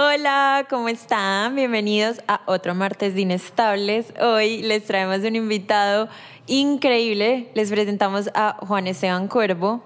Hola, 0.00 0.64
¿cómo 0.70 0.88
están? 0.88 1.56
Bienvenidos 1.56 2.20
a 2.28 2.42
otro 2.46 2.72
martes 2.72 3.16
de 3.16 3.22
Inestables. 3.22 4.14
Hoy 4.20 4.62
les 4.62 4.84
traemos 4.84 5.18
un 5.24 5.34
invitado 5.34 6.08
increíble. 6.46 7.48
Les 7.54 7.68
presentamos 7.68 8.30
a 8.32 8.58
Juan 8.60 8.86
Esteban 8.86 9.26
Cuervo. 9.26 9.82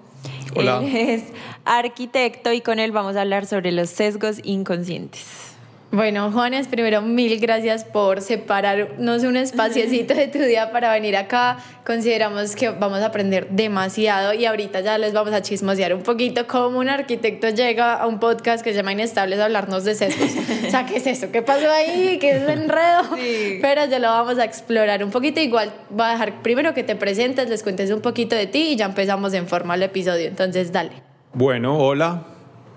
Hola. 0.55 0.81
Él 0.83 0.95
es 0.95 1.23
arquitecto 1.65 2.53
y 2.53 2.61
con 2.61 2.77
él 2.77 2.91
vamos 2.91 3.15
a 3.15 3.21
hablar 3.21 3.47
sobre 3.47 3.71
los 3.71 3.89
sesgos 3.89 4.39
inconscientes. 4.43 5.52
Bueno, 5.93 6.31
Juanes, 6.31 6.67
primero 6.67 7.03
mil 7.03 7.39
gracias 7.39 7.83
por 7.83 8.19
separarnos 8.21 9.21
un 9.21 9.37
espaciecito 9.37 10.15
de 10.15 10.27
tu 10.27 10.39
día 10.39 10.71
para 10.71 10.91
venir 10.91 11.15
acá. 11.15 11.59
Consideramos 11.85 12.55
que 12.55 12.71
vamos 12.71 12.97
a 13.01 13.05
aprender 13.05 13.49
demasiado 13.51 14.33
y 14.33 14.47
ahorita 14.47 14.81
ya 14.81 14.97
les 14.97 15.13
vamos 15.13 15.33
a 15.33 15.43
chismosear 15.43 15.93
un 15.93 16.01
poquito 16.01 16.47
cómo 16.47 16.79
un 16.79 16.89
arquitecto 16.89 17.47
llega 17.49 17.93
a 17.93 18.07
un 18.07 18.19
podcast 18.19 18.63
que 18.63 18.71
se 18.71 18.77
llama 18.77 18.91
Inestables 18.91 19.37
a 19.37 19.45
hablarnos 19.45 19.83
de 19.83 19.93
sesgos. 19.93 20.31
o 20.67 20.71
sea, 20.71 20.87
¿qué 20.87 20.97
es 20.97 21.05
eso? 21.05 21.31
¿Qué 21.31 21.43
pasó 21.43 21.69
ahí? 21.69 22.17
¿Qué 22.19 22.37
es 22.37 22.41
el 22.41 22.49
enredo? 22.49 23.15
Sí. 23.15 23.59
Pero 23.61 23.85
ya 23.85 23.99
lo 23.99 24.07
vamos 24.07 24.39
a 24.39 24.45
explorar 24.45 25.03
un 25.03 25.11
poquito. 25.11 25.41
Igual 25.41 25.73
voy 25.91 26.07
a 26.07 26.13
dejar 26.13 26.41
primero 26.41 26.73
que 26.73 26.81
te 26.81 26.95
presentes, 26.95 27.51
les 27.51 27.61
cuentes 27.61 27.91
un 27.91 28.01
poquito 28.01 28.35
de 28.35 28.47
ti 28.47 28.69
y 28.69 28.75
ya 28.77 28.85
empezamos 28.85 29.31
en 29.35 29.47
forma 29.47 29.75
el 29.75 29.83
episodio. 29.83 30.27
Entonces, 30.27 30.71
dale. 30.71 31.03
Bueno, 31.33 31.77
hola, 31.77 32.23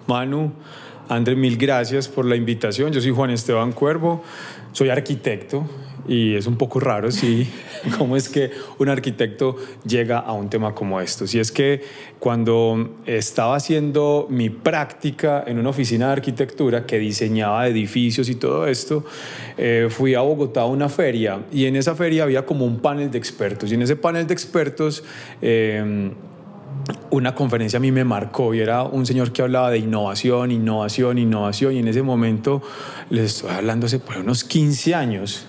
Manu. 0.07 0.53
André, 1.09 1.37
mil 1.37 1.57
gracias 1.57 2.09
por 2.09 2.25
la 2.25 2.35
invitación. 2.35 2.93
Yo 2.93 3.01
soy 3.01 3.13
Juan 3.13 3.31
Esteban 3.31 3.73
Cuervo, 3.73 4.25
soy 4.73 4.89
arquitecto 4.89 5.65
y 6.09 6.35
es 6.35 6.49
un 6.49 6.57
poco 6.57 6.81
raro, 6.81 7.13
sí, 7.13 7.49
cómo 7.99 8.17
es 8.17 8.29
que 8.29 8.51
un 8.79 8.89
arquitecto 8.89 9.57
llega 9.87 10.19
a 10.19 10.33
un 10.33 10.51
tema 10.51 10.75
como 10.75 11.01
esto. 11.01 11.29
Si 11.29 11.39
es 11.39 11.53
que 11.53 11.83
cuando 12.19 12.97
estaba 13.07 13.55
haciendo 13.55 14.27
mi 14.29 14.51
práctica 14.51 15.45
en 15.47 15.61
una 15.61 15.71
oficina 15.71 16.07
de 16.07 16.13
arquitectura 16.15 16.87
que 16.87 16.99
diseñaba 16.99 17.69
edificios 17.69 18.29
y 18.29 18.35
todo 18.35 18.67
esto, 18.67 19.05
eh, 19.57 19.87
fui 19.89 20.15
a 20.15 20.23
Bogotá 20.23 20.63
a 20.63 20.67
una 20.67 20.89
feria 20.89 21.45
y 21.53 21.67
en 21.67 21.77
esa 21.77 21.95
feria 21.95 22.25
había 22.25 22.45
como 22.45 22.65
un 22.65 22.81
panel 22.81 23.13
de 23.13 23.19
expertos 23.19 23.71
y 23.71 23.75
en 23.75 23.83
ese 23.83 23.95
panel 23.95 24.27
de 24.27 24.35
expertos... 24.35 25.05
Eh, 25.41 26.11
una 27.11 27.35
conferencia 27.35 27.79
a 27.79 27.81
mí 27.81 27.93
me 27.93 28.05
marcó 28.05 28.55
y 28.55 28.61
era 28.61 28.83
un 28.83 29.07
señor 29.07 29.33
que 29.33 29.43
hablaba 29.43 29.71
de 29.71 29.79
innovación, 29.79 30.51
innovación, 30.51 31.19
innovación 31.19 31.75
y 31.75 31.79
en 31.79 31.89
ese 31.89 32.03
momento 32.03 32.63
les 33.11 33.37
estoy 33.37 33.51
hablando 33.51 33.87
hace 33.87 34.01
unos 34.19 34.45
15 34.45 34.95
años. 34.95 35.47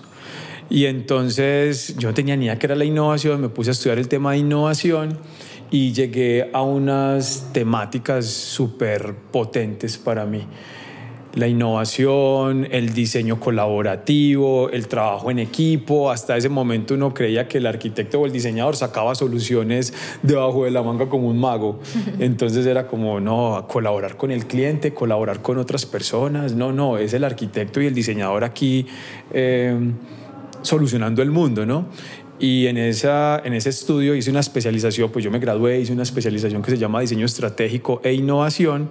Y 0.70 0.86
entonces 0.86 1.96
yo 1.96 2.12
tenía 2.12 2.36
ni 2.36 2.44
idea 2.46 2.58
qué 2.58 2.66
era 2.66 2.74
la 2.74 2.84
innovación, 2.84 3.40
me 3.40 3.48
puse 3.48 3.70
a 3.70 3.72
estudiar 3.72 3.98
el 3.98 4.08
tema 4.08 4.32
de 4.32 4.38
innovación 4.38 5.18
y 5.70 5.92
llegué 5.92 6.50
a 6.52 6.62
unas 6.62 7.50
temáticas 7.52 8.26
súper 8.26 9.14
potentes 9.30 9.98
para 9.98 10.26
mí 10.26 10.46
la 11.34 11.46
innovación, 11.46 12.66
el 12.70 12.94
diseño 12.94 13.38
colaborativo, 13.38 14.70
el 14.70 14.88
trabajo 14.88 15.30
en 15.30 15.38
equipo. 15.38 16.10
Hasta 16.10 16.36
ese 16.36 16.48
momento 16.48 16.94
uno 16.94 17.12
creía 17.14 17.48
que 17.48 17.58
el 17.58 17.66
arquitecto 17.66 18.20
o 18.20 18.26
el 18.26 18.32
diseñador 18.32 18.76
sacaba 18.76 19.14
soluciones 19.14 19.92
debajo 20.22 20.64
de 20.64 20.70
la 20.70 20.82
manga 20.82 21.08
como 21.08 21.28
un 21.28 21.38
mago. 21.38 21.80
Entonces 22.18 22.66
era 22.66 22.86
como, 22.86 23.20
no, 23.20 23.66
colaborar 23.68 24.16
con 24.16 24.30
el 24.30 24.46
cliente, 24.46 24.94
colaborar 24.94 25.42
con 25.42 25.58
otras 25.58 25.86
personas. 25.86 26.54
No, 26.54 26.72
no, 26.72 26.98
es 26.98 27.12
el 27.12 27.24
arquitecto 27.24 27.80
y 27.80 27.86
el 27.86 27.94
diseñador 27.94 28.44
aquí 28.44 28.86
eh, 29.32 29.76
solucionando 30.62 31.22
el 31.22 31.30
mundo, 31.30 31.66
¿no? 31.66 31.86
Y 32.40 32.66
en, 32.66 32.78
esa, 32.78 33.42
en 33.44 33.52
ese 33.52 33.70
estudio 33.70 34.14
hice 34.14 34.30
una 34.30 34.40
especialización, 34.40 35.10
pues 35.10 35.24
yo 35.24 35.30
me 35.30 35.40
gradué, 35.40 35.80
hice 35.80 35.92
una 35.92 36.04
especialización 36.04 36.62
que 36.62 36.70
se 36.70 36.78
llama 36.78 37.00
Diseño 37.00 37.26
Estratégico 37.26 38.00
e 38.04 38.12
Innovación. 38.12 38.90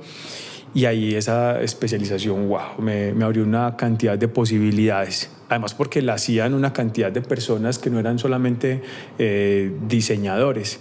Y 0.74 0.86
ahí 0.86 1.16
esa 1.16 1.62
especialización, 1.62 2.50
wow, 2.50 2.80
me, 2.80 3.14
me, 3.14 3.26
abrió 3.26 3.44
una 3.44 3.76
cantidad 3.76 4.18
de 4.18 4.28
posibilidades. 4.28 5.32
Además 5.50 5.74
porque 5.74 6.02
la 6.02 6.16
hacían 6.16 6.54
una 6.54 6.74
cantidad 6.74 7.12
de 7.12 7.22
personas 7.22 7.80
que 7.80 7.90
no 7.90 8.00
eran 8.00 8.20
solamente 8.20 8.82
eh, 9.18 9.72
diseñadores. 9.88 10.80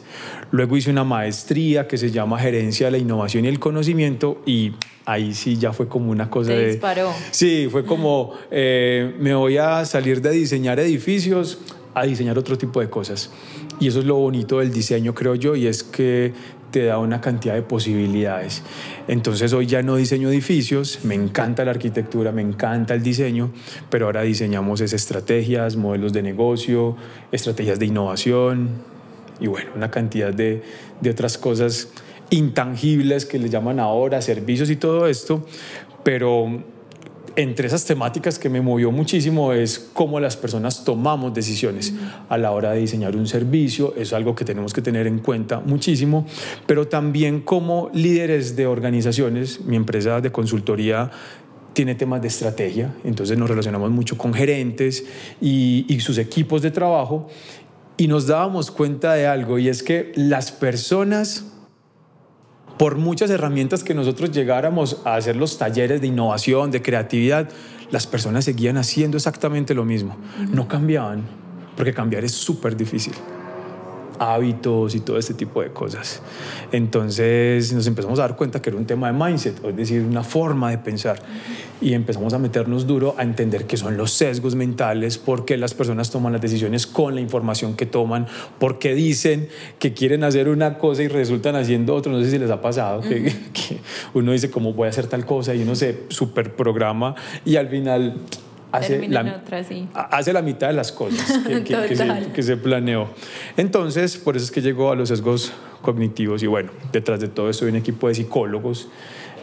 Luego 0.51 0.77
hice 0.77 0.91
una 0.91 1.05
maestría 1.05 1.87
que 1.87 1.99
se 1.99 2.11
llama 2.11 2.39
Gerencia 2.39 2.87
de 2.87 2.93
la 2.93 2.99
Innovación 2.99 3.45
y 3.45 3.49
el 3.49 3.61
Conocimiento 3.61 4.43
y 4.45 4.73
ahí 5.05 5.35
sí 5.35 5.57
ya 5.57 5.73
fue 5.73 5.87
como 5.89 6.11
una 6.11 6.29
cosa 6.29 6.51
Te 6.51 6.59
de... 6.59 6.67
disparó. 6.73 7.13
Sí, 7.31 7.69
fue 7.71 7.85
como, 7.85 8.33
eh, 8.51 9.15
me 9.21 9.35
voy 9.35 9.57
a 9.57 9.85
salir 9.85 10.21
de 10.21 10.31
diseñar 10.31 10.81
edificios 10.81 11.61
a 11.95 12.05
diseñar 12.05 12.37
otro 12.37 12.59
tipo 12.59 12.81
de 12.81 12.91
cosas. 12.91 13.31
Y 13.81 13.89
eso 13.89 14.01
es 14.01 14.05
lo 14.05 14.17
bonito 14.17 14.59
del 14.59 14.71
diseño, 14.71 15.15
creo 15.15 15.35
yo, 15.35 15.57
y 15.57 15.67
es 15.67 15.83
que 15.83 16.33
te 16.76 16.84
da 16.84 16.98
una 16.98 17.22
cantidad 17.22 17.54
de 17.54 17.62
posibilidades. 17.62 18.62
Entonces 19.09 19.54
hoy 19.54 19.64
ya 19.64 19.81
no 19.81 19.97
diseño 19.97 20.28
edificios, 20.28 20.98
me 21.04 21.14
encanta 21.14 21.64
la 21.64 21.70
arquitectura, 21.70 22.32
me 22.32 22.42
encanta 22.42 22.92
el 22.92 23.03
diseño, 23.03 23.50
pero 23.88 24.04
ahora 24.04 24.20
diseñamos 24.20 24.82
es 24.82 24.92
estrategias, 24.92 25.76
modelos 25.76 26.12
de 26.12 26.22
negocio, 26.22 26.94
estrategias 27.32 27.78
de 27.78 27.87
innovación 27.87 28.69
y 29.41 29.47
bueno, 29.47 29.70
una 29.75 29.91
cantidad 29.91 30.34
de, 30.34 30.62
de 31.00 31.09
otras 31.09 31.38
cosas 31.38 31.88
intangibles 32.28 33.25
que 33.25 33.38
le 33.38 33.48
llaman 33.48 33.81
ahora 33.81 34.20
servicios 34.20 34.69
y 34.69 34.76
todo 34.76 35.06
esto, 35.06 35.47
pero 36.03 36.62
entre 37.37 37.69
esas 37.69 37.85
temáticas 37.85 38.39
que 38.39 38.49
me 38.49 38.61
movió 38.61 38.91
muchísimo 38.91 39.53
es 39.53 39.79
cómo 39.93 40.19
las 40.21 40.37
personas 40.37 40.85
tomamos 40.85 41.35
decisiones 41.35 41.95
a 42.29 42.39
la 42.39 42.51
hora 42.51 42.73
de 42.73 42.81
diseñar 42.81 43.15
un 43.15 43.27
servicio, 43.27 43.95
es 43.97 44.13
algo 44.13 44.35
que 44.35 44.45
tenemos 44.45 44.73
que 44.73 44.83
tener 44.83 45.07
en 45.07 45.19
cuenta 45.19 45.61
muchísimo, 45.61 46.27
pero 46.67 46.89
también 46.89 47.41
como 47.41 47.91
líderes 47.93 48.57
de 48.57 48.67
organizaciones, 48.67 49.61
mi 49.61 49.77
empresa 49.77 50.21
de 50.21 50.33
consultoría 50.33 51.11
tiene 51.75 51.95
temas 51.95 52.23
de 52.23 52.29
estrategia, 52.29 52.95
entonces 53.05 53.37
nos 53.37 53.51
relacionamos 53.51 53.91
mucho 53.91 54.17
con 54.17 54.33
gerentes 54.33 55.05
y, 55.41 55.85
y 55.89 56.01
sus 56.01 56.17
equipos 56.17 56.63
de 56.63 56.71
trabajo 56.71 57.29
y 57.99 58.09
nos 58.09 58.27
dábamos 58.27 58.71
cuenta 58.71 59.13
de 59.13 59.27
algo 59.27 59.59
y 59.59 59.69
es 59.69 59.83
que 59.83 60.13
las 60.17 60.53
personas 60.53 61.45
por 62.78 62.97
muchas 62.97 63.31
herramientas 63.31 63.82
que 63.82 63.94
nosotros 63.94 64.31
llegáramos 64.31 65.00
a 65.04 65.16
hacer 65.16 65.37
los 65.37 65.59
talleres 65.59 66.00
de 66.00 66.09
innovación, 66.09 66.70
de 66.70 66.82
creatividad, 66.82 67.48
las 67.91 68.06
personas 68.06 68.44
seguían 68.44 68.76
haciendo 68.76 69.16
exactamente 69.16 69.75
lo 69.75 69.84
mismo. 69.84 70.16
No 70.50 70.69
cambiaban, 70.69 71.22
porque 71.76 71.94
cambiar 71.94 72.25
es 72.25 72.32
súper 72.32 72.76
difícil. 72.76 73.14
Hábitos 74.19 74.94
y 74.94 75.00
todo 75.00 75.19
este 75.19 75.34
tipo 75.34 75.62
de 75.62 75.71
cosas. 75.71 76.22
Entonces 76.72 77.72
nos 77.72 77.87
empezamos 77.87 78.19
a 78.19 78.22
dar 78.22 78.37
cuenta 78.37 78.60
que 78.60 78.71
era 78.71 78.78
un 78.78 78.87
tema 78.87 79.12
de 79.12 79.12
mindset, 79.12 79.65
es 79.65 79.77
decir, 79.77 80.03
una 80.03 80.22
forma 80.22 80.71
de 80.71 80.78
pensar. 80.78 81.21
Y 81.81 81.93
empezamos 81.93 82.32
a 82.32 82.38
meternos 82.38 82.87
duro 82.87 83.15
a 83.19 83.22
entender 83.22 83.66
qué 83.66 83.76
son 83.76 83.97
los 83.97 84.10
sesgos 84.12 84.55
mentales, 84.55 85.19
por 85.19 85.44
qué 85.44 85.59
las 85.59 85.75
personas 85.75 86.10
toman 86.10 86.32
las 86.32 86.41
decisiones 86.41 86.87
con 86.87 87.15
la 87.15 87.21
información 87.21 87.76
que 87.76 87.84
toman, 87.84 88.26
por 88.59 88.78
qué 88.78 88.94
dicen 88.94 89.49
que 89.78 89.93
quieren 89.93 90.25
hacer 90.25 90.49
una 90.49 90.78
cosa 90.78 91.03
y 91.03 91.09
resultan 91.09 91.55
haciendo 91.55 91.94
otra. 91.94 92.10
No 92.10 92.22
sé 92.22 92.31
si 92.31 92.38
les 92.38 92.50
ha 92.50 92.62
pasado, 92.62 93.03
que, 93.03 93.25
que 93.53 93.78
uno 94.15 94.32
dice 94.32 94.50
cómo 94.50 94.72
voy 94.72 94.87
a 94.87 94.91
hacer 94.91 95.06
tal 95.06 95.26
cosa 95.26 95.55
y 95.55 95.62
uno 95.62 95.75
se 95.75 96.05
super 96.09 96.55
programa 96.55 97.14
y 97.44 97.56
al 97.56 97.69
final 97.69 98.14
hace 98.76 99.08
la, 99.08 99.40
otra, 99.43 99.64
sí. 99.64 99.88
hace 99.94 100.32
la, 100.32 100.43
mitad 100.43 100.69
de 100.69 100.75
las 100.75 100.93
cosas 100.93 101.40
que, 101.46 101.64
que, 101.64 101.76
que, 101.88 101.96
se, 101.96 102.32
que, 102.34 102.43
se, 102.43 102.56
planeó. 102.56 103.08
Entonces, 103.56 104.17
por 104.17 104.37
eso 104.37 104.44
es 104.44 104.50
que 104.50 104.62
llegó 104.62 104.90
a 104.90 104.96
los 104.96 105.08
sesgos 105.08 105.52
cognitivos 105.82 106.43
y 106.43 106.46
bueno, 106.46 106.73
detrás 106.93 107.20
de 107.20 107.28
todo 107.28 107.50
esto 107.50 107.64
hay 107.64 107.70
un 107.70 107.76
equipo 107.76 108.08
de 108.08 108.14
psicólogos 108.14 108.88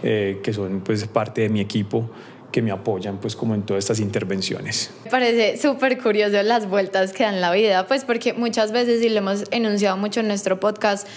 eh, 0.03 0.41
que 0.43 0.51
son 0.51 0.81
pues 0.81 1.05
parte 1.07 1.41
de 1.41 1.49
mi 1.49 1.61
equipo 1.61 2.09
que 2.51 2.61
me 2.61 2.71
apoyan 2.71 3.17
pues 3.17 3.35
como 3.35 3.55
en 3.55 3.63
todas 3.63 3.83
estas 3.83 3.99
intervenciones. 3.99 4.91
Me 5.05 5.09
parece 5.09 5.57
súper 5.57 5.97
curioso 5.97 6.41
las 6.43 6.69
vueltas 6.69 7.11
que 7.11 7.23
dan 7.23 7.41
la 7.41 7.51
vida, 7.51 7.87
pues 7.87 8.05
porque 8.05 8.33
muchas 8.33 8.71
veces, 8.71 9.01
y 9.01 9.09
lo 9.09 9.17
hemos 9.17 9.45
enunciado 9.51 9.97
mucho 9.97 10.19
en 10.19 10.27
nuestro 10.27 10.59
podcast, 10.59 11.07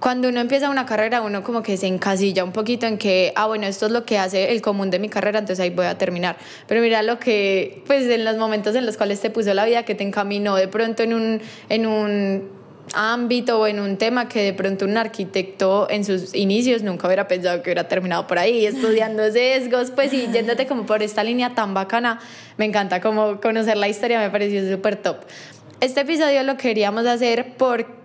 cuando 0.00 0.30
uno 0.30 0.40
empieza 0.40 0.70
una 0.70 0.86
carrera, 0.86 1.20
uno 1.20 1.44
como 1.44 1.62
que 1.62 1.76
se 1.76 1.86
encasilla 1.86 2.42
un 2.42 2.52
poquito 2.52 2.86
en 2.86 2.96
que, 2.96 3.34
ah, 3.36 3.46
bueno, 3.46 3.66
esto 3.66 3.84
es 3.86 3.92
lo 3.92 4.06
que 4.06 4.16
hace 4.16 4.50
el 4.50 4.62
común 4.62 4.90
de 4.90 4.98
mi 4.98 5.10
carrera, 5.10 5.40
entonces 5.40 5.62
ahí 5.62 5.68
voy 5.68 5.84
a 5.84 5.98
terminar. 5.98 6.36
Pero 6.66 6.80
mira 6.80 7.02
lo 7.02 7.18
que, 7.18 7.82
pues 7.86 8.06
en 8.06 8.24
los 8.24 8.38
momentos 8.38 8.74
en 8.74 8.86
los 8.86 8.96
cuales 8.96 9.20
te 9.20 9.28
puso 9.28 9.52
la 9.52 9.66
vida, 9.66 9.84
que 9.84 9.94
te 9.94 10.02
encaminó 10.02 10.56
de 10.56 10.68
pronto 10.68 11.02
en 11.02 11.12
un, 11.12 11.42
en 11.68 11.86
un 11.86 12.48
ámbito 12.94 13.60
o 13.60 13.66
en 13.66 13.78
un 13.78 13.98
tema 13.98 14.26
que 14.26 14.42
de 14.42 14.52
pronto 14.54 14.86
un 14.86 14.96
arquitecto 14.96 15.86
en 15.90 16.04
sus 16.06 16.34
inicios 16.34 16.82
nunca 16.82 17.06
hubiera 17.06 17.28
pensado 17.28 17.62
que 17.62 17.68
hubiera 17.68 17.86
terminado 17.86 18.26
por 18.26 18.38
ahí, 18.38 18.64
estudiando 18.64 19.30
sesgos, 19.32 19.90
pues 19.90 20.14
y 20.14 20.28
yéndote 20.28 20.66
como 20.66 20.86
por 20.86 21.02
esta 21.02 21.22
línea 21.22 21.54
tan 21.54 21.74
bacana, 21.74 22.20
me 22.56 22.64
encanta 22.64 23.02
como 23.02 23.38
conocer 23.38 23.76
la 23.76 23.88
historia, 23.88 24.18
me 24.18 24.30
pareció 24.30 24.66
súper 24.68 24.96
top. 24.96 25.18
Este 25.80 26.00
episodio 26.00 26.42
lo 26.42 26.56
queríamos 26.56 27.06
hacer 27.06 27.54
porque 27.58 27.99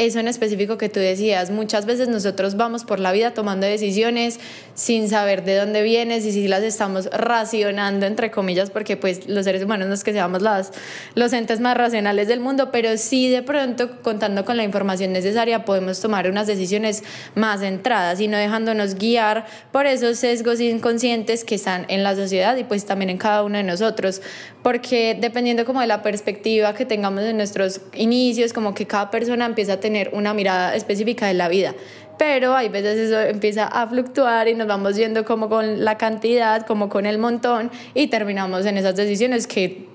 eso 0.00 0.18
en 0.18 0.28
específico 0.28 0.78
que 0.78 0.88
tú 0.88 0.98
decías, 0.98 1.50
muchas 1.50 1.84
veces 1.84 2.08
nosotros 2.08 2.56
vamos 2.56 2.84
por 2.84 3.00
la 3.00 3.12
vida 3.12 3.34
tomando 3.34 3.66
decisiones 3.66 4.40
sin 4.74 5.10
saber 5.10 5.44
de 5.44 5.56
dónde 5.56 5.82
vienes 5.82 6.24
y 6.24 6.32
si 6.32 6.48
las 6.48 6.62
estamos 6.62 7.10
racionando, 7.12 8.06
entre 8.06 8.30
comillas, 8.30 8.70
porque 8.70 8.96
pues 8.96 9.28
los 9.28 9.44
seres 9.44 9.62
humanos 9.62 9.88
no 9.88 9.94
es 9.94 10.02
que 10.02 10.14
seamos 10.14 10.40
las, 10.40 10.72
los 11.14 11.34
entes 11.34 11.60
más 11.60 11.76
racionales 11.76 12.28
del 12.28 12.40
mundo, 12.40 12.70
pero 12.72 12.96
sí 12.96 13.28
de 13.28 13.42
pronto 13.42 14.00
contando 14.00 14.46
con 14.46 14.56
la 14.56 14.64
información 14.64 15.12
necesaria 15.12 15.66
podemos 15.66 16.00
tomar 16.00 16.30
unas 16.30 16.46
decisiones 16.46 17.04
más 17.34 17.60
centradas 17.60 18.20
y 18.20 18.28
no 18.28 18.38
dejándonos 18.38 18.94
guiar 18.94 19.44
por 19.70 19.84
esos 19.84 20.16
sesgos 20.16 20.60
inconscientes 20.60 21.44
que 21.44 21.56
están 21.56 21.84
en 21.88 22.02
la 22.04 22.16
sociedad 22.16 22.56
y 22.56 22.64
pues 22.64 22.86
también 22.86 23.10
en 23.10 23.18
cada 23.18 23.42
uno 23.42 23.58
de 23.58 23.64
nosotros, 23.64 24.22
porque 24.62 25.14
dependiendo 25.20 25.66
como 25.66 25.82
de 25.82 25.86
la 25.86 26.02
perspectiva 26.02 26.72
que 26.74 26.86
tengamos 26.86 27.24
en 27.24 27.36
nuestros 27.36 27.82
inicios, 27.92 28.54
como 28.54 28.74
que 28.74 28.86
cada 28.86 29.10
persona 29.10 29.44
empieza 29.44 29.74
a 29.74 29.76
tener 29.76 29.89
tener 29.90 30.10
una 30.12 30.34
mirada 30.34 30.74
específica 30.76 31.26
de 31.26 31.34
la 31.34 31.48
vida. 31.48 31.74
Pero 32.16 32.54
hay 32.54 32.68
veces 32.68 32.98
eso 32.98 33.18
empieza 33.20 33.66
a 33.66 33.86
fluctuar 33.88 34.46
y 34.46 34.54
nos 34.54 34.68
vamos 34.68 34.96
viendo 34.96 35.24
como 35.24 35.48
con 35.48 35.84
la 35.84 35.98
cantidad, 35.98 36.64
como 36.66 36.88
con 36.88 37.06
el 37.06 37.18
montón 37.18 37.70
y 37.94 38.06
terminamos 38.06 38.66
en 38.66 38.78
esas 38.78 38.94
decisiones 38.94 39.46
que 39.46 39.88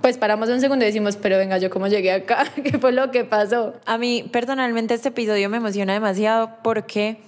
pues 0.00 0.18
paramos 0.18 0.48
un 0.48 0.60
segundo 0.60 0.84
y 0.84 0.86
decimos, 0.86 1.16
pero 1.16 1.36
venga, 1.36 1.58
yo 1.58 1.68
cómo 1.70 1.86
llegué 1.86 2.12
acá, 2.12 2.46
qué 2.64 2.78
fue 2.78 2.92
lo 2.92 3.10
que 3.10 3.24
pasó. 3.24 3.74
A 3.84 3.98
mí 3.98 4.28
personalmente 4.32 4.94
este 4.94 5.10
episodio 5.10 5.48
me 5.48 5.58
emociona 5.58 5.92
demasiado 5.92 6.50
porque 6.62 7.18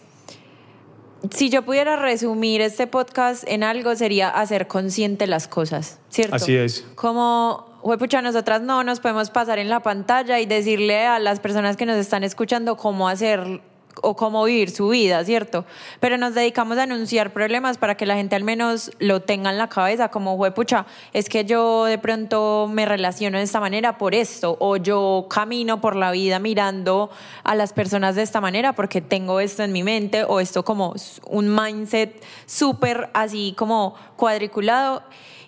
si 1.31 1.51
yo 1.51 1.63
pudiera 1.63 1.97
resumir 1.97 2.61
este 2.61 2.87
podcast 2.87 3.45
en 3.47 3.63
algo 3.63 3.95
sería 3.97 4.29
hacer 4.29 4.67
consciente 4.67 5.27
las 5.27 5.47
cosas, 5.47 5.99
¿cierto? 6.09 6.37
Así 6.37 6.57
es. 6.57 6.85
Como 6.95 7.68
pucha, 7.99 8.23
nosotras 8.23 8.61
no 8.63 8.85
nos 8.85 9.01
podemos 9.01 9.31
pasar 9.31 9.59
en 9.59 9.69
la 9.69 9.81
pantalla 9.81 10.41
y 10.41 10.47
decirle 10.47 11.07
a 11.07 11.19
las 11.19 11.41
personas 11.41 11.77
que 11.77 11.87
nos 11.87 11.97
están 11.97 12.25
escuchando 12.25 12.77
cómo 12.77 13.09
hacer 13.09 13.61
o 14.03 14.17
cómo 14.17 14.45
vivir 14.45 14.71
su 14.71 14.89
vida, 14.89 15.25
¿cierto? 15.25 15.65
Pero 16.01 16.19
nos 16.19 16.35
dedicamos 16.35 16.79
a 16.79 16.85
anunciar 16.85 17.33
problemas 17.33 17.79
para 17.79 17.97
que 17.97 18.07
la 18.07 18.15
gente 18.15 18.37
al 18.37 18.45
menos 18.45 18.91
lo 18.99 19.23
tenga 19.23 19.51
en 19.51 19.59
la 19.59 19.69
cabeza, 19.69 20.09
como, 20.09 20.39
pucha, 20.53 20.87
es 21.13 21.29
que 21.29 21.45
yo 21.45 21.85
de 21.85 21.99
pronto 21.99 22.69
me 22.71 22.87
relaciono 22.87 23.39
de 23.39 23.45
esta 23.45 23.61
manera 23.61 23.99
por 23.99 24.15
esto, 24.15 24.57
o 24.61 24.77
yo 24.77 25.27
camino 25.29 25.81
por 25.81 25.97
la 25.97 26.11
vida 26.11 26.39
mirando 26.39 27.11
a 27.45 27.55
las 27.55 27.73
personas 27.73 28.15
de 28.15 28.23
esta 28.23 28.41
manera 28.41 28.73
porque 28.73 29.01
tengo 29.01 29.41
esto 29.41 29.63
en 29.63 29.73
mi 29.73 29.83
mente, 29.83 30.25
o 30.25 30.41
esto 30.41 30.65
como 30.65 30.95
un 31.27 31.55
mindset 31.55 32.23
súper 32.47 33.11
así 33.15 33.55
como 33.57 33.95
cuadriculado. 34.17 35.03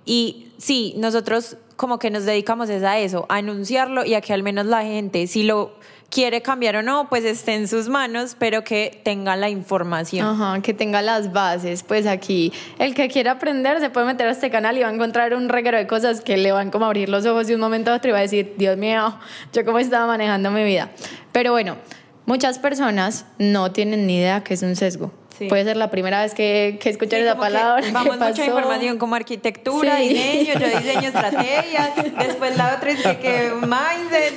Y 0.05 0.53
sí, 0.59 0.94
nosotros 0.97 1.56
como 1.81 1.99
que 1.99 2.11
nos 2.11 2.27
dedicamos 2.27 2.69
a 2.69 2.99
eso, 2.99 3.25
a 3.31 3.37
anunciarlo 3.37 4.05
y 4.05 4.12
a 4.12 4.21
que 4.21 4.35
al 4.35 4.43
menos 4.43 4.67
la 4.67 4.82
gente, 4.82 5.27
si 5.27 5.44
lo 5.44 5.73
quiere 6.11 6.43
cambiar 6.43 6.77
o 6.77 6.82
no, 6.82 7.09
pues 7.09 7.25
esté 7.25 7.55
en 7.55 7.69
sus 7.69 7.88
manos, 7.88 8.37
pero 8.38 8.65
que 8.65 9.00
tenga 9.03 9.35
la 9.35 9.49
información. 9.49 10.27
Ajá, 10.27 10.61
que 10.61 10.75
tenga 10.75 11.00
las 11.00 11.32
bases. 11.32 11.82
Pues 11.82 12.06
aquí, 12.06 12.53
el 12.79 12.93
que 12.94 13.09
quiera 13.09 13.31
aprender 13.31 13.81
se 13.81 13.88
puede 13.88 14.05
meter 14.05 14.27
a 14.27 14.32
este 14.32 14.50
canal 14.50 14.77
y 14.77 14.82
va 14.82 14.88
a 14.88 14.93
encontrar 14.93 15.32
un 15.32 15.49
reguero 15.49 15.79
de 15.79 15.87
cosas 15.87 16.21
que 16.21 16.37
le 16.37 16.53
van 16.53 16.71
como 16.71 16.85
a 16.85 16.88
abrir 16.88 17.09
los 17.09 17.25
ojos 17.25 17.47
de 17.47 17.55
un 17.55 17.62
momento 17.62 17.91
a 17.91 17.97
otro 17.97 18.11
y 18.11 18.12
va 18.12 18.19
a 18.19 18.23
decir, 18.23 18.56
Dios 18.59 18.77
mío, 18.77 19.19
yo 19.55 19.65
cómo 19.65 19.79
estaba 19.79 20.06
manejando 20.06 20.50
mi 20.50 20.65
vida. 20.65 20.91
Pero 21.32 21.53
bueno, 21.53 21.79
muchas 22.27 22.59
personas 22.59 23.25
no 23.38 23.73
tienen 23.73 24.06
ni 24.06 24.19
idea 24.19 24.44
que 24.44 24.53
es 24.53 24.62
un 24.62 24.77
sesgo. 24.77 25.12
Puede 25.49 25.65
ser 25.65 25.77
la 25.77 25.91
primera 25.91 26.23
vez 26.23 26.35
que, 26.35 26.79
que 26.81 26.91
escuchar 26.91 27.21
esa 27.21 27.37
palabra. 27.37 27.85
Vamos 27.93 28.19
mucha 28.19 28.45
información 28.45 28.99
como 28.99 29.15
arquitectura, 29.15 29.97
diseño, 29.97 30.55
yo 30.59 30.67
diseño 30.79 31.09
estrategias, 31.09 31.91
después 32.19 32.57
la 32.57 32.77
otra 32.77 32.91
es 32.91 33.03
que, 33.03 33.19
que 33.19 33.51
mindset. 33.61 34.35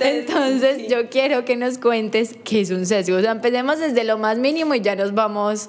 Entonces, 0.00 0.88
yo 0.88 1.08
quiero 1.08 1.44
que 1.44 1.56
nos 1.56 1.78
cuentes 1.78 2.36
qué 2.44 2.60
es 2.60 2.70
un 2.70 2.86
sesgo. 2.86 3.16
O 3.16 3.20
sea, 3.20 3.32
empecemos 3.32 3.78
desde 3.78 4.04
lo 4.04 4.18
más 4.18 4.38
mínimo 4.38 4.74
y 4.74 4.80
ya 4.80 4.96
nos 4.96 5.14
vamos 5.14 5.68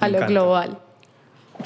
a 0.00 0.08
lo 0.08 0.26
global. 0.26 0.78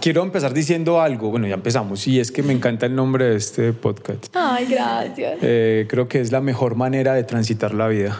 Quiero 0.01 0.23
empezar 0.23 0.53
diciendo 0.53 1.01
algo, 1.01 1.31
bueno, 1.31 1.47
ya 1.47 1.55
empezamos, 1.55 2.07
y 2.09 2.19
es 2.19 2.33
que 2.33 2.43
me 2.43 2.53
encanta 2.53 2.87
el 2.87 2.95
nombre 2.95 3.27
de 3.27 3.37
este 3.37 3.73
podcast. 3.73 4.27
Ay, 4.35 4.67
gracias. 4.69 5.39
Eh, 5.43 5.87
creo 5.89 6.09
que 6.09 6.21
es 6.21 6.33
la 6.33 6.41
mejor 6.41 6.75
manera 6.75 7.15
de 7.15 7.25
transitar 7.25 7.75
la 7.75 7.89
vida. 7.89 8.19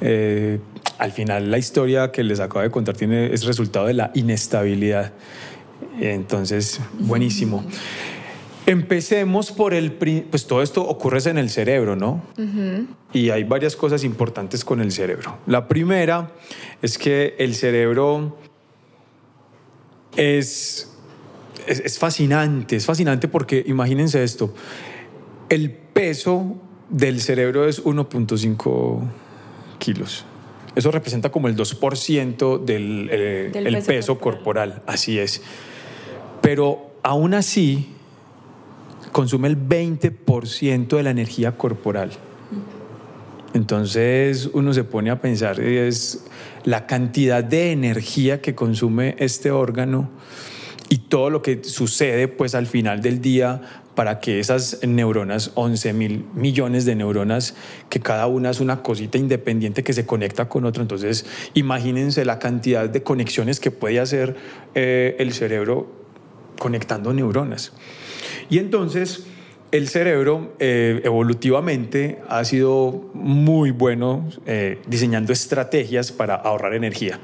Eh, 0.00 0.60
al 0.98 1.12
final 1.12 1.50
la 1.50 1.58
historia 1.58 2.10
que 2.10 2.24
les 2.24 2.40
acabo 2.40 2.62
de 2.62 2.70
contar 2.70 2.96
tiene, 2.96 3.32
es 3.32 3.44
resultado 3.44 3.86
de 3.86 3.94
la 3.94 4.10
inestabilidad. 4.14 5.12
Entonces, 6.00 6.80
buenísimo. 6.98 7.64
Empecemos 8.66 9.52
por 9.52 9.72
el... 9.72 9.92
Pues 9.92 10.46
todo 10.46 10.62
esto 10.62 10.82
ocurre 10.86 11.18
en 11.30 11.38
el 11.38 11.50
cerebro, 11.50 11.96
¿no? 11.96 12.22
Y 13.12 13.30
hay 13.30 13.44
varias 13.44 13.76
cosas 13.76 14.04
importantes 14.04 14.64
con 14.64 14.80
el 14.80 14.92
cerebro. 14.92 15.38
La 15.46 15.68
primera 15.68 16.32
es 16.82 16.98
que 16.98 17.34
el 17.38 17.54
cerebro 17.54 18.36
es, 20.16 20.92
es, 21.66 21.80
es 21.80 21.98
fascinante, 21.98 22.76
es 22.76 22.84
fascinante 22.84 23.28
porque 23.28 23.64
imagínense 23.66 24.22
esto, 24.22 24.52
el 25.48 25.70
peso 25.70 26.56
del 26.90 27.20
cerebro 27.20 27.68
es 27.68 27.82
1.5 27.84 29.00
kilos. 29.78 30.24
Eso 30.78 30.92
representa 30.92 31.32
como 31.32 31.48
el 31.48 31.56
2% 31.56 32.64
del, 32.64 33.08
eh, 33.10 33.50
el 33.52 33.82
peso, 33.82 34.20
corporal. 34.20 34.80
así 34.86 35.18
es. 35.18 35.42
Pero 36.40 36.92
aún 37.02 37.34
así, 37.34 37.88
consume 39.10 39.48
el 39.48 39.58
20% 39.58 40.96
de 40.96 41.02
la 41.02 41.10
energía 41.10 41.56
corporal. 41.56 42.12
Entonces 43.54 44.50
uno 44.52 44.72
se 44.72 44.84
pone 44.84 45.10
a 45.10 45.20
pensar, 45.20 45.58
es 45.58 46.26
la 46.62 46.86
cantidad 46.86 47.42
de 47.42 47.72
energía 47.72 48.40
que 48.40 48.54
consume 48.54 49.16
este 49.18 49.50
órgano 49.50 50.08
y 50.88 50.98
todo 50.98 51.28
lo 51.28 51.42
que 51.42 51.64
sucede 51.64 52.28
pues 52.28 52.54
al 52.54 52.68
final 52.68 53.02
del 53.02 53.20
día 53.20 53.82
para 53.98 54.20
que 54.20 54.38
esas 54.38 54.78
neuronas, 54.86 55.50
11 55.56 55.92
mil 55.92 56.24
millones 56.32 56.84
de 56.84 56.94
neuronas, 56.94 57.56
que 57.90 57.98
cada 57.98 58.28
una 58.28 58.50
es 58.50 58.60
una 58.60 58.80
cosita 58.80 59.18
independiente 59.18 59.82
que 59.82 59.92
se 59.92 60.06
conecta 60.06 60.48
con 60.48 60.64
otra. 60.66 60.82
Entonces, 60.82 61.26
imagínense 61.54 62.24
la 62.24 62.38
cantidad 62.38 62.88
de 62.88 63.02
conexiones 63.02 63.58
que 63.58 63.72
puede 63.72 63.98
hacer 63.98 64.36
eh, 64.76 65.16
el 65.18 65.32
cerebro 65.32 65.90
conectando 66.60 67.12
neuronas. 67.12 67.72
Y 68.48 68.58
entonces, 68.58 69.26
el 69.72 69.88
cerebro 69.88 70.54
eh, 70.60 71.00
evolutivamente 71.02 72.20
ha 72.28 72.44
sido 72.44 73.10
muy 73.14 73.72
bueno 73.72 74.28
eh, 74.46 74.78
diseñando 74.86 75.32
estrategias 75.32 76.12
para 76.12 76.36
ahorrar 76.36 76.74
energía, 76.74 77.18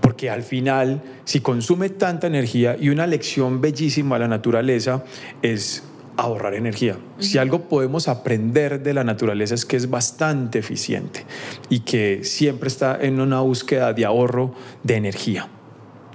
porque 0.00 0.30
al 0.30 0.44
final, 0.44 1.02
si 1.24 1.40
consume 1.40 1.88
tanta 1.88 2.28
energía 2.28 2.76
y 2.80 2.90
una 2.90 3.08
lección 3.08 3.60
bellísima 3.60 4.14
a 4.14 4.20
la 4.20 4.28
naturaleza 4.28 5.04
es 5.42 5.89
ahorrar 6.20 6.54
energía. 6.54 6.96
Si 7.18 7.38
algo 7.38 7.68
podemos 7.68 8.08
aprender 8.08 8.82
de 8.82 8.94
la 8.94 9.04
naturaleza 9.04 9.54
es 9.54 9.64
que 9.64 9.76
es 9.76 9.88
bastante 9.88 10.58
eficiente 10.58 11.24
y 11.68 11.80
que 11.80 12.24
siempre 12.24 12.68
está 12.68 12.98
en 13.00 13.20
una 13.20 13.40
búsqueda 13.40 13.92
de 13.92 14.04
ahorro 14.04 14.54
de 14.82 14.96
energía. 14.96 15.48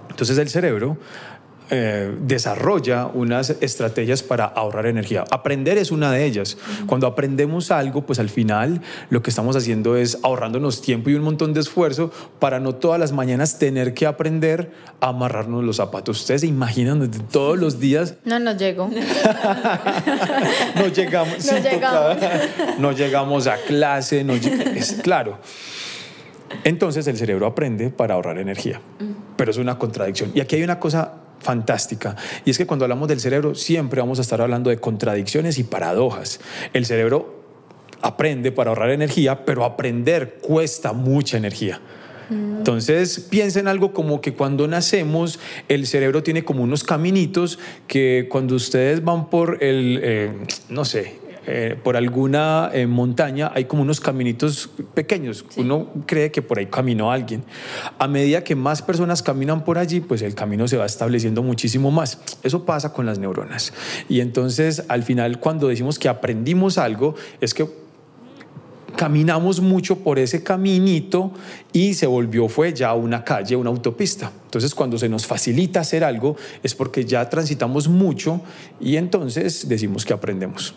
Entonces 0.09 0.37
el 0.37 0.49
cerebro 0.49 0.97
eh, 1.69 2.15
desarrolla 2.21 3.07
unas 3.07 3.49
estrategias 3.61 4.21
para 4.21 4.45
ahorrar 4.45 4.85
energía. 4.85 5.23
Aprender 5.31 5.77
es 5.77 5.91
una 5.91 6.11
de 6.11 6.25
ellas. 6.25 6.57
Cuando 6.85 7.07
aprendemos 7.07 7.71
algo, 7.71 8.05
pues 8.05 8.19
al 8.19 8.29
final 8.29 8.81
lo 9.09 9.23
que 9.23 9.31
estamos 9.31 9.55
haciendo 9.55 9.97
es 9.97 10.19
ahorrándonos 10.21 10.81
tiempo 10.81 11.09
y 11.09 11.15
un 11.15 11.23
montón 11.23 11.53
de 11.53 11.61
esfuerzo 11.61 12.11
para 12.39 12.59
no 12.59 12.75
todas 12.75 12.99
las 12.99 13.11
mañanas 13.11 13.57
tener 13.57 13.93
que 13.93 14.05
aprender 14.05 14.71
a 14.99 15.07
amarrarnos 15.09 15.63
los 15.63 15.77
zapatos. 15.77 16.21
Ustedes 16.21 16.41
se 16.41 16.47
imaginan 16.47 17.09
todos 17.31 17.57
los 17.57 17.79
días. 17.79 18.15
No 18.25 18.37
nos 18.39 18.57
llegó. 18.57 18.87
no 20.75 20.87
llegamos. 20.87 21.45
No, 21.45 21.57
llegamos. 21.57 22.17
no 22.77 22.91
llegamos 22.91 23.47
a 23.47 23.57
clase. 23.57 24.23
No 24.23 24.33
es 24.33 24.99
claro. 25.01 25.39
Entonces 26.63 27.07
el 27.07 27.17
cerebro 27.17 27.47
aprende 27.47 27.89
para 27.89 28.15
ahorrar 28.15 28.37
energía, 28.37 28.79
pero 29.35 29.51
es 29.51 29.57
una 29.57 29.77
contradicción. 29.77 30.31
Y 30.33 30.39
aquí 30.39 30.55
hay 30.55 30.63
una 30.63 30.79
cosa 30.79 31.24
fantástica. 31.45 32.15
Y 32.43 32.49
es 32.49 32.57
que 32.57 32.65
cuando 32.65 32.85
hablamos 32.85 33.07
del 33.07 33.19
cerebro 33.19 33.53
siempre 33.53 34.01
vamos 34.01 34.17
a 34.17 34.23
estar 34.23 34.41
hablando 34.41 34.71
de 34.71 34.77
contradicciones 34.77 35.59
y 35.59 35.63
paradojas. 35.63 36.39
El 36.73 36.85
cerebro 36.87 37.43
aprende 38.01 38.51
para 38.51 38.71
ahorrar 38.71 38.89
energía, 38.89 39.45
pero 39.45 39.63
aprender 39.63 40.39
cuesta 40.41 40.91
mucha 40.91 41.37
energía. 41.37 41.79
Mm. 42.29 42.57
Entonces 42.57 43.19
piensen 43.19 43.67
algo 43.67 43.93
como 43.93 44.21
que 44.21 44.33
cuando 44.33 44.67
nacemos 44.67 45.39
el 45.67 45.85
cerebro 45.85 46.23
tiene 46.23 46.43
como 46.43 46.63
unos 46.63 46.83
caminitos 46.83 47.59
que 47.87 48.27
cuando 48.29 48.55
ustedes 48.55 49.03
van 49.03 49.29
por 49.29 49.63
el, 49.63 49.99
eh, 50.01 50.33
no 50.69 50.83
sé, 50.83 51.19
eh, 51.47 51.77
por 51.83 51.95
alguna 51.95 52.69
eh, 52.73 52.87
montaña 52.87 53.51
hay 53.53 53.65
como 53.65 53.81
unos 53.81 53.99
caminitos 53.99 54.69
pequeños. 54.93 55.45
Uno 55.57 55.91
cree 56.05 56.31
que 56.31 56.41
por 56.41 56.59
ahí 56.59 56.67
caminó 56.67 57.11
alguien. 57.11 57.43
A 57.99 58.07
medida 58.07 58.43
que 58.43 58.55
más 58.55 58.81
personas 58.81 59.21
caminan 59.21 59.63
por 59.63 59.77
allí, 59.77 59.99
pues 59.99 60.21
el 60.21 60.35
camino 60.35 60.67
se 60.67 60.77
va 60.77 60.85
estableciendo 60.85 61.43
muchísimo 61.43 61.91
más. 61.91 62.19
Eso 62.43 62.65
pasa 62.65 62.93
con 62.93 63.05
las 63.05 63.19
neuronas. 63.19 63.73
Y 64.09 64.21
entonces 64.21 64.83
al 64.87 65.03
final 65.03 65.39
cuando 65.39 65.67
decimos 65.67 65.99
que 65.99 66.09
aprendimos 66.09 66.77
algo, 66.77 67.15
es 67.41 67.53
que 67.53 67.84
caminamos 68.95 69.61
mucho 69.61 69.97
por 69.97 70.19
ese 70.19 70.43
caminito 70.43 71.31
y 71.73 71.93
se 71.93 72.07
volvió, 72.07 72.47
fue 72.47 72.73
ya 72.73 72.93
una 72.93 73.23
calle, 73.23 73.55
una 73.55 73.69
autopista. 73.69 74.31
Entonces, 74.45 74.73
cuando 74.73 74.97
se 74.97 75.09
nos 75.09 75.25
facilita 75.25 75.81
hacer 75.81 76.03
algo, 76.03 76.35
es 76.63 76.73
porque 76.75 77.05
ya 77.05 77.29
transitamos 77.29 77.87
mucho 77.87 78.41
y 78.79 78.95
entonces 78.95 79.67
decimos 79.67 80.05
que 80.05 80.13
aprendemos. 80.13 80.73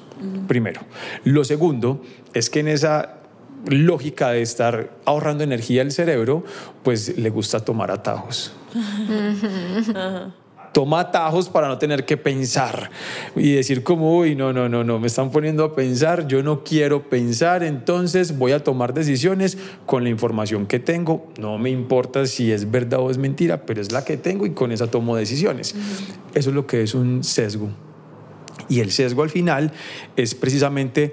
Primero. 0.47 0.81
Lo 1.25 1.45
segundo 1.45 2.03
es 2.35 2.51
que 2.51 2.61
en 2.61 2.69
esa 2.69 3.19
lógica 3.67 4.31
de 4.31 4.43
estar 4.43 4.91
ahorrando 5.05 5.45
energía 5.45 5.83
el 5.83 5.93
cerebro, 5.93 6.45
pues 6.83 7.19
le 7.19 7.31
gusta 7.31 7.61
tomar 7.61 7.91
atajos 7.91 8.53
toma 10.79 11.01
atajos 11.01 11.49
para 11.49 11.67
no 11.67 11.77
tener 11.77 12.05
que 12.05 12.17
pensar 12.17 12.89
y 13.35 13.51
decir 13.51 13.83
como, 13.83 14.17
uy, 14.17 14.37
no, 14.37 14.53
no, 14.53 14.69
no, 14.69 14.85
no, 14.85 15.01
me 15.01 15.09
están 15.09 15.33
poniendo 15.33 15.65
a 15.65 15.75
pensar, 15.75 16.29
yo 16.29 16.41
no 16.45 16.63
quiero 16.63 17.09
pensar, 17.11 17.65
entonces 17.65 18.39
voy 18.39 18.53
a 18.53 18.63
tomar 18.63 18.95
decisiones 18.95 19.59
con 19.87 20.05
la 20.05 20.09
información 20.09 20.67
que 20.67 20.79
tengo, 20.79 21.27
no 21.37 21.59
me 21.59 21.71
importa 21.71 22.29
si 22.29 22.53
es 22.53 22.71
verdad 22.71 23.01
o 23.01 23.11
es 23.11 23.19
mentira, 23.19 23.67
pero 23.67 23.81
es 23.81 23.91
la 23.91 24.05
que 24.05 24.19
tengo 24.19 24.47
y 24.47 24.51
con 24.51 24.71
esa 24.71 24.87
tomo 24.87 25.17
decisiones. 25.17 25.75
Eso 26.33 26.51
es 26.51 26.55
lo 26.55 26.65
que 26.69 26.85
es 26.85 26.95
un 26.95 27.25
sesgo. 27.25 27.71
Y 28.69 28.79
el 28.79 28.93
sesgo 28.93 29.25
al 29.25 29.31
final 29.31 29.73
es 30.15 30.37
precisamente 30.37 31.13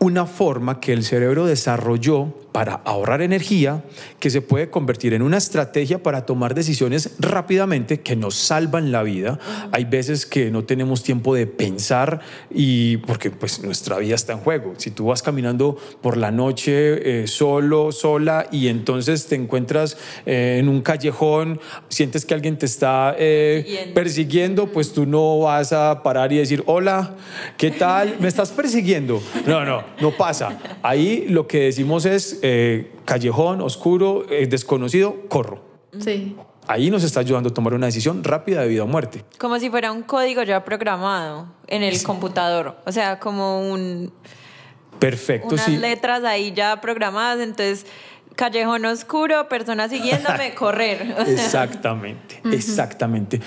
una 0.00 0.26
forma 0.26 0.80
que 0.80 0.92
el 0.92 1.04
cerebro 1.04 1.46
desarrolló 1.46 2.34
para 2.52 2.74
ahorrar 2.84 3.22
energía 3.22 3.84
que 4.20 4.30
se 4.30 4.40
puede 4.40 4.70
convertir 4.70 5.12
en 5.14 5.22
una 5.22 5.36
estrategia 5.36 6.02
para 6.02 6.24
tomar 6.24 6.54
decisiones 6.54 7.14
rápidamente 7.18 8.00
que 8.00 8.16
nos 8.16 8.34
salvan 8.34 8.90
la 8.90 9.02
vida. 9.02 9.38
Hay 9.72 9.84
veces 9.84 10.26
que 10.26 10.50
no 10.50 10.64
tenemos 10.64 11.02
tiempo 11.02 11.34
de 11.34 11.46
pensar 11.46 12.20
y 12.50 12.96
porque 12.98 13.30
pues 13.30 13.62
nuestra 13.62 13.98
vida 13.98 14.14
está 14.14 14.32
en 14.32 14.40
juego. 14.40 14.74
Si 14.78 14.90
tú 14.90 15.06
vas 15.06 15.22
caminando 15.22 15.76
por 16.00 16.16
la 16.16 16.30
noche 16.30 17.22
eh, 17.22 17.26
solo, 17.26 17.92
sola 17.92 18.48
y 18.50 18.68
entonces 18.68 19.26
te 19.26 19.34
encuentras 19.34 19.96
eh, 20.24 20.56
en 20.58 20.68
un 20.68 20.80
callejón, 20.80 21.60
sientes 21.88 22.24
que 22.24 22.34
alguien 22.34 22.58
te 22.58 22.66
está 22.66 23.14
eh, 23.18 23.92
persiguiendo, 23.94 24.72
pues 24.72 24.92
tú 24.92 25.06
no 25.06 25.40
vas 25.40 25.72
a 25.72 26.02
parar 26.02 26.32
y 26.32 26.38
decir, 26.38 26.62
hola, 26.66 27.14
¿qué 27.56 27.70
tal? 27.70 28.16
¿Me 28.20 28.28
estás 28.28 28.50
persiguiendo? 28.50 29.22
No, 29.46 29.64
no, 29.64 29.84
no 30.00 30.16
pasa. 30.16 30.58
Ahí 30.82 31.26
lo 31.28 31.46
que 31.46 31.60
decimos 31.60 32.06
es 32.06 32.37
eh, 32.42 32.92
callejón, 33.04 33.60
oscuro, 33.60 34.26
eh, 34.30 34.46
desconocido, 34.46 35.16
corro. 35.28 35.62
Sí. 35.98 36.36
Ahí 36.66 36.90
nos 36.90 37.02
está 37.02 37.20
ayudando 37.20 37.48
a 37.48 37.54
tomar 37.54 37.72
una 37.72 37.86
decisión 37.86 38.22
rápida 38.22 38.60
de 38.60 38.68
vida 38.68 38.84
o 38.84 38.86
muerte. 38.86 39.24
Como 39.38 39.58
si 39.58 39.70
fuera 39.70 39.90
un 39.90 40.02
código 40.02 40.42
ya 40.42 40.64
programado 40.64 41.48
en 41.66 41.82
el 41.82 42.02
computador. 42.02 42.76
O 42.84 42.92
sea, 42.92 43.18
como 43.18 43.70
un. 43.70 44.12
Perfecto, 44.98 45.54
unas 45.54 45.68
letras 45.68 46.24
ahí 46.24 46.52
ya 46.52 46.80
programadas. 46.80 47.40
Entonces, 47.40 47.86
callejón 48.36 48.84
oscuro, 48.84 49.48
persona 49.48 49.88
siguiéndome, 49.88 50.54
correr. 50.58 51.14
Exactamente, 51.26 52.40
exactamente. 52.52 53.40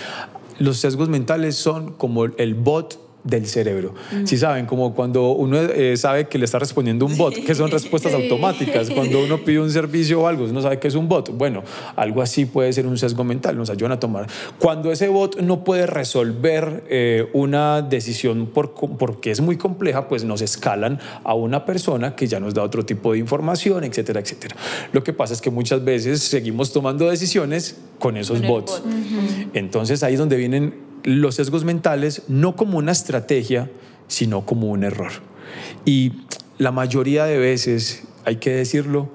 Los 0.58 0.78
sesgos 0.78 1.08
mentales 1.08 1.56
son 1.56 1.94
como 1.94 2.26
el 2.26 2.56
bot 2.56 3.11
del 3.24 3.46
cerebro. 3.46 3.94
Si 4.26 4.38
saben, 4.38 4.66
como 4.66 4.94
cuando 4.94 5.32
uno 5.32 5.58
eh, 5.58 5.96
sabe 5.98 6.28
que 6.28 6.38
le 6.38 6.46
está 6.46 6.60
respondiendo 6.60 7.06
un 7.06 7.18
bot, 7.18 7.34
que 7.34 7.54
son 7.56 7.70
respuestas 7.70 8.14
automáticas, 8.14 8.90
cuando 8.90 9.24
uno 9.24 9.38
pide 9.40 9.60
un 9.60 9.72
servicio 9.72 10.22
o 10.22 10.28
algo, 10.28 10.46
uno 10.46 10.62
sabe 10.62 10.80
que 10.80 10.88
es 10.88 10.96
un 10.96 11.08
bot. 11.08 11.30
Bueno, 11.38 11.64
algo 11.96 12.22
así 12.22 12.46
puede 12.46 12.74
ser 12.74 12.88
un 12.88 12.98
sesgo 12.98 13.24
mental, 13.24 13.58
nos 13.58 13.70
ayudan 13.70 13.94
a 13.94 14.00
tomar. 14.00 14.28
Cuando 14.60 14.92
ese 14.92 15.08
bot 15.08 15.40
no 15.40 15.64
puede 15.64 15.86
resolver 15.88 16.84
eh, 16.90 17.30
una 17.34 17.82
decisión 17.82 18.48
por, 18.48 18.74
porque 18.74 19.32
es 19.32 19.42
muy 19.42 19.58
compleja, 19.58 20.08
pues 20.08 20.24
nos 20.24 20.42
escalan 20.42 21.00
a 21.24 21.34
una 21.34 21.66
persona 21.66 22.16
que 22.16 22.28
ya 22.28 22.40
nos 22.40 22.54
da 22.54 22.64
otro 22.64 22.86
tipo 22.86 23.14
de 23.14 23.20
información, 23.20 23.84
etcétera, 23.84 24.20
etcétera. 24.20 24.56
Lo 24.94 25.04
que 25.04 25.14
pasa 25.14 25.34
es 25.34 25.42
que 25.42 25.52
muchas 25.52 25.84
veces 25.84 26.22
seguimos 26.22 26.74
tomando 26.74 27.10
decisiones 27.10 27.78
con 28.00 28.18
esos 28.18 28.42
bots. 28.42 28.82
Entonces 29.54 30.04
ahí 30.04 30.14
es 30.14 30.20
donde 30.20 30.36
vienen 30.36 30.91
los 31.04 31.36
sesgos 31.36 31.64
mentales 31.64 32.24
no 32.28 32.56
como 32.56 32.78
una 32.78 32.92
estrategia, 32.92 33.70
sino 34.08 34.46
como 34.46 34.68
un 34.68 34.84
error. 34.84 35.12
Y 35.86 36.14
la 36.58 36.72
mayoría 36.72 37.26
de 37.26 37.38
veces, 37.38 38.04
hay 38.26 38.38
que 38.38 38.52
decirlo, 38.52 39.10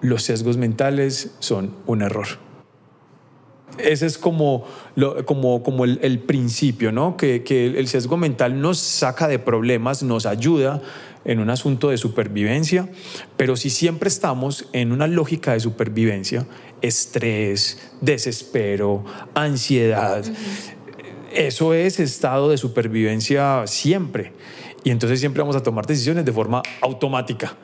los 0.00 0.22
sesgos 0.22 0.56
mentales 0.56 1.32
son 1.38 1.74
un 1.86 2.02
error. 2.02 2.26
Ese 3.78 4.06
es 4.06 4.18
como, 4.18 4.64
como, 5.24 5.62
como 5.62 5.84
el, 5.84 6.18
principio, 6.20 6.90
¿no? 6.90 7.16
Que, 7.16 7.44
que 7.44 7.66
el 7.66 7.86
sesgo 7.86 8.16
mental 8.16 8.60
nos 8.60 8.78
saca 8.78 9.28
de 9.28 9.38
problemas, 9.38 10.02
nos 10.02 10.26
ayuda 10.26 10.82
en 11.24 11.38
un 11.38 11.50
asunto 11.50 11.90
de 11.90 11.98
supervivencia, 11.98 12.88
pero 13.36 13.54
si 13.56 13.70
siempre 13.70 14.08
estamos 14.08 14.66
en 14.72 14.92
una 14.92 15.06
lógica 15.06 15.52
de 15.52 15.60
supervivencia, 15.60 16.46
estrés, 16.80 17.92
desespero, 18.00 19.04
ansiedad, 19.34 20.24
eso 21.32 21.74
es 21.74 22.00
estado 22.00 22.48
de 22.48 22.56
supervivencia 22.56 23.66
siempre. 23.66 24.32
Y 24.84 24.90
entonces 24.90 25.20
siempre 25.20 25.42
vamos 25.42 25.56
a 25.56 25.62
tomar 25.62 25.86
decisiones 25.86 26.24
de 26.24 26.32
forma 26.32 26.62
automática, 26.80 27.54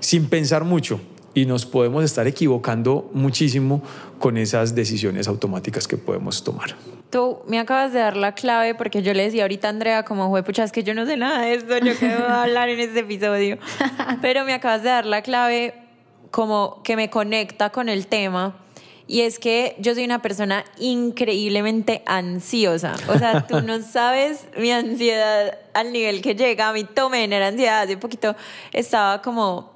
sin 0.00 0.28
pensar 0.28 0.64
mucho. 0.64 1.00
Y 1.34 1.46
nos 1.46 1.64
podemos 1.64 2.04
estar 2.04 2.26
equivocando 2.26 3.10
muchísimo 3.14 3.82
con 4.18 4.36
esas 4.36 4.74
decisiones 4.74 5.28
automáticas 5.28 5.88
que 5.88 5.96
podemos 5.96 6.44
tomar. 6.44 6.74
Tú 7.10 7.38
me 7.46 7.58
acabas 7.58 7.92
de 7.92 8.00
dar 8.00 8.16
la 8.16 8.34
clave 8.34 8.74
porque 8.74 9.02
yo 9.02 9.14
le 9.14 9.24
decía 9.24 9.42
ahorita 9.42 9.68
a 9.68 9.70
Andrea 9.70 10.04
como, 10.04 10.28
fue 10.30 10.42
pucha, 10.42 10.64
es 10.64 10.72
que 10.72 10.82
yo 10.82 10.94
no 10.94 11.06
sé 11.06 11.16
nada 11.16 11.42
de 11.42 11.54
esto, 11.54 11.78
yo 11.78 11.98
qué 11.98 12.06
voy 12.06 12.26
a 12.26 12.42
hablar 12.44 12.68
en 12.68 12.80
este 12.80 13.00
episodio. 13.00 13.58
Pero 14.20 14.44
me 14.44 14.54
acabas 14.54 14.82
de 14.82 14.88
dar 14.90 15.06
la 15.06 15.22
clave 15.22 15.74
como 16.30 16.82
que 16.82 16.96
me 16.96 17.10
conecta 17.10 17.70
con 17.70 17.88
el 17.88 18.06
tema 18.06 18.61
y 19.06 19.22
es 19.22 19.38
que 19.38 19.76
yo 19.78 19.94
soy 19.94 20.04
una 20.04 20.22
persona 20.22 20.64
increíblemente 20.78 22.02
ansiosa. 22.06 22.94
O 23.08 23.18
sea, 23.18 23.46
tú 23.46 23.60
no 23.60 23.82
sabes 23.92 24.46
mi 24.56 24.70
ansiedad 24.70 25.58
al 25.74 25.92
nivel 25.92 26.22
que 26.22 26.34
llega. 26.34 26.68
A 26.68 26.72
mí 26.72 26.84
todo 26.84 27.10
me 27.10 27.20
genera 27.20 27.48
ansiedad. 27.48 27.82
Hace 27.82 27.96
poquito 27.96 28.36
estaba 28.72 29.22
como 29.22 29.72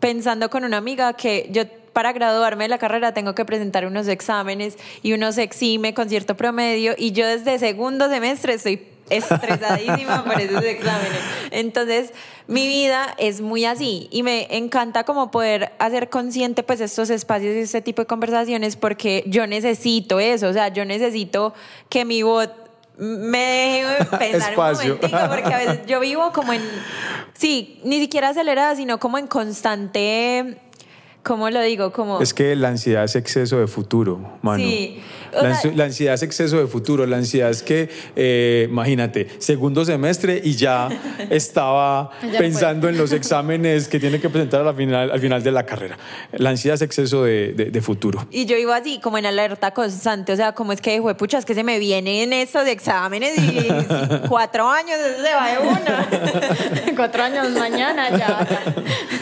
pensando 0.00 0.50
con 0.50 0.64
una 0.64 0.78
amiga 0.78 1.12
que 1.14 1.48
yo 1.50 1.64
para 1.92 2.12
graduarme 2.12 2.64
de 2.64 2.68
la 2.68 2.78
carrera 2.78 3.14
tengo 3.14 3.34
que 3.34 3.44
presentar 3.46 3.86
unos 3.86 4.06
exámenes 4.08 4.76
y 5.02 5.14
uno 5.14 5.32
se 5.32 5.42
exime 5.42 5.94
con 5.94 6.10
cierto 6.10 6.36
promedio 6.36 6.94
y 6.96 7.12
yo 7.12 7.26
desde 7.26 7.58
segundo 7.58 8.10
semestre 8.10 8.54
estoy 8.54 8.95
estresadísima 9.10 10.24
por 10.24 10.40
esos 10.40 10.62
exámenes. 10.64 11.20
Entonces, 11.50 12.12
mi 12.46 12.66
vida 12.66 13.14
es 13.18 13.40
muy 13.40 13.64
así 13.64 14.08
y 14.10 14.22
me 14.22 14.56
encanta 14.56 15.04
como 15.04 15.30
poder 15.30 15.72
hacer 15.78 16.08
consciente 16.10 16.62
pues 16.62 16.80
estos 16.80 17.10
espacios 17.10 17.54
y 17.54 17.58
este 17.60 17.82
tipo 17.82 18.02
de 18.02 18.06
conversaciones 18.06 18.76
porque 18.76 19.24
yo 19.26 19.46
necesito 19.46 20.20
eso, 20.20 20.48
o 20.48 20.52
sea, 20.52 20.68
yo 20.68 20.84
necesito 20.84 21.54
que 21.88 22.04
mi 22.04 22.22
voz 22.22 22.50
me 22.98 23.38
deje 23.38 24.04
pensar 24.18 24.58
un 24.58 24.72
momentico 24.72 25.18
porque 25.28 25.54
a 25.54 25.58
veces 25.58 25.86
yo 25.86 26.00
vivo 26.00 26.32
como 26.32 26.52
en 26.52 26.62
sí, 27.34 27.80
ni 27.84 28.00
siquiera 28.00 28.30
acelerada, 28.30 28.74
sino 28.76 28.98
como 28.98 29.18
en 29.18 29.26
constante 29.26 30.58
¿Cómo 31.26 31.50
lo 31.50 31.60
digo? 31.60 31.90
Como... 31.90 32.20
Es 32.20 32.32
que 32.32 32.54
la 32.54 32.68
ansiedad 32.68 33.02
es 33.02 33.16
exceso 33.16 33.58
de 33.58 33.66
futuro, 33.66 34.38
mano. 34.42 34.62
Sí. 34.62 35.02
La, 35.42 35.84
ansiedad 35.84 36.14
es 36.14 36.22
exceso 36.22 36.58
de 36.58 36.66
futuro. 36.66 37.06
La 37.06 37.16
ansiedad 37.16 37.50
es 37.50 37.62
que, 37.62 37.88
eh, 38.14 38.66
imagínate, 38.68 39.28
segundo 39.38 39.84
semestre 39.84 40.40
y 40.42 40.54
ya 40.54 40.88
estaba 41.30 42.10
pensando 42.38 42.88
en 42.88 42.98
los 42.98 43.12
exámenes 43.12 43.88
que 43.88 44.00
tiene 44.00 44.20
que 44.20 44.28
presentar 44.28 44.66
al 44.66 44.74
final, 44.74 45.10
al 45.10 45.20
final 45.20 45.42
de 45.42 45.52
la 45.52 45.64
carrera. 45.64 45.98
La 46.32 46.50
ansiedad 46.50 46.74
es 46.74 46.82
exceso 46.82 47.24
de, 47.24 47.52
de, 47.52 47.80
futuro. 47.80 48.26
Y 48.30 48.46
yo 48.46 48.56
iba 48.56 48.76
así, 48.76 48.98
como 49.00 49.18
en 49.18 49.26
alerta 49.26 49.72
constante. 49.72 50.32
O 50.32 50.36
sea, 50.36 50.52
como 50.52 50.72
es 50.72 50.80
que, 50.80 51.00
pucha, 51.16 51.38
es 51.38 51.44
que 51.44 51.54
se 51.54 51.62
me 51.62 51.78
vienen 51.78 52.32
estos 52.32 52.66
exámenes 52.66 53.38
y 53.38 53.68
cuatro 54.28 54.68
años, 54.68 54.96
eso 54.98 55.22
se 55.22 55.34
va 55.34 55.50
de 55.50 55.58
una. 55.58 56.96
cuatro 56.96 57.22
años 57.22 57.50
mañana 57.50 58.16
ya. 58.16 58.46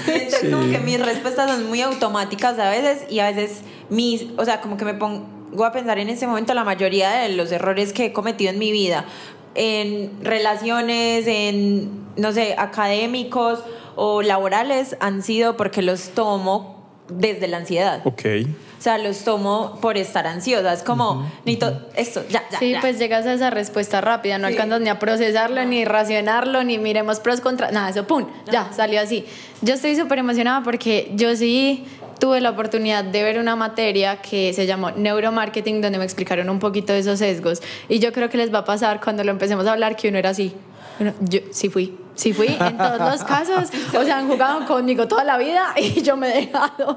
Entonces, 0.06 0.50
como 0.50 0.70
que 0.70 0.78
mis 0.78 1.04
respuestas 1.04 1.50
son 1.50 1.68
muy 1.68 1.82
automáticas 1.82 2.58
a 2.58 2.70
veces 2.70 3.10
y 3.10 3.18
a 3.18 3.30
veces 3.30 3.62
mis, 3.88 4.26
o 4.36 4.44
sea, 4.44 4.60
como 4.60 4.76
que 4.76 4.84
me 4.84 4.94
pongo 4.94 5.26
a 5.62 5.72
pensar 5.72 5.98
en 5.98 6.08
ese 6.08 6.26
momento 6.26 6.52
la 6.54 6.64
mayoría 6.64 7.10
de 7.10 7.28
los 7.30 7.52
errores 7.52 7.92
que 7.92 8.06
he 8.06 8.12
cometido 8.12 8.50
en 8.50 8.58
mi 8.58 8.72
vida, 8.72 9.04
en 9.54 10.10
relaciones, 10.22 11.26
en, 11.26 12.04
no 12.16 12.32
sé, 12.32 12.54
académicos 12.58 13.60
o 13.96 14.22
laborales, 14.22 14.96
han 15.00 15.22
sido 15.22 15.56
porque 15.56 15.82
los 15.82 16.10
tomo 16.10 16.82
desde 17.08 17.46
la 17.48 17.58
ansiedad. 17.58 18.00
Ok. 18.04 18.22
O 18.78 18.82
sea, 18.84 18.98
los 18.98 19.24
tomo 19.24 19.78
por 19.80 19.96
estar 19.96 20.26
ansiosa. 20.26 20.72
Es 20.72 20.82
como, 20.82 21.26
necesito 21.46 21.80
esto, 21.96 22.22
ya, 22.28 22.42
ya. 22.50 22.58
Sí, 22.58 22.72
ya. 22.72 22.80
pues 22.80 22.98
llegas 22.98 23.24
a 23.24 23.32
esa 23.32 23.48
respuesta 23.48 24.00
rápida, 24.02 24.36
no 24.36 24.48
Sí. 24.48 24.54
alcanzas 24.54 24.80
ni 24.82 24.90
a 24.90 24.98
procesarlo, 24.98 25.64
ni 25.64 25.84
racionarlo, 25.86 26.64
ni 26.64 26.76
miremos 26.78 27.20
pros 27.20 27.40
contra, 27.40 27.70
nada, 27.70 27.88
eso, 27.88 28.06
pum, 28.06 28.26
ya, 28.52 28.70
salió 28.74 29.00
así. 29.00 29.24
Yo 29.62 29.74
estoy 29.74 29.96
súper 29.96 30.18
emocionada 30.18 30.62
porque 30.62 31.12
yo 31.14 31.34
sí 31.34 31.86
tuve 32.24 32.40
la 32.40 32.48
oportunidad 32.48 33.04
de 33.04 33.22
ver 33.22 33.38
una 33.38 33.54
materia 33.54 34.22
que 34.22 34.54
se 34.54 34.64
llamó 34.64 34.90
neuromarketing, 34.92 35.82
donde 35.82 35.98
me 35.98 36.04
explicaron 36.04 36.48
un 36.48 36.58
poquito 36.58 36.94
de 36.94 37.00
esos 37.00 37.18
sesgos. 37.18 37.60
Y 37.86 37.98
yo 37.98 38.14
creo 38.14 38.30
que 38.30 38.38
les 38.38 38.50
va 38.50 38.60
a 38.60 38.64
pasar 38.64 38.98
cuando 38.98 39.22
lo 39.24 39.30
empecemos 39.30 39.66
a 39.66 39.72
hablar 39.72 39.94
que 39.94 40.08
uno 40.08 40.16
era 40.16 40.30
así. 40.30 40.54
Uno, 41.00 41.12
yo 41.20 41.40
sí 41.50 41.68
fui, 41.68 41.98
sí 42.14 42.32
fui 42.32 42.46
en 42.46 42.78
todos 42.78 42.98
los 42.98 43.24
casos. 43.28 43.68
O 43.94 44.04
sea, 44.04 44.16
han 44.16 44.26
jugado 44.26 44.64
conmigo 44.64 45.06
toda 45.06 45.22
la 45.22 45.36
vida 45.36 45.74
y 45.76 46.00
yo 46.00 46.16
me 46.16 46.30
he 46.30 46.46
dejado. 46.46 46.96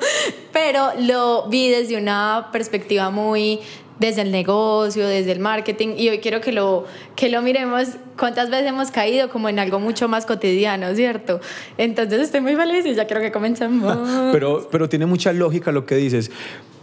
Pero 0.53 0.91
lo 0.97 1.49
vi 1.49 1.71
desde 1.71 1.97
una 1.97 2.47
perspectiva 2.53 3.09
muy 3.09 3.59
desde 3.99 4.21
el 4.21 4.31
negocio, 4.31 5.07
desde 5.07 5.31
el 5.31 5.39
marketing 5.39 5.95
y 5.97 6.09
hoy 6.09 6.19
quiero 6.19 6.41
que 6.41 6.51
lo, 6.51 6.85
que 7.15 7.29
lo 7.29 7.41
miremos 7.41 7.89
cuántas 8.17 8.49
veces 8.49 8.67
hemos 8.67 8.91
caído 8.91 9.29
como 9.29 9.49
en 9.49 9.59
algo 9.59 9.79
mucho 9.79 10.07
más 10.07 10.25
cotidiano, 10.25 10.93
¿cierto? 10.95 11.39
Entonces 11.77 12.21
estoy 12.21 12.41
muy 12.41 12.55
feliz 12.55 12.85
y 12.85 12.93
ya 12.93 13.07
quiero 13.07 13.21
que 13.21 13.31
comencemos. 13.31 13.97
Pero, 14.31 14.67
pero 14.71 14.89
tiene 14.89 15.05
mucha 15.05 15.33
lógica 15.33 15.71
lo 15.71 15.85
que 15.85 15.95
dices. 15.95 16.31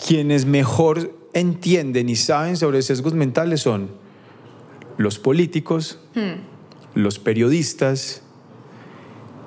Quienes 0.07 0.45
mejor 0.45 1.13
entienden 1.33 2.09
y 2.09 2.17
saben 2.17 2.57
sobre 2.57 2.83
sesgos 2.83 3.15
mentales 3.15 3.61
son 3.61 3.91
los 4.97 5.19
políticos, 5.19 5.99
los 6.95 7.19
periodistas 7.19 8.23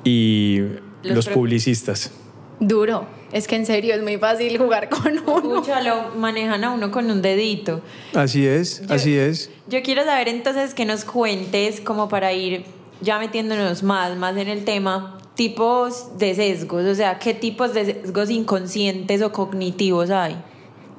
y 0.04 0.62
Los 1.04 1.28
publicistas. 1.28 2.12
Duro, 2.60 3.08
es 3.32 3.48
que 3.48 3.56
en 3.56 3.66
serio 3.66 3.94
es 3.96 4.02
muy 4.02 4.18
fácil 4.18 4.58
jugar 4.58 4.90
con 4.90 5.18
uno. 5.28 5.56
Escucha, 5.60 5.82
lo 5.82 6.16
manejan 6.18 6.64
a 6.64 6.72
uno 6.72 6.92
con 6.92 7.10
un 7.12 7.22
dedito. 7.22 7.82
Así 8.14 8.46
es, 8.46 8.82
Yo- 8.88 8.94
así 8.94 9.16
es. 9.18 9.50
Yo 9.68 9.82
quiero 9.84 10.04
saber 10.06 10.30
entonces 10.30 10.74
que 10.74 10.86
nos 10.86 11.04
cuentes, 11.04 11.82
como 11.82 12.08
para 12.10 12.32
ir 12.34 12.64
ya 13.02 13.20
metiéndonos 13.20 13.84
más, 13.84 14.16
más 14.18 14.36
en 14.38 14.48
el 14.48 14.64
tema, 14.64 15.18
tipos 15.36 16.18
de 16.18 16.34
sesgos, 16.36 16.86
o 16.86 16.96
sea, 16.96 17.20
qué 17.20 17.34
tipos 17.34 17.74
de 17.74 17.86
sesgos 17.86 18.30
inconscientes 18.30 19.22
o 19.22 19.32
cognitivos 19.32 20.10
hay. 20.10 20.36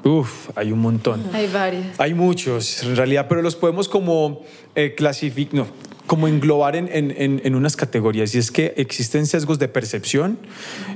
Uf, 0.05 0.51
hay 0.55 0.71
un 0.71 0.79
montón. 0.79 1.25
Hay 1.33 1.49
varios. 1.49 1.85
Hay 1.99 2.15
muchos, 2.15 2.85
en 2.85 2.95
realidad, 2.95 3.27
pero 3.29 3.43
los 3.43 3.57
podemos 3.57 3.89
como 3.89 4.43
eh, 4.77 4.95
clasificar, 4.95 5.55
no, 5.55 5.67
como 6.09 6.27
englobar 6.27 6.75
en, 6.75 6.89
en- 6.93 7.41
en- 7.45 7.55
unas 7.55 7.77
categorías. 7.77 8.35
Y 8.35 8.39
es 8.39 8.51
que 8.51 8.75
existen 8.77 9.27
sesgos 9.27 9.61
de 9.61 9.69
percepción, 9.69 10.39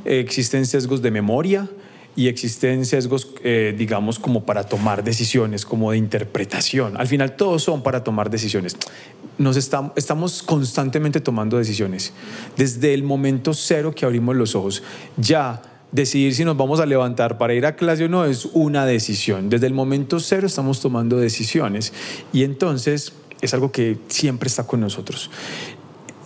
existen 0.04 0.66
sesgos 0.66 1.02
de 1.02 1.12
memoria 1.12 1.68
y 2.16 2.26
existen 2.28 2.84
sesgos, 2.84 3.28
eh, 3.44 3.74
digamos, 3.78 4.18
como 4.18 4.44
para 4.44 4.64
tomar 4.64 5.04
decisiones, 5.04 5.64
como 5.64 5.92
de 5.92 5.98
interpretación. 5.98 6.96
Al 6.96 7.06
final, 7.06 7.36
todos 7.36 7.62
son 7.62 7.82
para 7.82 8.02
tomar 8.04 8.28
decisiones. 8.28 8.76
Nos 9.38 9.56
estam- 9.56 9.92
estamos 9.96 10.42
constantemente 10.42 11.20
tomando 11.20 11.56
decisiones. 11.56 12.12
Desde 12.56 12.92
el 12.92 13.02
momento 13.02 13.54
cero 13.54 13.94
que 13.94 14.04
abrimos 14.04 14.36
los 14.36 14.54
ojos, 14.54 14.82
ya 15.16 15.62
decidir 15.90 16.34
si 16.34 16.44
nos 16.44 16.56
vamos 16.56 16.80
a 16.80 16.86
levantar 16.86 17.36
para 17.38 17.52
ir 17.54 17.64
a 17.66 17.76
clase 17.76 18.04
o 18.04 18.08
no 18.08 18.24
es 18.24 18.46
una 18.52 18.84
decisión. 18.86 19.48
Desde 19.50 19.66
el 19.66 19.74
momento 19.74 20.20
cero 20.20 20.46
estamos 20.46 20.80
tomando 20.80 21.16
decisiones 21.18 21.92
y 22.32 22.44
entonces 22.44 23.12
es 23.42 23.52
algo 23.52 23.70
que 23.70 23.98
siempre 24.08 24.46
está 24.46 24.66
con 24.66 24.80
nosotros. 24.80 25.30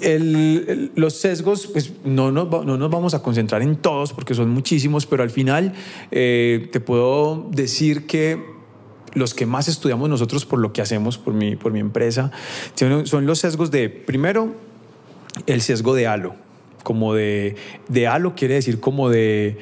Los 0.00 1.14
sesgos, 1.14 1.66
pues 1.66 1.92
no 2.04 2.30
nos, 2.30 2.48
no 2.66 2.76
nos 2.76 2.90
vamos 2.90 3.14
a 3.14 3.22
concentrar 3.22 3.62
en 3.62 3.76
todos 3.76 4.12
porque 4.12 4.34
son 4.34 4.50
muchísimos, 4.50 5.06
pero 5.06 5.22
al 5.22 5.30
final 5.30 5.72
eh, 6.10 6.68
te 6.70 6.80
puedo 6.80 7.48
decir 7.50 8.06
que 8.06 8.54
los 9.14 9.32
que 9.32 9.46
más 9.46 9.68
estudiamos 9.68 10.10
nosotros 10.10 10.44
por 10.44 10.58
lo 10.58 10.74
que 10.74 10.82
hacemos, 10.82 11.16
por 11.16 11.32
mi, 11.32 11.56
por 11.56 11.72
mi 11.72 11.80
empresa, 11.80 12.30
son 12.74 13.06
son 13.06 13.24
los 13.24 13.38
sesgos 13.38 13.70
de, 13.70 13.88
primero, 13.88 14.54
el 15.46 15.62
sesgo 15.62 15.94
de 15.94 16.06
halo, 16.06 16.34
como 16.82 17.14
de, 17.14 17.56
de 17.88 18.06
halo 18.06 18.34
quiere 18.34 18.54
decir 18.54 18.80
como 18.80 19.08
de, 19.08 19.56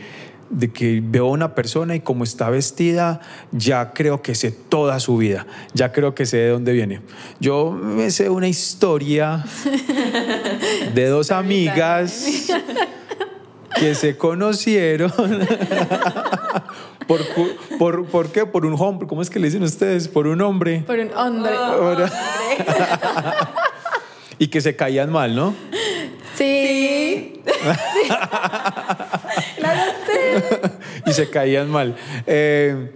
de 0.50 0.72
que 0.72 1.00
veo 1.02 1.26
a 1.26 1.30
una 1.30 1.54
persona 1.54 1.94
y 1.94 2.00
como 2.00 2.24
está 2.24 2.50
vestida, 2.50 3.20
ya 3.52 3.92
creo 3.92 4.22
que 4.22 4.34
sé 4.34 4.50
toda 4.52 4.98
su 5.00 5.16
vida, 5.16 5.46
ya 5.72 5.92
creo 5.92 6.14
que 6.14 6.26
sé 6.26 6.36
de 6.38 6.48
dónde 6.50 6.72
viene. 6.72 7.00
Yo 7.40 7.70
me 7.70 8.10
sé 8.10 8.28
una 8.30 8.48
historia 8.48 9.44
de 10.94 11.06
dos 11.08 11.30
amigas 11.30 12.26
que 13.76 13.94
se 13.94 14.16
conocieron. 14.16 15.12
¿Por, 17.06 17.20
por, 17.78 18.06
¿Por 18.06 18.32
qué? 18.32 18.46
Por 18.46 18.64
un 18.64 18.74
hombre. 18.80 19.06
¿Cómo 19.06 19.20
es 19.22 19.28
que 19.28 19.38
le 19.38 19.46
dicen 19.48 19.62
ustedes? 19.62 20.08
Por 20.08 20.26
un 20.26 20.40
hombre. 20.40 20.82
Por 20.86 20.98
un 20.98 21.12
hombre. 21.14 21.52
Ahora- 21.54 22.10
y 24.38 24.48
que 24.48 24.60
se 24.60 24.76
caían 24.76 25.10
mal, 25.10 25.34
¿no? 25.34 25.54
Sí. 26.36 27.40
Sí. 27.44 27.52
y 31.06 31.12
se 31.12 31.30
caían 31.30 31.70
mal. 31.70 31.96
Eh, 32.26 32.90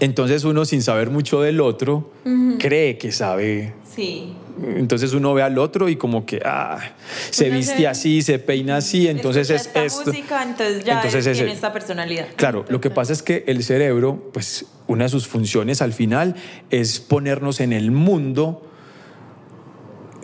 entonces 0.00 0.44
uno 0.44 0.64
sin 0.64 0.82
saber 0.82 1.10
mucho 1.10 1.40
del 1.40 1.60
otro 1.60 2.10
cree 2.58 2.98
que 2.98 3.12
sabe. 3.12 3.74
Sí. 3.94 4.34
Entonces 4.76 5.12
uno 5.12 5.34
ve 5.34 5.42
al 5.42 5.58
otro 5.58 5.88
y 5.90 5.96
como 5.96 6.24
que 6.24 6.40
ah, 6.44 6.78
se 7.30 7.48
Uno 7.48 7.56
viste 7.58 7.76
se- 7.76 7.86
así, 7.86 8.22
se 8.22 8.38
peina 8.38 8.78
así, 8.78 9.06
entonces 9.06 9.50
es 9.50 9.66
esta 9.66 9.84
esto. 9.84 10.04
música, 10.06 10.42
entonces 10.42 10.82
ya 10.84 10.94
Entonces 10.94 11.26
él 11.26 11.32
es 11.32 11.38
tiene 11.38 11.52
esta 11.52 11.72
personalidad. 11.74 12.26
Claro, 12.36 12.64
lo 12.68 12.80
que 12.80 12.88
pasa 12.90 13.12
es 13.12 13.22
que 13.22 13.44
el 13.46 13.62
cerebro, 13.62 14.30
pues 14.32 14.64
una 14.86 15.04
de 15.04 15.10
sus 15.10 15.26
funciones 15.28 15.82
al 15.82 15.92
final 15.92 16.36
es 16.70 17.00
ponernos 17.00 17.60
en 17.60 17.72
el 17.74 17.90
mundo 17.90 18.66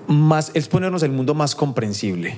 más, 0.09 0.51
es 0.55 0.68
ponernos 0.68 1.03
el 1.03 1.11
mundo 1.12 1.35
más 1.35 1.55
comprensible. 1.55 2.37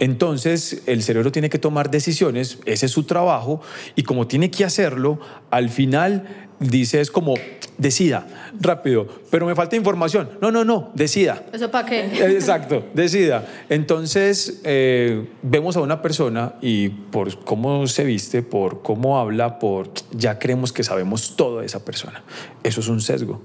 Entonces, 0.00 0.82
el 0.86 1.02
cerebro 1.02 1.30
tiene 1.30 1.48
que 1.48 1.58
tomar 1.58 1.90
decisiones, 1.90 2.58
ese 2.64 2.86
es 2.86 2.92
su 2.92 3.04
trabajo, 3.04 3.60
y 3.94 4.02
como 4.02 4.26
tiene 4.26 4.50
que 4.50 4.64
hacerlo, 4.64 5.20
al 5.50 5.70
final 5.70 6.44
dice 6.58 7.00
es 7.00 7.10
como, 7.10 7.34
decida, 7.78 8.26
rápido, 8.60 9.06
pero 9.30 9.46
me 9.46 9.54
falta 9.54 9.76
información. 9.76 10.30
No, 10.40 10.50
no, 10.50 10.64
no, 10.64 10.90
decida. 10.94 11.44
¿Eso 11.52 11.70
para 11.70 11.86
qué? 11.86 12.04
Exacto, 12.34 12.84
decida. 12.94 13.46
Entonces, 13.68 14.60
eh, 14.64 15.28
vemos 15.42 15.76
a 15.76 15.80
una 15.80 16.02
persona 16.02 16.54
y 16.60 16.88
por 16.88 17.44
cómo 17.44 17.86
se 17.86 18.04
viste, 18.04 18.42
por 18.42 18.82
cómo 18.82 19.18
habla, 19.18 19.58
por 19.58 19.90
ya 20.12 20.38
creemos 20.38 20.72
que 20.72 20.84
sabemos 20.84 21.36
todo 21.36 21.60
de 21.60 21.66
esa 21.66 21.84
persona. 21.84 22.22
Eso 22.62 22.80
es 22.80 22.88
un 22.88 23.00
sesgo. 23.00 23.40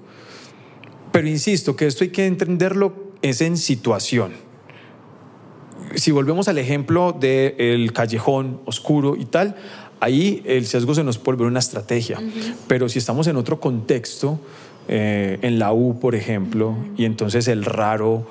Pero 1.12 1.28
insisto 1.28 1.76
que 1.76 1.88
esto 1.88 2.04
hay 2.04 2.12
que 2.12 2.28
entenderlo 2.28 3.10
es 3.22 3.42
en 3.42 3.58
situación. 3.58 4.49
Si 5.96 6.12
volvemos 6.12 6.48
al 6.48 6.58
ejemplo 6.58 7.16
del 7.20 7.92
callejón 7.94 8.60
oscuro 8.66 9.16
y 9.16 9.26
tal, 9.26 9.56
ahí 10.00 10.42
el 10.46 10.66
sesgo 10.66 10.94
se 10.94 11.04
nos 11.04 11.18
puede 11.18 11.38
volver 11.38 11.52
una 11.52 11.60
estrategia. 11.60 12.20
Pero 12.68 12.90
si 12.90 13.00
estamos 13.00 13.28
en 13.28 13.36
otro 13.36 13.60
contexto, 13.60 14.40
eh, 14.88 15.40
en 15.42 15.60
la 15.60 15.72
U, 15.72 16.00
por 16.00 16.16
ejemplo, 16.16 16.76
y 16.98 17.06
entonces 17.06 17.48
el 17.48 17.66
raro 17.66 18.26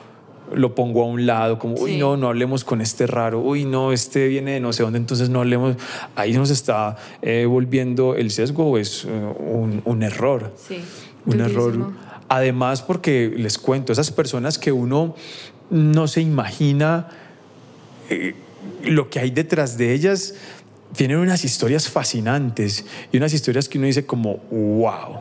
lo 0.55 0.75
pongo 0.75 1.03
a 1.03 1.07
un 1.07 1.27
lado, 1.27 1.59
como, 1.59 1.75
uy, 1.75 1.99
no, 1.99 2.17
no 2.17 2.29
hablemos 2.29 2.65
con 2.65 2.81
este 2.81 3.07
raro, 3.07 3.41
uy, 3.41 3.65
no, 3.65 3.93
este 3.93 4.29
viene 4.29 4.53
de 4.53 4.61
no 4.61 4.73
sé 4.73 4.83
dónde, 4.83 4.99
entonces 4.99 5.29
no 5.29 5.41
hablemos. 5.41 5.77
Ahí 6.17 6.33
nos 6.33 6.51
está 6.51 6.97
eh, 7.23 7.47
volviendo 7.47 8.15
el 8.15 8.31
sesgo, 8.31 8.79
es 8.79 9.05
eh, 9.05 9.09
un, 9.09 9.83
un 9.85 10.03
error. 10.03 10.53
Sí. 10.57 10.81
Un 11.27 11.39
Durísimo. 11.39 11.69
error. 11.69 11.93
Además, 12.29 12.83
porque 12.83 13.33
les 13.37 13.59
cuento, 13.59 13.93
esas 13.93 14.11
personas 14.11 14.59
que 14.59 14.73
uno 14.73 15.15
no 15.71 16.09
se 16.09 16.23
imagina 16.23 17.09
eh, 18.11 18.35
lo 18.85 19.11
que 19.11 19.21
hay 19.21 19.31
detrás 19.31 19.79
de 19.79 19.93
ellas, 19.93 20.35
tienen 20.97 21.19
unas 21.19 21.45
historias 21.45 21.89
fascinantes 21.89 22.85
y 23.13 23.17
unas 23.17 23.33
historias 23.33 23.69
que 23.69 23.79
uno 23.79 23.87
dice 23.87 24.07
como, 24.07 24.39
wow. 24.51 25.21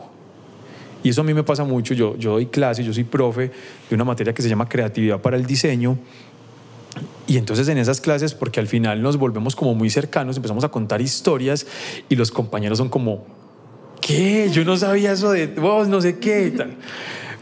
Y 1.02 1.10
eso 1.10 1.20
a 1.20 1.24
mí 1.24 1.34
me 1.34 1.44
pasa 1.44 1.64
mucho. 1.64 1.94
Yo, 1.94 2.16
yo 2.16 2.32
doy 2.32 2.46
clase, 2.46 2.82
yo 2.82 2.92
soy 2.92 3.04
profe 3.04 3.50
de 3.88 3.94
una 3.94 4.04
materia 4.04 4.32
que 4.32 4.42
se 4.42 4.48
llama 4.48 4.68
creatividad 4.68 5.20
para 5.20 5.36
el 5.36 5.46
diseño. 5.46 5.98
Y 7.26 7.36
entonces 7.36 7.68
en 7.68 7.78
esas 7.78 8.00
clases, 8.00 8.34
porque 8.34 8.58
al 8.58 8.66
final 8.66 9.02
nos 9.02 9.16
volvemos 9.16 9.54
como 9.54 9.74
muy 9.74 9.90
cercanos, 9.90 10.36
empezamos 10.36 10.64
a 10.64 10.70
contar 10.70 11.00
historias 11.00 11.66
y 12.08 12.16
los 12.16 12.30
compañeros 12.30 12.78
son 12.78 12.88
como, 12.88 13.26
¿qué? 14.00 14.48
Yo 14.50 14.64
no 14.64 14.76
sabía 14.76 15.12
eso 15.12 15.30
de 15.30 15.46
vos, 15.46 15.88
no 15.88 16.00
sé 16.00 16.18
qué 16.18 16.50
tal. 16.56 16.76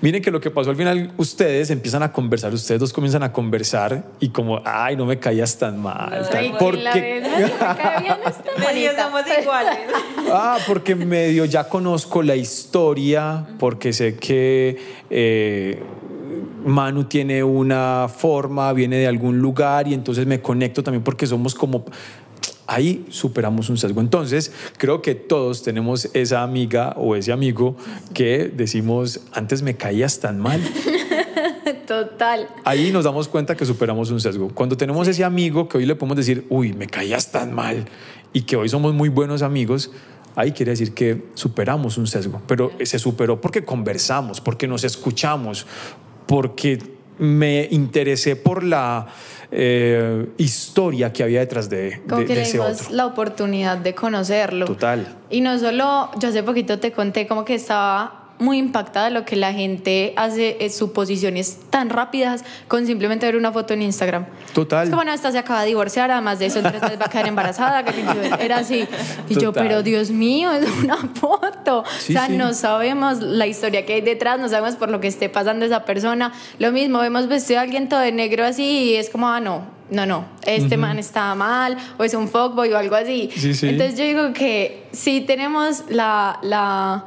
Miren 0.03 0.23
que 0.23 0.31
lo 0.31 0.41
que 0.41 0.51
pasó 0.51 0.71
al 0.71 0.77
final, 0.77 1.11
ustedes 1.17 1.71
empiezan 1.71 2.03
a 2.03 2.13
conversar, 2.13 2.53
ustedes 2.53 2.81
dos 2.81 2.93
comienzan 2.93 3.23
a 3.23 3.33
conversar 3.33 4.05
y 4.21 4.29
como, 4.29 4.61
ay, 4.65 4.97
no 4.97 5.07
me 5.07 5.19
caías 5.19 5.59
tan 5.59 5.81
mal. 5.81 6.29
tal, 6.29 6.37
Ay, 6.37 6.55
porque, 6.59 7.23
Medio 8.59 8.91
somos 8.97 9.23
iguales. 9.41 9.79
ah, 10.33 10.59
porque 10.67 10.95
medio 10.95 11.45
ya 11.45 11.69
conozco 11.69 12.23
la 12.23 12.37
historia, 12.37 13.47
porque 13.59 13.93
sé 13.93 14.17
que 14.17 14.79
eh, 15.09 15.83
Manu 16.65 17.05
tiene 17.05 17.43
una 17.45 18.09
forma, 18.09 18.73
viene 18.73 18.97
de 18.97 19.07
algún 19.07 19.39
lugar 19.39 19.89
y 19.89 19.95
entonces 19.95 20.27
me 20.27 20.41
conecto 20.41 20.83
también 20.83 21.03
porque 21.05 21.27
somos 21.27 21.55
como 21.55 21.85
Ahí 22.67 23.07
superamos 23.11 23.69
un 23.71 23.79
sesgo. 23.79 24.01
Entonces, 24.01 24.53
creo 24.77 25.03
que 25.03 25.15
todos 25.15 25.63
tenemos 25.63 26.09
esa 26.15 26.43
amiga 26.43 26.95
o 26.97 27.15
ese 27.15 27.33
amigo 27.33 27.77
que 28.13 28.51
decimos, 28.53 29.21
antes 29.33 29.63
me 29.63 29.77
caías 29.77 30.21
tan 30.21 30.39
mal. 30.41 30.61
Total. 31.87 32.49
Ahí 32.65 32.91
nos 32.91 33.05
damos 33.05 33.29
cuenta 33.29 33.57
que 33.57 33.65
superamos 33.65 34.11
un 34.11 34.21
sesgo. 34.21 34.49
Cuando 34.53 34.77
tenemos 34.77 35.07
ese 35.07 35.23
amigo 35.23 35.69
que 35.69 35.79
hoy 35.79 35.87
le 35.87 35.95
podemos 35.95 36.17
decir, 36.17 36.45
uy, 36.49 36.73
me 36.73 36.89
caías 36.89 37.31
tan 37.31 37.55
mal, 37.55 37.87
y 38.33 38.43
que 38.43 38.57
hoy 38.57 38.69
somos 38.69 38.93
muy 38.93 39.09
buenos 39.09 39.43
amigos, 39.43 39.91
ahí 40.35 40.53
quiere 40.53 40.73
decir 40.73 40.93
que 40.93 41.25
superamos 41.35 41.97
un 41.97 42.07
sesgo. 42.07 42.43
Pero 42.47 42.73
se 42.85 42.99
superó 42.99 43.41
porque 43.41 43.65
conversamos, 43.65 44.41
porque 44.41 44.69
nos 44.69 44.85
escuchamos, 44.85 45.67
porque 46.27 46.79
me 47.19 47.67
interesé 47.71 48.37
por 48.37 48.63
la 48.63 49.07
eh, 49.59 50.27
historia 50.37 51.13
que 51.15 51.23
había 51.23 51.41
detrás 51.41 51.71
de, 51.71 52.03
Como 52.07 52.21
de- 52.21 52.27
que 52.27 52.35
de 52.35 52.43
ese 52.43 52.61
otro. 52.61 52.87
la 52.91 53.07
oportunidad 53.07 53.79
de 53.79 53.95
conocerlo. 53.95 54.67
Total. 54.67 55.17
Y 55.31 55.41
no 55.41 55.59
solo, 55.59 56.11
yo 56.19 56.29
hace 56.29 56.43
poquito 56.43 56.79
te 56.79 56.93
conté 56.93 57.27
como 57.27 57.45
que 57.47 57.55
estaba 57.55 58.26
muy 58.39 58.59
impactada 58.59 59.07
de 59.07 59.13
lo 59.13 59.25
que 59.25 59.37
la 59.37 59.53
gente 59.53 60.13
hace 60.17 60.57
eh, 60.61 60.71
suposiciones 60.71 61.59
tan 61.71 61.91
rápidas 61.91 62.45
con 62.69 62.87
simplemente 62.87 63.27
ver 63.27 63.37
una 63.37 63.53
foto 63.53 63.75
en 63.75 63.83
Instagram. 63.83 64.27
Total. 64.53 64.85
Es 64.85 64.91
como, 64.91 64.99
bueno, 64.99 65.13
esta 65.13 65.33
se 65.33 65.39
acaba 65.39 65.63
de 65.63 65.69
divorciar, 65.69 66.11
además 66.11 66.39
de 66.39 66.47
eso, 66.47 66.59
en 66.59 66.67
tres 66.67 66.83
meses 66.83 67.01
va 67.01 67.07
a 67.07 67.09
quedar 67.09 67.29
embarazada. 67.29 67.85
que 67.85 67.93
era 68.45 68.59
así. 68.59 68.87
Y 69.29 69.35
yo, 69.35 69.53
Total. 69.53 69.63
pero 69.63 69.83
Dios 69.83 70.11
mío, 70.11 70.51
es 70.53 70.69
una 70.83 70.97
foto. 70.97 71.85
Sí, 71.99 72.13
o 72.13 72.19
sea, 72.19 72.27
sí. 72.27 72.37
no 72.37 72.55
sabemos 72.55 73.21
la 73.21 73.47
historia 73.47 73.87
que 73.87 73.95
hay 73.95 74.01
detrás, 74.01 74.39
no 74.39 74.49
sabemos 74.49 74.77
por 74.77 74.91
lo 74.91 75.01
que 75.01 75.09
esté 75.09 75.29
pasando 75.29 75.65
esa 75.65 75.85
persona. 75.85 76.33
Lo 76.59 76.73
mismo, 76.73 76.99
vemos 77.01 77.29
vestido 77.29 77.61
a 77.61 77.63
alguien 77.63 77.89
todo 77.89 78.01
de 78.01 78.13
negro 78.13 78.45
así 78.45 78.65
y 78.65 78.97
es 78.97 79.11
como, 79.11 79.29
ah, 79.29 79.41
no, 79.41 79.77
no, 79.91 80.05
no, 80.05 80.25
este 80.45 80.77
man 80.77 80.99
está 80.99 81.35
mal 81.37 81.77
o 81.97 82.03
es 82.03 82.13
un 82.15 82.29
fuckboy 82.29 82.73
o 82.73 82.79
algo 82.79 82.97
así. 82.97 83.31
Sí, 83.37 83.55
sí. 83.55 83.69
Entonces 83.69 83.97
yo 83.99 84.05
digo 84.05 84.33
que 84.33 84.85
si 84.93 85.21
tenemos 85.21 85.85
la, 85.89 86.41
la, 86.43 87.05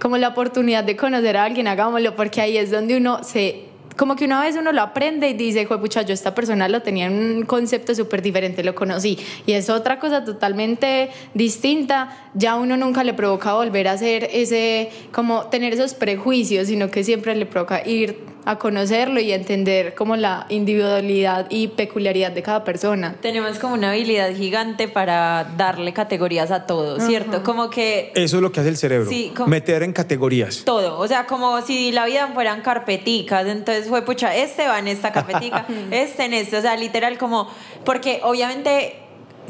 como 0.00 0.16
la 0.16 0.28
oportunidad 0.28 0.82
de 0.82 0.96
conocer 0.96 1.36
a 1.36 1.44
alguien, 1.44 1.68
hagámoslo, 1.68 2.16
porque 2.16 2.40
ahí 2.40 2.56
es 2.56 2.70
donde 2.70 2.96
uno 2.96 3.22
se... 3.22 3.66
Como 3.96 4.16
que 4.16 4.24
una 4.24 4.40
vez 4.40 4.56
uno 4.56 4.72
lo 4.72 4.80
aprende 4.80 5.28
y 5.28 5.34
dice, 5.34 5.66
pucha, 5.66 6.00
yo 6.02 6.14
esta 6.14 6.34
persona 6.34 6.68
lo 6.68 6.80
tenía 6.80 7.06
en 7.06 7.12
un 7.12 7.42
concepto 7.44 7.94
súper 7.94 8.22
diferente, 8.22 8.64
lo 8.64 8.74
conocí. 8.74 9.18
Y 9.46 9.52
es 9.52 9.68
otra 9.68 9.98
cosa 9.98 10.24
totalmente 10.24 11.10
distinta. 11.34 12.16
Ya 12.32 12.54
uno 12.54 12.78
nunca 12.78 13.04
le 13.04 13.12
provoca 13.12 13.52
volver 13.52 13.88
a 13.88 13.92
hacer 13.92 14.30
ese, 14.32 14.88
como 15.12 15.48
tener 15.48 15.74
esos 15.74 15.92
prejuicios, 15.92 16.68
sino 16.68 16.90
que 16.90 17.04
siempre 17.04 17.34
le 17.34 17.44
provoca 17.44 17.86
ir 17.86 18.24
a 18.44 18.58
conocerlo 18.58 19.20
y 19.20 19.32
entender 19.32 19.94
como 19.94 20.16
la 20.16 20.46
individualidad 20.48 21.46
y 21.50 21.68
peculiaridad 21.68 22.32
de 22.32 22.42
cada 22.42 22.64
persona. 22.64 23.16
Tenemos 23.20 23.58
como 23.58 23.74
una 23.74 23.90
habilidad 23.90 24.34
gigante 24.34 24.88
para 24.88 25.52
darle 25.56 25.92
categorías 25.92 26.50
a 26.50 26.66
todo, 26.66 26.98
¿cierto? 27.00 27.42
Como 27.42 27.68
que 27.70 28.12
Eso 28.14 28.36
es 28.36 28.42
lo 28.42 28.50
que 28.50 28.60
hace 28.60 28.70
el 28.70 28.76
cerebro. 28.76 29.10
Sí, 29.10 29.32
como- 29.36 29.48
Meter 29.48 29.82
en 29.82 29.92
categorías. 29.92 30.62
todo, 30.64 30.98
o 30.98 31.06
sea, 31.06 31.26
como 31.26 31.60
si 31.62 31.92
la 31.92 32.06
vida 32.06 32.28
fueran 32.32 32.62
carpeticas, 32.62 33.46
entonces 33.46 33.88
fue, 33.88 34.02
pucha, 34.02 34.34
este 34.34 34.66
va 34.66 34.78
en 34.78 34.88
esta 34.88 35.12
carpetica, 35.12 35.66
este 35.90 36.24
en 36.24 36.34
este, 36.34 36.56
o 36.56 36.62
sea, 36.62 36.76
literal 36.76 37.18
como, 37.18 37.48
porque 37.84 38.20
obviamente 38.22 38.94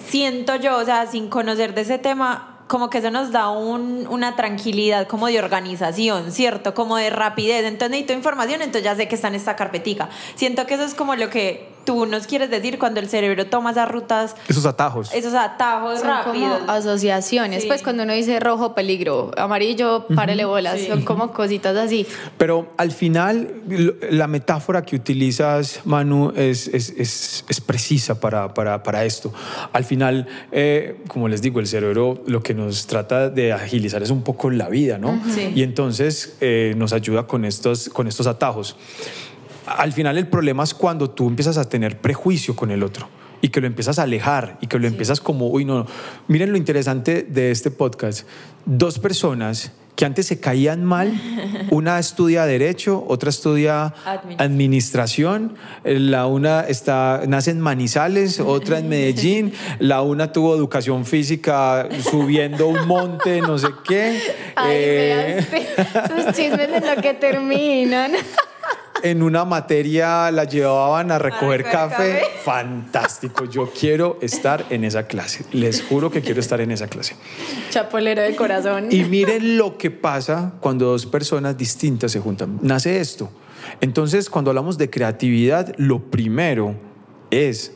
siento 0.09 0.57
yo, 0.57 0.77
o 0.79 0.85
sea, 0.85 1.07
sin 1.07 1.29
conocer 1.29 1.75
de 1.75 1.83
ese 1.83 1.99
tema, 1.99 2.50
como 2.71 2.89
que 2.89 2.99
eso 2.99 3.11
nos 3.11 3.33
da 3.33 3.49
un- 3.51 4.07
una 4.09 4.37
tranquilidad 4.37 5.09
como 5.09 5.27
de 5.27 5.41
organización, 5.41 6.31
¿cierto? 6.31 6.73
Como 6.73 6.97
de 6.97 7.11
rapidez, 7.11 7.65
entonces 7.65 7.91
necesito 7.91 8.13
información, 8.13 8.63
entonces 8.63 8.85
ya 8.85 8.95
sé 8.95 9.09
que 9.09 9.17
está 9.17 9.27
en 9.27 9.35
esta 9.35 9.57
carpetica. 9.57 10.09
Siento 10.37 10.65
que 10.67 10.75
eso 10.75 10.85
es 10.85 10.95
como 10.95 11.17
lo 11.17 11.29
que 11.31 11.69
tú 11.91 12.07
nos 12.07 12.27
quieres 12.29 12.51
decir 12.51 12.79
cuando 12.79 13.01
el 13.01 13.09
cerebro 13.09 13.47
toma 13.47 13.73
esas 13.73 13.91
rutas, 13.91 14.37
Esos 14.49 14.65
atajos. 14.65 15.13
esos 15.13 15.35
atajos 15.35 15.99
Son 15.99 16.09
rápidos. 16.09 16.59
como 16.61 16.71
asociaciones. 16.73 17.63
Sí. 17.63 17.69
Pues 17.69 17.83
cuando 17.83 18.05
uno 18.05 18.13
dice 18.13 18.39
rojo, 18.39 18.75
peligro, 18.75 19.33
amarillo, 19.37 20.07
párele 20.15 20.45
bolas. 20.45 20.79
Sí. 20.79 20.87
Son 20.87 21.03
como 21.03 21.33
cositas 21.33 21.77
así. 21.77 22.07
Pero 22.39 22.73
al 22.77 22.93
final, 22.93 23.55
la 24.11 24.27
metáfora 24.29 24.83
que 24.85 24.95
utilizas, 24.95 25.81
Manu, 25.85 26.33
es, 26.37 26.69
es, 26.69 26.91
es, 26.97 27.45
es 27.49 27.61
precisa 27.61 28.21
para, 28.21 28.55
para, 28.55 28.83
para 28.85 29.05
esto. 29.05 29.33
Al 29.73 29.85
final, 29.85 30.29
eh, 30.53 31.03
como 31.09 31.27
les 31.29 31.43
digo, 31.43 31.59
el 31.61 31.67
cerebro 31.67 32.23
lo 32.27 32.43
que 32.43 32.55
nos 32.55 32.87
trata 32.87 33.31
de 33.31 33.53
agilizar 33.53 34.03
es 34.03 34.11
un 34.11 34.23
poco 34.23 34.51
la 34.51 34.69
vida, 34.69 34.99
¿no? 34.99 35.21
Sí. 35.35 35.51
Y 35.57 35.63
entonces 35.65 36.37
eh, 36.41 36.75
nos 36.77 36.93
ayuda 36.93 37.27
con 37.27 37.45
estos, 37.45 37.89
con 37.89 38.07
estos 38.07 38.27
atajos. 38.29 38.77
Al 39.77 39.93
final, 39.93 40.19
el 40.19 40.27
problema 40.27 40.65
es 40.65 40.75
cuando 40.75 41.11
tú 41.11 41.29
empiezas 41.29 41.57
a 41.57 41.69
tener 41.69 42.01
prejuicio 42.01 42.57
con 42.57 42.71
el 42.71 42.83
otro 42.83 43.09
y 43.41 43.49
que 43.49 43.61
lo 43.61 43.67
empiezas 43.67 43.99
a 43.99 44.03
alejar 44.03 44.59
y 44.61 44.67
que 44.67 44.79
lo 44.79 44.87
empiezas 44.87 45.21
como, 45.21 45.49
uy, 45.49 45.65
no, 45.65 45.79
no. 45.81 45.87
Miren 46.29 46.51
lo 46.51 46.59
interesante 46.59 47.23
de 47.23 47.51
este 47.51 47.71
podcast. 47.71 48.27
Dos 48.67 48.99
personas 48.99 49.73
que 49.97 50.07
antes 50.07 50.27
se 50.27 50.41
caían 50.41 50.83
mal, 50.83 51.13
una 51.71 51.99
estudia 51.99 52.47
Derecho, 52.47 53.05
otra 53.07 53.29
estudia 53.29 53.95
Admin. 54.07 54.41
Administración, 54.41 55.57
eh, 55.85 55.99
la 55.99 56.27
una 56.27 56.63
está, 56.63 57.23
nace 57.29 57.51
en 57.51 57.61
Manizales, 57.61 58.41
otra 58.41 58.79
en 58.79 58.89
Medellín, 58.91 59.53
la 59.79 60.01
una 60.01 60.33
tuvo 60.33 60.55
educación 60.55 61.05
física 61.05 61.87
subiendo 62.11 62.69
un 62.69 62.87
monte, 62.87 63.43
no 63.43 63.59
sé 63.59 63.69
qué. 63.87 64.21
Ay, 64.57 64.71
Eh, 64.73 65.47
veas, 65.51 66.25
sus 66.25 66.35
chismes 66.35 66.71
en 66.71 66.87
lo 66.87 67.03
que 67.03 67.15
terminan. 67.15 68.13
en 69.03 69.23
una 69.23 69.45
materia 69.45 70.31
la 70.31 70.45
llevaban 70.45 71.11
a 71.11 71.19
recoger, 71.19 71.63
recoger 71.63 71.73
café. 71.73 72.21
café. 72.21 72.25
Fantástico, 72.45 73.45
yo 73.45 73.71
quiero 73.71 74.19
estar 74.21 74.67
en 74.71 74.85
esa 74.85 75.07
clase. 75.07 75.45
Les 75.53 75.83
juro 75.83 76.11
que 76.11 76.21
quiero 76.21 76.41
estar 76.41 76.61
en 76.61 76.71
esa 76.71 76.89
clase. 76.89 77.17
Chapolero 77.71 78.23
de 78.23 78.35
corazón. 78.37 78.89
Y 78.91 79.05
miren 79.05 79.57
lo 79.57 79.79
que 79.79 79.91
pasa 79.91 80.55
cuando 80.61 80.87
dos 80.87 81.07
personas 81.07 81.57
distintas 81.57 82.13
se 82.13 82.21
juntan. 82.21 82.59
Nace 82.63 83.01
esto. 83.01 83.31
Entonces, 83.81 84.31
cuando 84.31 84.51
hablamos 84.51 84.79
de 84.79 84.91
creatividad, 84.91 85.75
lo 85.77 86.11
primero 86.11 86.75
es 87.31 87.73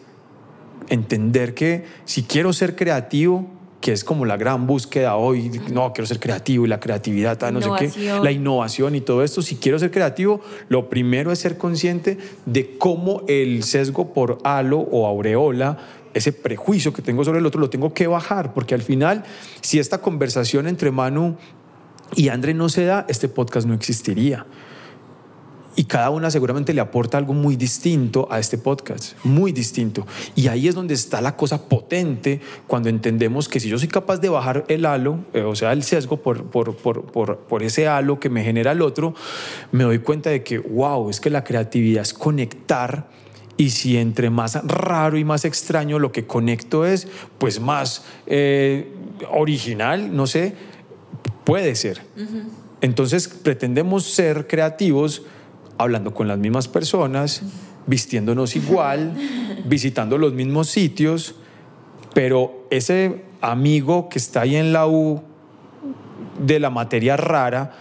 entender 0.88 1.54
que 1.54 1.84
si 2.04 2.24
quiero 2.24 2.52
ser 2.52 2.76
creativo, 2.76 3.48
que 3.84 3.92
es 3.92 4.02
como 4.02 4.24
la 4.24 4.38
gran 4.38 4.66
búsqueda 4.66 5.14
hoy, 5.16 5.60
no, 5.70 5.92
quiero 5.92 6.06
ser 6.06 6.18
creativo 6.18 6.64
y 6.64 6.68
la 6.70 6.80
creatividad, 6.80 7.38
no 7.52 7.60
sé 7.60 7.68
qué, 7.78 8.18
la 8.22 8.32
innovación 8.32 8.94
y 8.94 9.02
todo 9.02 9.22
esto, 9.22 9.42
si 9.42 9.56
quiero 9.56 9.78
ser 9.78 9.90
creativo, 9.90 10.40
lo 10.70 10.88
primero 10.88 11.30
es 11.30 11.40
ser 11.40 11.58
consciente 11.58 12.16
de 12.46 12.78
cómo 12.78 13.24
el 13.28 13.62
sesgo 13.62 14.14
por 14.14 14.38
halo 14.42 14.78
o 14.78 15.06
aureola 15.06 15.76
ese 16.14 16.32
prejuicio 16.32 16.94
que 16.94 17.02
tengo 17.02 17.24
sobre 17.24 17.40
el 17.40 17.46
otro 17.46 17.60
lo 17.60 17.68
tengo 17.68 17.92
que 17.92 18.06
bajar, 18.06 18.54
porque 18.54 18.74
al 18.74 18.80
final, 18.80 19.22
si 19.60 19.78
esta 19.78 19.98
conversación 19.98 20.66
entre 20.66 20.90
Manu 20.90 21.36
y 22.16 22.30
André 22.30 22.54
no 22.54 22.70
se 22.70 22.86
da, 22.86 23.04
este 23.10 23.28
podcast 23.28 23.66
no 23.66 23.74
existiría. 23.74 24.46
Y 25.76 25.84
cada 25.84 26.10
una 26.10 26.30
seguramente 26.30 26.72
le 26.72 26.80
aporta 26.80 27.18
algo 27.18 27.34
muy 27.34 27.56
distinto 27.56 28.28
a 28.30 28.38
este 28.38 28.58
podcast, 28.58 29.14
muy 29.24 29.50
distinto. 29.50 30.06
Y 30.36 30.46
ahí 30.46 30.68
es 30.68 30.74
donde 30.74 30.94
está 30.94 31.20
la 31.20 31.36
cosa 31.36 31.68
potente 31.68 32.40
cuando 32.66 32.88
entendemos 32.88 33.48
que 33.48 33.58
si 33.58 33.68
yo 33.68 33.78
soy 33.78 33.88
capaz 33.88 34.18
de 34.18 34.28
bajar 34.28 34.64
el 34.68 34.86
halo, 34.86 35.24
eh, 35.32 35.42
o 35.42 35.56
sea, 35.56 35.72
el 35.72 35.82
sesgo 35.82 36.18
por, 36.18 36.44
por, 36.44 36.76
por, 36.76 37.06
por, 37.06 37.38
por 37.38 37.62
ese 37.64 37.88
halo 37.88 38.20
que 38.20 38.30
me 38.30 38.44
genera 38.44 38.72
el 38.72 38.82
otro, 38.82 39.14
me 39.72 39.82
doy 39.84 39.98
cuenta 39.98 40.30
de 40.30 40.44
que, 40.44 40.58
wow, 40.58 41.10
es 41.10 41.20
que 41.20 41.30
la 41.30 41.42
creatividad 41.42 42.02
es 42.02 42.14
conectar. 42.14 43.08
Y 43.56 43.70
si 43.70 43.96
entre 43.96 44.30
más 44.30 44.64
raro 44.66 45.16
y 45.16 45.24
más 45.24 45.44
extraño 45.44 45.98
lo 45.98 46.12
que 46.12 46.26
conecto 46.26 46.84
es, 46.84 47.08
pues 47.38 47.60
más 47.60 48.04
eh, 48.26 48.92
original, 49.30 50.14
no 50.14 50.26
sé, 50.26 50.54
puede 51.44 51.74
ser. 51.74 52.00
Entonces 52.80 53.28
pretendemos 53.28 54.04
ser 54.04 54.46
creativos 54.46 55.22
hablando 55.78 56.14
con 56.14 56.28
las 56.28 56.38
mismas 56.38 56.68
personas, 56.68 57.42
vistiéndonos 57.86 58.56
igual, 58.56 59.12
visitando 59.64 60.18
los 60.18 60.32
mismos 60.32 60.68
sitios, 60.68 61.34
pero 62.14 62.66
ese 62.70 63.24
amigo 63.40 64.08
que 64.08 64.18
está 64.18 64.42
ahí 64.42 64.56
en 64.56 64.72
la 64.72 64.86
U 64.86 65.22
de 66.38 66.60
la 66.60 66.70
materia 66.70 67.16
rara, 67.16 67.72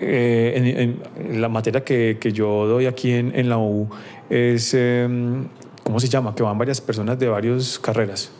eh, 0.00 0.52
en, 0.56 0.66
en- 0.66 1.02
en 1.32 1.40
la 1.40 1.48
materia 1.48 1.82
que, 1.84 2.18
que 2.20 2.32
yo 2.32 2.66
doy 2.66 2.86
aquí 2.86 3.12
en, 3.12 3.32
en 3.34 3.48
la 3.48 3.58
U 3.58 3.88
es, 4.30 4.72
eh, 4.74 5.08
¿cómo 5.82 5.98
se 6.00 6.08
llama? 6.08 6.34
Que 6.34 6.42
van 6.42 6.56
varias 6.56 6.80
personas 6.80 7.18
de 7.18 7.28
varias 7.28 7.78
carreras. 7.78 8.30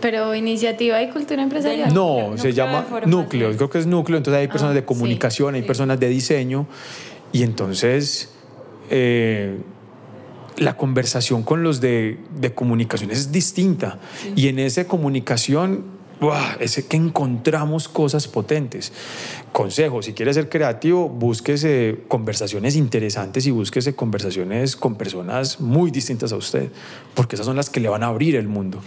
Pero 0.00 0.34
iniciativa 0.34 1.02
y 1.02 1.08
cultura 1.10 1.42
empresarial. 1.42 1.92
No, 1.92 2.18
Núcleo 2.20 2.38
se 2.38 2.52
llama 2.52 2.84
núcleo, 3.06 3.56
creo 3.56 3.68
que 3.68 3.78
es 3.78 3.86
núcleo, 3.86 4.16
entonces 4.18 4.40
hay 4.40 4.46
personas 4.48 4.72
Ah, 4.72 4.74
de 4.76 4.84
comunicación, 4.84 5.54
hay 5.56 5.62
personas 5.62 5.98
de 5.98 6.08
diseño, 6.08 6.66
y 7.32 7.42
entonces 7.42 8.30
eh, 8.90 9.58
la 10.58 10.76
conversación 10.76 11.42
con 11.42 11.62
los 11.62 11.80
de, 11.80 12.18
de 12.38 12.54
comunicación 12.54 13.10
es 13.10 13.32
distinta. 13.32 13.98
Y 14.36 14.48
en 14.48 14.58
esa 14.58 14.86
comunicación 14.86 15.84
¡buah! 16.22 16.56
es 16.60 16.82
que 16.88 16.96
encontramos 16.96 17.88
cosas 17.88 18.28
potentes. 18.28 18.92
Consejo, 19.50 20.02
si 20.02 20.12
quiere 20.12 20.32
ser 20.32 20.48
creativo, 20.48 21.08
búsquese 21.08 22.00
conversaciones 22.06 22.76
interesantes 22.76 23.46
y 23.46 23.50
búsquese 23.50 23.94
conversaciones 23.94 24.76
con 24.76 24.94
personas 24.94 25.60
muy 25.60 25.90
distintas 25.90 26.32
a 26.32 26.36
usted, 26.36 26.70
porque 27.14 27.36
esas 27.36 27.46
son 27.46 27.56
las 27.56 27.70
que 27.70 27.80
le 27.80 27.88
van 27.88 28.04
a 28.04 28.06
abrir 28.06 28.36
el 28.36 28.46
mundo. 28.46 28.80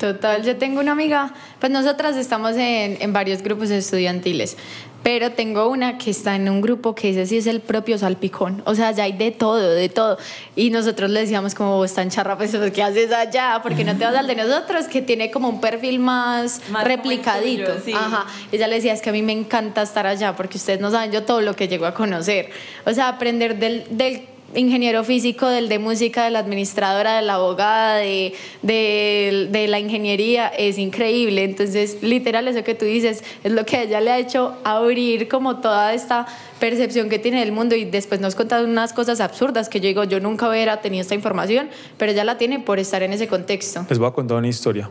Total, 0.00 0.42
yo 0.42 0.56
tengo 0.56 0.80
una 0.80 0.92
amiga, 0.92 1.32
pues 1.60 1.70
nosotras 1.70 2.16
estamos 2.16 2.52
en, 2.56 2.96
en 3.00 3.12
varios 3.12 3.42
grupos 3.42 3.70
estudiantiles, 3.70 4.56
pero 5.02 5.32
tengo 5.32 5.68
una 5.68 5.98
que 5.98 6.10
está 6.10 6.36
en 6.36 6.48
un 6.48 6.60
grupo 6.60 6.94
que 6.94 7.10
ese 7.10 7.26
sí 7.26 7.38
es 7.38 7.46
el 7.46 7.60
propio 7.60 7.96
salpicón, 7.98 8.62
o 8.66 8.74
sea, 8.74 8.90
ya 8.92 9.04
hay 9.04 9.12
de 9.12 9.30
todo, 9.30 9.70
de 9.70 9.88
todo. 9.88 10.18
Y 10.56 10.70
nosotros 10.70 11.10
le 11.10 11.20
decíamos 11.20 11.54
como, 11.54 11.76
vos 11.76 11.92
tan 11.94 12.10
charra, 12.10 12.36
pues, 12.36 12.56
¿qué 12.72 12.82
haces 12.82 13.12
allá? 13.12 13.60
Porque 13.62 13.84
no 13.84 13.96
te 13.96 14.04
vas 14.04 14.14
al 14.14 14.26
de 14.26 14.36
nosotros, 14.36 14.86
que 14.86 15.02
tiene 15.02 15.30
como 15.30 15.48
un 15.48 15.60
perfil 15.60 15.98
más, 15.98 16.60
replicadito. 16.84 17.72
tuyo, 17.72 17.82
sí. 17.84 17.92
Ajá. 17.92 18.26
Ella 18.52 18.68
le 18.68 18.76
decía, 18.76 18.92
es 18.92 19.00
que 19.00 19.10
a 19.10 19.12
mí 19.12 19.22
me 19.22 19.32
encanta 19.32 19.82
estar 19.82 20.06
allá, 20.06 20.36
porque 20.36 20.58
ustedes 20.58 20.80
no 20.80 20.90
saben 20.90 21.12
yo 21.12 21.22
todo 21.22 21.40
lo 21.40 21.56
que 21.56 21.68
llego 21.68 21.86
a 21.86 21.94
conocer. 21.94 22.50
O 22.84 22.92
sea, 22.92 23.08
aprender 23.08 23.58
del... 23.58 23.84
del 23.90 24.26
ingeniero 24.54 25.04
físico, 25.04 25.48
del 25.48 25.68
de 25.68 25.78
música, 25.78 26.24
de 26.24 26.30
la 26.30 26.40
administradora, 26.40 27.16
de 27.16 27.22
la 27.22 27.34
abogada, 27.34 27.96
de, 27.96 28.34
de, 28.62 29.48
de 29.50 29.68
la 29.68 29.78
ingeniería, 29.78 30.48
es 30.48 30.78
increíble. 30.78 31.44
Entonces, 31.44 31.98
literal, 32.02 32.48
eso 32.48 32.64
que 32.64 32.74
tú 32.74 32.84
dices 32.84 33.22
es 33.44 33.52
lo 33.52 33.64
que 33.64 33.76
a 33.76 33.82
ella 33.82 34.00
le 34.00 34.10
ha 34.10 34.18
hecho 34.18 34.56
abrir 34.64 35.28
como 35.28 35.60
toda 35.60 35.94
esta 35.94 36.26
percepción 36.58 37.08
que 37.08 37.18
tiene 37.18 37.40
del 37.40 37.52
mundo 37.52 37.74
y 37.74 37.84
después 37.84 38.20
nos 38.20 38.34
contado 38.34 38.64
unas 38.64 38.92
cosas 38.92 39.20
absurdas 39.20 39.68
que 39.68 39.80
yo 39.80 39.86
digo, 39.86 40.04
yo 40.04 40.20
nunca 40.20 40.48
hubiera 40.48 40.80
tenido 40.80 41.02
esta 41.02 41.14
información, 41.14 41.70
pero 41.96 42.12
ella 42.12 42.24
la 42.24 42.36
tiene 42.38 42.58
por 42.58 42.78
estar 42.78 43.02
en 43.02 43.12
ese 43.12 43.28
contexto. 43.28 43.86
Les 43.88 43.98
voy 43.98 44.08
a 44.08 44.12
contar 44.12 44.38
una 44.38 44.48
historia. 44.48 44.90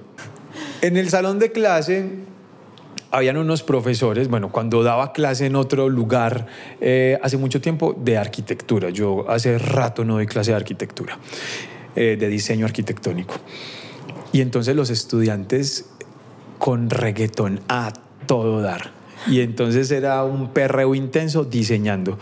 En 0.82 0.98
el 0.98 1.10
salón 1.10 1.40
de 1.40 1.52
clase 1.52 2.06
habían 3.12 3.38
unos 3.38 3.64
profesores, 3.64 4.28
bueno, 4.28 4.52
cuando 4.52 4.84
daba 4.84 5.14
clase 5.14 5.46
en 5.46 5.56
otro 5.56 5.90
lugar 5.90 6.48
eh, 6.82 7.18
hace 7.22 7.38
mucho 7.38 7.62
tiempo 7.62 7.96
de 7.98 8.18
arquitectura. 8.18 8.90
Yo 8.90 9.30
hace 9.30 9.58
rato 9.58 10.06
no 10.06 10.14
doy 10.16 10.28
clase 10.28 10.52
de 10.52 10.58
arquitectura, 10.58 11.18
eh, 11.96 12.18
de 12.20 12.28
diseño 12.28 12.66
arquitectónico. 12.66 13.36
Y 14.32 14.42
entonces 14.42 14.76
los 14.76 14.90
estudiantes 14.90 15.90
con 16.60 16.90
reggaetón 16.90 17.62
a 17.68 17.94
todo 18.28 18.62
dar. 18.62 18.99
Y 19.28 19.42
entonces 19.42 19.92
era 19.92 20.24
un 20.24 20.50
perreo 20.50 20.96
intenso 20.96 21.44
diseñando. 21.44 22.18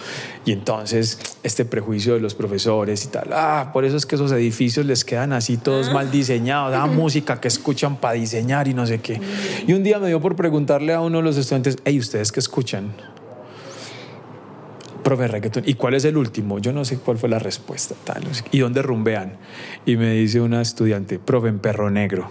Y 0.45 0.51
entonces 0.51 1.37
este 1.43 1.65
prejuicio 1.65 2.15
de 2.15 2.19
los 2.19 2.35
profesores 2.35 3.05
y 3.05 3.07
tal, 3.09 3.29
ah, 3.33 3.69
por 3.73 3.85
eso 3.85 3.97
es 3.97 4.05
que 4.05 4.15
esos 4.15 4.31
edificios 4.31 4.85
les 4.85 5.05
quedan 5.05 5.33
así 5.33 5.57
todos 5.57 5.91
mal 5.93 6.11
diseñados, 6.11 6.75
ah, 6.75 6.87
música 6.93 7.39
que 7.39 7.47
escuchan 7.47 7.97
para 7.97 8.15
diseñar 8.15 8.67
y 8.67 8.73
no 8.73 8.85
sé 8.85 8.99
qué. 8.99 9.19
Y 9.67 9.73
un 9.73 9.83
día 9.83 9.99
me 9.99 10.07
dio 10.07 10.19
por 10.19 10.35
preguntarle 10.35 10.93
a 10.93 11.01
uno 11.01 11.17
de 11.19 11.23
los 11.23 11.37
estudiantes, 11.37 11.77
hey, 11.85 11.99
¿ustedes 11.99 12.31
qué 12.31 12.39
escuchan? 12.39 12.93
Profe 15.03 15.27
reggaetón. 15.27 15.63
¿Y 15.65 15.75
cuál 15.75 15.93
es 15.93 16.03
el 16.03 16.17
último? 16.17 16.59
Yo 16.59 16.73
no 16.73 16.83
sé 16.83 16.97
cuál 16.97 17.17
fue 17.17 17.29
la 17.29 17.39
respuesta. 17.39 17.95
Tal, 18.03 18.25
no 18.25 18.33
sé. 18.33 18.43
¿Y 18.51 18.59
dónde 18.59 18.81
rumbean? 18.81 19.37
Y 19.85 19.95
me 19.95 20.11
dice 20.11 20.41
una 20.41 20.61
estudiante, 20.61 21.17
profe, 21.17 21.47
en 21.47 21.59
Perro 21.59 21.89
Negro. 21.89 22.29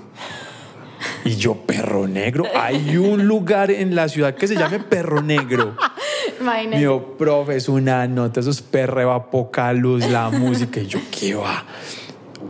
Y 1.25 1.37
yo, 1.37 1.55
Perro 1.55 2.07
Negro, 2.07 2.45
hay 2.55 2.97
un 2.97 3.27
lugar 3.27 3.71
en 3.71 3.95
la 3.95 4.09
ciudad 4.09 4.35
que 4.35 4.47
se 4.47 4.55
llame 4.55 4.81
Perro 4.81 5.23
Negro. 5.23 5.77
Imagínate. 6.40 6.79
Mío, 6.79 7.16
profe, 7.19 7.57
es 7.57 7.69
una 7.69 8.07
nota, 8.07 8.40
eso 8.40 8.51
es 8.51 8.62
perreo 8.62 9.12
a 9.12 9.31
poca 9.31 9.73
luz, 9.73 10.09
la 10.09 10.31
música. 10.31 10.81
Y 10.81 10.87
yo, 10.87 11.01
¿qué 11.11 11.35
va? 11.35 11.64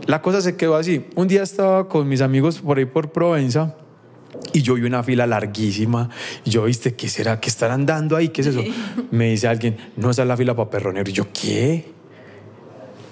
La 0.05 0.21
cosa 0.21 0.41
se 0.41 0.55
quedó 0.55 0.75
así. 0.75 1.05
Un 1.15 1.27
día 1.27 1.43
estaba 1.43 1.87
con 1.87 2.07
mis 2.07 2.21
amigos 2.21 2.59
por 2.59 2.77
ahí 2.77 2.85
por 2.85 3.11
Provenza 3.11 3.75
y 4.53 4.61
yo 4.61 4.75
vi 4.75 4.83
una 4.83 5.03
fila 5.03 5.27
larguísima. 5.27 6.09
Y 6.45 6.51
yo, 6.51 6.63
¿viste 6.63 6.95
qué 6.95 7.09
será? 7.09 7.39
¿Qué 7.39 7.49
estarán 7.49 7.85
dando 7.85 8.15
ahí? 8.15 8.29
¿Qué 8.29 8.41
es 8.41 8.47
eso? 8.47 8.63
Me 9.11 9.29
dice 9.31 9.47
alguien, 9.47 9.77
no, 9.95 10.09
esa 10.09 10.21
es 10.23 10.27
la 10.27 10.37
fila 10.37 10.55
para 10.55 10.69
Perro 10.69 10.93
Negro. 10.93 11.09
Y 11.09 11.13
yo, 11.13 11.27
¿qué? 11.33 11.96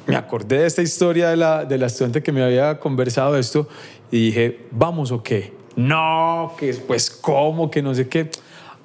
Me 0.08 0.16
acordé 0.16 0.60
de 0.60 0.66
esta 0.68 0.82
historia 0.82 1.30
de 1.30 1.38
la, 1.38 1.66
de 1.66 1.78
la 1.78 1.88
estudiante 1.88 2.22
que 2.22 2.32
me 2.32 2.44
había 2.44 2.80
conversado 2.80 3.38
esto 3.38 3.68
y 4.12 4.28
dije, 4.28 4.60
¿vamos 4.72 5.12
o 5.12 5.24
qué? 5.24 5.54
No, 5.76 6.54
que 6.58 6.74
pues 6.74 7.10
cómo, 7.10 7.70
que 7.72 7.82
no 7.82 7.94
sé 7.96 8.08
qué. 8.08 8.30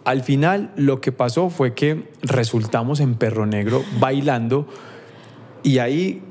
Al 0.05 0.23
final 0.23 0.73
lo 0.77 1.01
que 1.01 1.13
pasó 1.13 1.51
fue 1.51 1.75
que 1.75 2.05
resultamos 2.23 3.01
en 3.01 3.15
Perro 3.15 3.47
Negro 3.47 3.85
bailando 3.99 4.67
y 5.63 5.79
ahí 5.79 6.23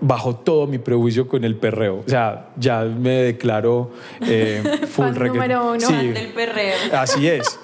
bajó 0.00 0.34
todo 0.34 0.66
mi 0.66 0.78
prejuicio 0.78 1.28
con 1.28 1.44
el 1.44 1.56
perreo. 1.56 2.02
O 2.04 2.08
sea, 2.10 2.48
ya 2.56 2.82
me 2.82 3.10
declaro 3.10 3.92
eh, 4.20 4.62
full 4.88 5.06
Fan 5.06 5.14
reggae- 5.14 5.28
número 5.28 5.70
uno. 5.72 5.80
Sí, 5.86 6.08
del 6.08 6.32
perreo. 6.32 6.74
Así 6.92 7.28
es. 7.28 7.58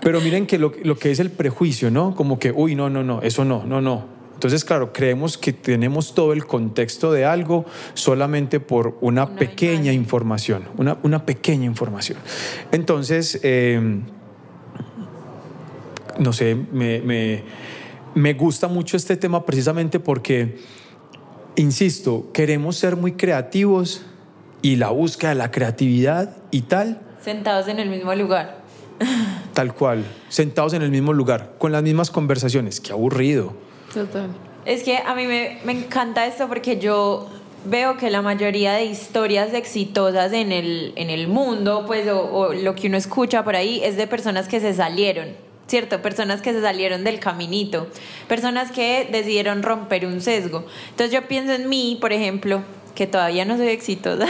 Pero 0.00 0.20
miren 0.20 0.46
que 0.46 0.56
lo, 0.58 0.72
lo 0.84 0.96
que 0.96 1.10
es 1.10 1.18
el 1.20 1.30
prejuicio, 1.30 1.90
¿no? 1.90 2.14
Como 2.14 2.38
que, 2.38 2.52
uy, 2.52 2.74
no, 2.76 2.88
no, 2.88 3.02
no, 3.02 3.20
eso 3.22 3.44
no, 3.44 3.64
no, 3.66 3.80
no. 3.80 4.15
Entonces, 4.36 4.64
claro, 4.64 4.92
creemos 4.92 5.38
que 5.38 5.52
tenemos 5.54 6.14
todo 6.14 6.32
el 6.34 6.46
contexto 6.46 7.10
de 7.10 7.24
algo 7.24 7.64
solamente 7.94 8.60
por 8.60 8.98
una, 9.00 9.24
Una 9.24 9.34
pequeña 9.36 9.76
imagen. 9.92 9.94
información, 9.94 10.64
una, 10.76 10.98
una 11.02 11.24
pequeña 11.24 11.64
información. 11.64 12.18
Entonces, 12.70 13.40
eh, 13.42 13.80
no 16.18 16.32
sé, 16.32 16.54
me, 16.54 17.00
me- 17.00 17.42
me 18.14 18.32
gusta 18.34 18.68
mucho 18.68 18.96
este 18.96 19.16
tema 19.16 19.44
precisamente 19.44 20.00
porque, 20.00 20.58
insisto, 21.56 22.30
queremos 22.32 22.76
ser 22.76 22.96
muy 22.96 23.12
creativos 23.12 24.02
y 24.62 24.76
la 24.76 24.88
búsqueda 24.90 25.30
de 25.30 25.36
la 25.36 25.50
creatividad 25.50 26.36
y 26.50 26.62
tal 26.62 27.02
Sentados 27.22 27.68
en 27.68 27.78
el 27.80 27.90
mismo 27.90 28.14
lugar. 28.14 28.60
Tal 29.52 29.74
cual, 29.74 30.04
sentados 30.28 30.74
en 30.74 30.82
el 30.82 30.90
mismo 30.90 31.12
lugar, 31.12 31.54
con 31.58 31.72
las 31.72 31.82
mismas 31.82 32.10
conversaciones. 32.10 32.80
Qué 32.80 32.92
aburrido. 32.92 33.52
Total. 33.96 34.28
Es 34.66 34.82
que 34.82 34.98
a 34.98 35.14
mí 35.14 35.26
me, 35.26 35.58
me 35.64 35.72
encanta 35.72 36.26
esto 36.26 36.48
porque 36.48 36.78
yo 36.78 37.28
veo 37.64 37.96
que 37.96 38.10
la 38.10 38.20
mayoría 38.20 38.74
de 38.74 38.84
historias 38.84 39.54
exitosas 39.54 40.32
en 40.32 40.52
el, 40.52 40.92
en 40.96 41.08
el 41.08 41.28
mundo, 41.28 41.84
pues, 41.86 42.06
o, 42.08 42.20
o 42.20 42.52
lo 42.52 42.74
que 42.74 42.88
uno 42.88 42.96
escucha 42.96 43.42
por 43.42 43.56
ahí, 43.56 43.80
es 43.82 43.96
de 43.96 44.06
personas 44.06 44.48
que 44.48 44.60
se 44.60 44.74
salieron, 44.74 45.28
¿cierto? 45.66 46.02
Personas 46.02 46.42
que 46.42 46.52
se 46.52 46.60
salieron 46.60 47.04
del 47.04 47.20
caminito, 47.20 47.86
personas 48.28 48.70
que 48.70 49.08
decidieron 49.10 49.62
romper 49.62 50.04
un 50.06 50.20
sesgo. 50.20 50.66
Entonces 50.90 51.12
yo 51.12 51.26
pienso 51.26 51.52
en 51.54 51.68
mí, 51.68 51.96
por 52.00 52.12
ejemplo, 52.12 52.62
que 52.94 53.06
todavía 53.06 53.44
no 53.44 53.56
soy 53.56 53.68
exitosa. 53.68 54.26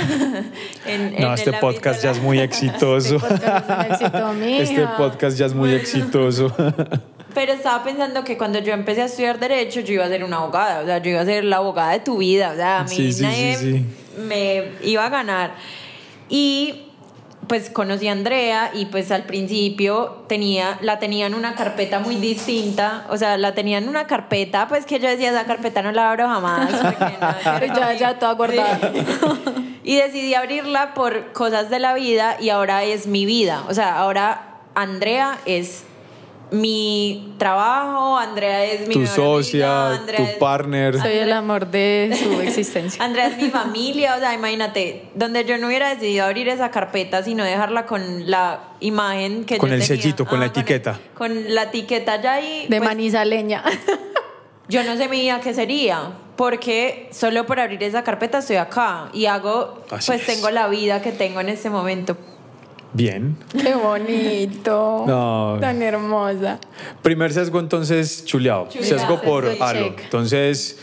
en- 0.87 1.15
en 1.15 1.21
No, 1.23 1.33
el 1.33 1.39
este 1.39 1.53
podcast 1.55 2.03
ya 2.03 2.11
es 2.13 2.21
muy 2.21 2.39
exitoso. 2.41 3.17
Este 3.17 3.29
podcast 3.29 3.71
es 3.71 3.77
un 3.77 3.85
éxito, 3.93 4.33
mija. 4.41 4.63
Este 4.63 4.87
podcast 4.97 5.39
ya 5.39 5.47
es 5.47 5.55
muy 5.55 5.73
exitoso. 5.73 6.55
Pero 7.37 7.53
estaba 7.53 7.85
pensando 7.85 8.25
que 8.25 8.39
cuando 8.39 8.61
yo 8.61 8.73
empecé 8.73 9.03
a 9.03 9.05
estudiar 9.05 9.39
Derecho, 9.39 9.81
yo 9.81 9.93
iba 9.93 10.07
a 10.07 10.09
ser 10.09 10.25
una 10.25 10.39
abogada. 10.39 10.81
O 10.81 10.87
sea, 10.87 10.97
yo 11.03 11.11
iba 11.11 11.21
a 11.21 11.25
ser 11.27 11.45
la 11.45 11.59
abogada 11.59 11.93
de 11.93 12.01
tu 12.01 12.17
vida. 12.17 12.51
O 12.51 12.57
sea, 12.57 12.79
a 12.79 12.85
mí 12.85 12.89
Sí, 12.89 13.13
sí, 13.13 13.23
nadie 13.23 13.57
sí, 13.57 13.85
me 14.27 14.71
iba 14.83 15.05
a 15.05 15.11
ganar. 15.11 15.53
Y 16.31 16.87
pues 17.47 17.69
conocí 17.69 18.09
a 18.09 18.13
Andrea 18.13 18.71
y 18.73 18.87
pues 18.87 19.11
al 19.13 19.25
principio 19.25 20.25
tenía, 20.29 20.79
la 20.81 20.99
tenía 20.99 21.27
en 21.27 21.35
una 21.35 21.55
carpeta 21.55 21.99
muy 21.99 22.15
distinta. 22.15 23.05
O 23.11 23.19
sea, 23.19 23.37
la 23.37 23.53
tenía 23.53 23.77
en 23.77 23.91
una 23.91 24.07
carpeta, 24.07 24.67
pues 24.67 24.87
que 24.87 24.99
yo 24.99 25.07
decía, 25.07 25.29
esa 25.29 25.45
carpeta 25.45 25.83
no 25.83 25.93
la 25.93 26.11
abro 26.11 26.27
jamás. 26.29 26.73
ver 26.73 26.97
Ya, 27.77 27.93
ya, 27.93 28.09
conmigo". 28.09 28.15
toda 28.19 28.33
guardada. 28.33 28.81
Sí. 28.81 29.01
Y 29.85 29.97
decidí 29.97 30.33
abrirla 30.33 30.95
por 30.95 31.33
cosas 31.33 31.69
de 31.69 31.81
la 31.81 31.93
vida 31.93 32.39
y 32.41 32.49
ahora 32.49 32.83
es 32.83 33.07
mi 33.07 33.27
vida. 33.27 33.63
O 33.69 33.75
sea, 33.75 33.99
ahora 33.99 34.63
Andrea 34.75 35.39
es 35.45 35.85
mi 36.51 37.35
trabajo, 37.39 38.17
Andrea 38.19 38.65
es 38.65 38.87
mi 38.87 38.95
tu 38.95 39.01
mejor 39.01 39.17
socia, 39.17 39.97
amiga, 39.97 40.17
tu 40.17 40.23
es- 40.23 40.35
partner. 40.37 40.99
Soy 41.01 41.13
el 41.15 41.33
amor 41.33 41.67
de 41.69 42.17
su 42.23 42.41
existencia. 42.41 43.03
Andrea 43.05 43.27
es 43.27 43.37
mi 43.37 43.51
familia, 43.51 44.15
o 44.17 44.21
sea, 44.21 44.33
imagínate, 44.35 45.09
donde 45.15 45.45
yo 45.45 45.59
no 45.59 45.67
hubiera 45.67 45.93
decidido 45.95 46.25
abrir 46.25 46.49
esa 46.49 46.71
carpeta, 46.71 47.23
sino 47.23 47.43
dejarla 47.45 47.87
con 47.87 48.31
la 48.31 48.61
imagen 48.81 49.45
que 49.45 49.59
Con 49.59 49.69
yo 49.71 49.75
el 49.75 49.81
tenía. 49.83 49.97
sellito, 50.03 50.25
con 50.25 50.39
la 50.39 50.47
el- 50.47 50.51
etiqueta. 50.53 50.99
Con, 51.15 51.55
la 51.55 51.65
etiqueta 51.65 52.21
ya 52.23 52.35
ahí. 52.35 52.67
De 52.69 52.79
pues, 52.79 52.89
manizaleña. 52.89 53.65
yo 54.69 54.83
no 54.85 54.97
sé 54.97 55.09
mi 55.09 55.21
vida 55.21 55.41
qué 55.41 55.53
sería, 55.53 56.13
porque 56.37 57.09
solo 57.13 57.45
por 57.47 57.59
abrir 57.61 57.83
esa 57.83 58.05
carpeta 58.05 58.39
estoy 58.39 58.57
acá 58.57 59.09
y 59.13 59.27
hago, 59.27 59.83
Así 59.91 60.07
pues 60.11 60.21
es. 60.21 60.27
tengo 60.27 60.51
la 60.51 60.69
vida 60.69 61.03
que 61.03 61.11
tengo 61.13 61.41
en 61.41 61.49
este 61.49 61.71
momento. 61.71 62.17
Bien. 62.97 63.37
Qué 63.53 63.75
bonito. 63.75 65.05
No. 65.07 65.59
Tan 65.61 65.83
hermosa. 65.83 66.59
Primer 67.03 67.33
sesgo 67.33 67.61
entonces 67.61 68.25
chuleado. 68.25 68.69
Chuleado. 68.69 68.99
Sesgo 68.99 69.21
por 69.21 69.45
check. 69.45 70.01
Entonces, 70.05 70.79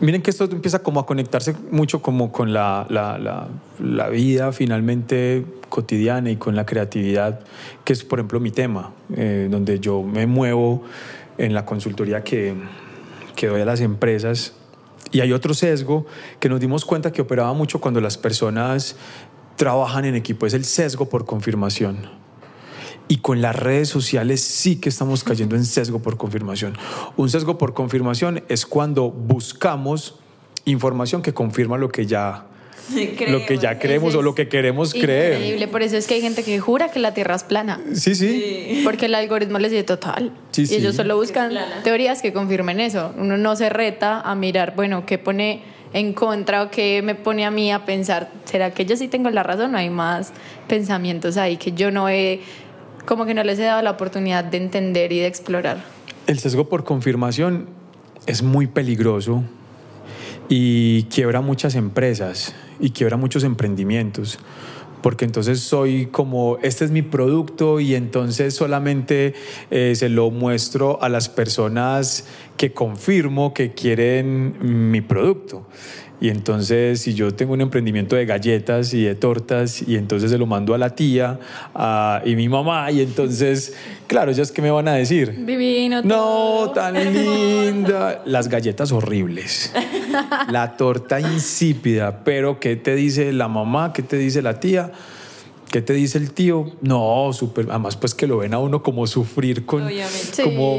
miren 0.00 0.22
que 0.22 0.30
esto 0.30 0.44
empieza 0.44 0.82
como 0.82 1.00
a 1.00 1.06
conectarse 1.06 1.54
mucho 1.70 2.02
como 2.02 2.32
con 2.32 2.52
la, 2.52 2.86
la, 2.88 3.18
la, 3.18 3.48
la 3.78 4.08
vida 4.08 4.52
finalmente 4.52 5.44
cotidiana 5.68 6.30
y 6.30 6.36
con 6.36 6.56
la 6.56 6.66
creatividad, 6.66 7.40
que 7.84 7.92
es 7.92 8.04
por 8.04 8.18
ejemplo 8.18 8.40
mi 8.40 8.50
tema, 8.50 8.92
eh, 9.16 9.48
donde 9.50 9.78
yo 9.78 10.02
me 10.02 10.26
muevo 10.26 10.82
en 11.38 11.54
la 11.54 11.64
consultoría 11.64 12.24
que, 12.24 12.54
que 13.36 13.46
doy 13.46 13.60
a 13.60 13.64
las 13.64 13.80
empresas. 13.80 14.54
Y 15.12 15.20
hay 15.20 15.32
otro 15.32 15.54
sesgo 15.54 16.06
que 16.38 16.48
nos 16.48 16.60
dimos 16.60 16.84
cuenta 16.84 17.10
que 17.12 17.22
operaba 17.22 17.52
mucho 17.52 17.80
cuando 17.80 18.00
las 18.00 18.16
personas 18.16 18.96
trabajan 19.60 20.06
en 20.06 20.14
equipo, 20.14 20.46
es 20.46 20.54
el 20.54 20.64
sesgo 20.64 21.10
por 21.10 21.26
confirmación. 21.26 22.08
Y 23.08 23.18
con 23.18 23.42
las 23.42 23.54
redes 23.54 23.90
sociales 23.90 24.40
sí 24.40 24.76
que 24.76 24.88
estamos 24.88 25.22
cayendo 25.22 25.54
en 25.54 25.66
sesgo 25.66 25.98
por 25.98 26.16
confirmación. 26.16 26.78
Un 27.18 27.28
sesgo 27.28 27.58
por 27.58 27.74
confirmación 27.74 28.42
es 28.48 28.64
cuando 28.64 29.10
buscamos 29.10 30.14
información 30.64 31.20
que 31.20 31.34
confirma 31.34 31.76
lo 31.76 31.90
que 31.90 32.06
ya 32.06 32.46
lo 33.28 33.44
que 33.44 33.58
ya 33.58 33.78
creemos 33.78 34.14
o 34.14 34.22
lo 34.22 34.34
que 34.34 34.48
queremos 34.48 34.94
creer. 34.94 35.34
Increíble, 35.34 35.68
por 35.68 35.82
eso 35.82 35.98
es 35.98 36.06
que 36.06 36.14
hay 36.14 36.22
gente 36.22 36.42
que 36.42 36.58
jura 36.58 36.90
que 36.90 36.98
la 36.98 37.12
Tierra 37.12 37.34
es 37.34 37.44
plana. 37.44 37.82
Sí, 37.92 38.14
sí. 38.14 38.80
Porque 38.82 39.06
el 39.06 39.14
algoritmo 39.14 39.58
les 39.58 39.72
dice 39.72 39.84
total. 39.84 40.32
Sí, 40.52 40.62
y 40.62 40.66
sí. 40.66 40.76
ellos 40.76 40.96
solo 40.96 41.16
buscan 41.16 41.52
teorías 41.84 42.22
que 42.22 42.32
confirmen 42.32 42.80
eso. 42.80 43.12
Uno 43.18 43.36
no 43.36 43.56
se 43.56 43.68
reta 43.68 44.22
a 44.22 44.34
mirar, 44.34 44.74
bueno, 44.74 45.04
qué 45.04 45.18
pone 45.18 45.62
en 45.92 46.12
contra 46.12 46.62
o 46.62 46.70
qué 46.70 47.02
me 47.02 47.14
pone 47.14 47.44
a 47.44 47.50
mí 47.50 47.72
a 47.72 47.84
pensar, 47.84 48.30
¿será 48.44 48.72
que 48.72 48.84
yo 48.84 48.96
sí 48.96 49.08
tengo 49.08 49.30
la 49.30 49.42
razón 49.42 49.74
o 49.74 49.78
hay 49.78 49.90
más 49.90 50.32
pensamientos 50.68 51.36
ahí 51.36 51.56
que 51.56 51.72
yo 51.72 51.90
no 51.90 52.08
he, 52.08 52.40
como 53.06 53.26
que 53.26 53.34
no 53.34 53.42
les 53.42 53.58
he 53.58 53.64
dado 53.64 53.82
la 53.82 53.90
oportunidad 53.90 54.44
de 54.44 54.58
entender 54.58 55.12
y 55.12 55.18
de 55.18 55.26
explorar? 55.26 55.82
El 56.26 56.38
sesgo 56.38 56.68
por 56.68 56.84
confirmación 56.84 57.68
es 58.26 58.42
muy 58.42 58.66
peligroso 58.66 59.42
y 60.48 61.04
quiebra 61.04 61.40
muchas 61.40 61.74
empresas 61.74 62.54
y 62.78 62.90
quiebra 62.90 63.16
muchos 63.16 63.44
emprendimientos. 63.44 64.38
Porque 65.02 65.24
entonces 65.24 65.60
soy 65.60 66.06
como, 66.06 66.58
este 66.62 66.84
es 66.84 66.90
mi 66.90 67.02
producto 67.02 67.80
y 67.80 67.94
entonces 67.94 68.54
solamente 68.54 69.34
eh, 69.70 69.94
se 69.94 70.08
lo 70.08 70.30
muestro 70.30 71.02
a 71.02 71.08
las 71.08 71.28
personas 71.28 72.26
que 72.56 72.72
confirmo 72.72 73.54
que 73.54 73.72
quieren 73.72 74.90
mi 74.90 75.00
producto. 75.00 75.66
Y 76.20 76.28
entonces, 76.28 77.00
si 77.00 77.14
yo 77.14 77.32
tengo 77.32 77.54
un 77.54 77.62
emprendimiento 77.62 78.14
de 78.14 78.26
galletas 78.26 78.92
y 78.92 79.02
de 79.04 79.14
tortas, 79.14 79.82
y 79.88 79.96
entonces 79.96 80.30
se 80.30 80.36
lo 80.36 80.44
mando 80.44 80.74
a 80.74 80.78
la 80.78 80.94
tía 80.94 81.38
a- 81.74 82.20
y 82.26 82.36
mi 82.36 82.46
mamá, 82.48 82.90
y 82.90 83.00
entonces, 83.00 83.72
claro, 84.06 84.30
ellas 84.30 84.52
qué 84.52 84.60
me 84.60 84.70
van 84.70 84.86
a 84.88 84.94
decir. 84.94 85.46
Divino. 85.46 86.02
No, 86.02 86.70
tan 86.74 86.94
linda. 87.14 88.22
Las 88.26 88.48
galletas 88.48 88.92
horribles. 88.92 89.72
La 90.50 90.76
torta 90.76 91.20
insípida. 91.20 92.22
Pero, 92.22 92.60
¿qué 92.60 92.76
te 92.76 92.94
dice 92.94 93.32
la 93.32 93.48
mamá? 93.48 93.92
¿Qué 93.94 94.02
te 94.02 94.16
dice 94.16 94.42
la 94.42 94.60
tía? 94.60 94.92
¿Qué 95.70 95.80
te 95.80 95.92
dice 95.94 96.18
el 96.18 96.32
tío? 96.32 96.72
No, 96.82 97.30
súper. 97.32 97.66
Además, 97.70 97.96
pues 97.96 98.14
que 98.14 98.26
lo 98.26 98.38
ven 98.38 98.52
a 98.54 98.58
uno 98.58 98.82
como 98.82 99.06
sufrir 99.06 99.64
con. 99.64 99.84
Obviamente. 99.84 100.42
Como, 100.42 100.76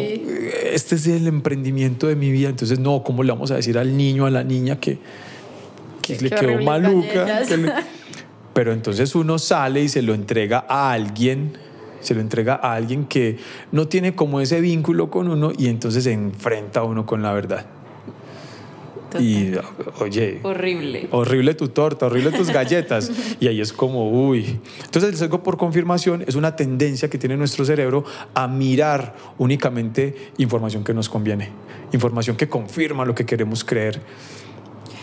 este 0.71 0.95
es 0.95 1.07
el 1.07 1.27
emprendimiento 1.27 2.07
de 2.07 2.15
mi 2.15 2.29
vida. 2.29 2.49
Entonces, 2.49 2.77
no, 2.77 3.01
¿cómo 3.01 3.23
le 3.23 3.31
vamos 3.31 3.49
a 3.51 3.55
decir 3.55 3.77
al 3.77 3.95
niño, 3.97 4.25
a 4.25 4.29
la 4.29 4.43
niña 4.43 4.79
que, 4.81 4.99
que 6.01 6.17
Qué 6.17 6.23
le 6.23 6.29
quedó 6.31 6.61
maluca? 6.61 7.13
galletas. 7.25 7.47
que 7.47 7.57
le- 7.57 7.73
Pero 8.53 8.73
entonces 8.73 9.15
uno 9.15 9.39
sale 9.39 9.81
y 9.83 9.89
se 9.89 10.01
lo 10.01 10.13
entrega 10.13 10.65
a 10.67 10.91
alguien, 10.91 11.53
se 12.01 12.13
lo 12.15 12.21
entrega 12.21 12.55
a 12.61 12.73
alguien 12.73 13.05
que 13.05 13.37
no 13.71 13.87
tiene 13.87 14.13
como 14.15 14.41
ese 14.41 14.59
vínculo 14.59 15.09
con 15.09 15.29
uno 15.29 15.51
y 15.57 15.67
entonces 15.67 16.03
se 16.03 16.11
enfrenta 16.11 16.81
a 16.81 16.83
uno 16.83 17.05
con 17.05 17.21
la 17.21 17.31
verdad. 17.31 17.65
Y, 19.19 19.51
oye, 19.99 20.39
Horrible. 20.41 21.09
horrible 21.11 21.53
tu 21.53 21.67
torta, 21.67 22.05
horrible 22.05 22.31
tus 22.31 22.49
galletas. 22.49 23.11
Y 23.41 23.47
ahí 23.47 23.59
es 23.59 23.73
como, 23.73 24.09
uy. 24.09 24.57
Entonces 24.85 25.11
el 25.11 25.17
sesgo 25.17 25.43
por 25.43 25.57
confirmación 25.57 26.23
es 26.27 26.35
una 26.35 26.55
tendencia 26.55 27.09
que 27.09 27.17
tiene 27.17 27.35
nuestro 27.35 27.65
cerebro 27.65 28.05
a 28.33 28.47
mirar 28.47 29.13
únicamente 29.37 30.15
información 30.37 30.85
que 30.85 30.93
nos 30.93 31.09
conviene, 31.09 31.49
información 31.91 32.37
que 32.37 32.47
confirma 32.47 33.03
lo 33.03 33.13
que 33.13 33.25
queremos 33.25 33.65
creer. 33.65 33.99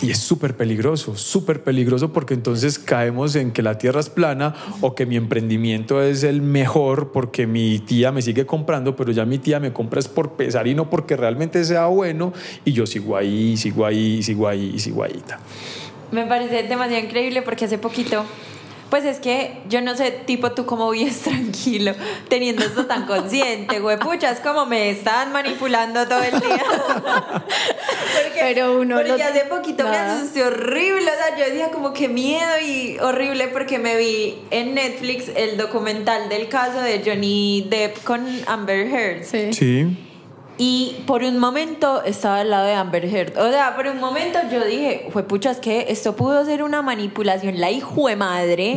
Y 0.01 0.11
es 0.11 0.19
súper 0.19 0.57
peligroso, 0.57 1.17
súper 1.17 1.63
peligroso 1.63 2.13
porque 2.13 2.35
entonces 2.35 2.79
caemos 2.79 3.35
en 3.35 3.51
que 3.51 3.63
la 3.63 3.79
tierra 3.79 4.01
es 4.01 4.09
plana 4.09 4.55
o 4.81 4.95
que 4.95 5.07
mi 5.07 5.17
emprendimiento 5.17 6.03
es 6.03 6.23
el 6.23 6.41
mejor 6.41 7.11
porque 7.11 7.47
mi 7.47 7.81
tía 7.81 8.13
me 8.13 8.23
sigue 8.23 8.47
comprando, 8.47 8.95
pero 8.95 9.11
ya 9.13 9.25
mi 9.25 9.39
tía 9.39 9.59
me 9.59 9.73
compra 9.73 9.99
es 9.99 10.09
por 10.09 10.33
pesar 10.33 10.67
y 10.69 10.75
no 10.75 10.89
porque 10.89 11.17
realmente 11.17 11.65
sea 11.65 11.87
bueno 11.87 12.33
y 12.65 12.73
yo 12.73 12.87
sigo 12.87 13.17
ahí, 13.17 13.57
sigo 13.57 13.85
ahí, 13.85 14.23
sigo 14.23 14.47
ahí, 14.47 14.79
sigo 14.79 15.03
ahí. 15.03 15.23
Me 16.13 16.27
parece 16.27 16.63
demasiado 16.63 17.05
increíble 17.05 17.43
porque 17.43 17.65
hace 17.65 17.79
poquito, 17.79 18.25
pues 18.91 19.05
es 19.05 19.19
que 19.21 19.59
yo 19.69 19.81
no 19.83 19.97
sé, 19.97 20.11
tipo 20.11 20.53
tú 20.53 20.65
cómo 20.67 20.91
vives 20.91 21.21
tranquilo, 21.23 21.93
teniendo 22.29 22.65
esto 22.65 22.87
tan 22.87 23.07
consciente, 23.07 23.81
güey, 23.81 23.99
pucha, 23.99 24.31
es 24.31 24.41
como 24.41 24.67
me 24.67 24.91
están 24.91 25.33
manipulando 25.33 26.07
todo 26.09 26.23
el 26.23 26.41
día. 26.41 26.63
porque, 27.43 28.41
Pero 28.41 28.79
uno 28.79 28.97
porque 28.97 29.11
lo- 29.11 29.25
hace 29.25 29.45
poquito 29.47 29.85
nada. 29.85 30.15
me 30.15 30.21
asusté 30.21 30.43
horrible, 30.43 31.11
o 31.11 31.17
sea, 31.17 31.37
yo 31.39 31.45
decía 31.45 31.71
como 31.71 31.93
que 31.93 32.09
miedo 32.09 32.59
y 32.67 32.99
horrible 33.01 33.49
porque 33.49 33.79
me 33.79 33.97
vi 33.97 34.37
en 34.51 34.75
Netflix 34.75 35.31
el 35.35 35.57
documental 35.57 36.29
del 36.29 36.49
caso 36.49 36.81
de 36.81 37.03
Johnny 37.05 37.67
Depp 37.69 38.03
con 38.05 38.27
Amber 38.47 38.87
Heard. 38.87 39.25
Sí. 39.25 39.53
Sí. 39.53 39.87
Y 40.61 40.97
por 41.07 41.23
un 41.23 41.39
momento 41.39 42.03
estaba 42.03 42.41
al 42.41 42.51
lado 42.51 42.67
de 42.67 42.75
Amber 42.75 43.05
Heard. 43.05 43.39
O 43.39 43.49
sea, 43.49 43.77
por 43.77 43.87
un 43.87 44.01
momento 44.01 44.41
yo 44.51 44.65
dije, 44.65 45.07
fue 45.13 45.23
pucha, 45.23 45.53
es 45.53 45.59
que 45.59 45.87
esto 45.89 46.17
pudo 46.17 46.45
ser 46.45 46.65
una 46.65 46.83
manipulación, 46.83 47.61
la 47.61 47.71
hijo 47.71 48.09
de 48.09 48.17
madre. 48.17 48.77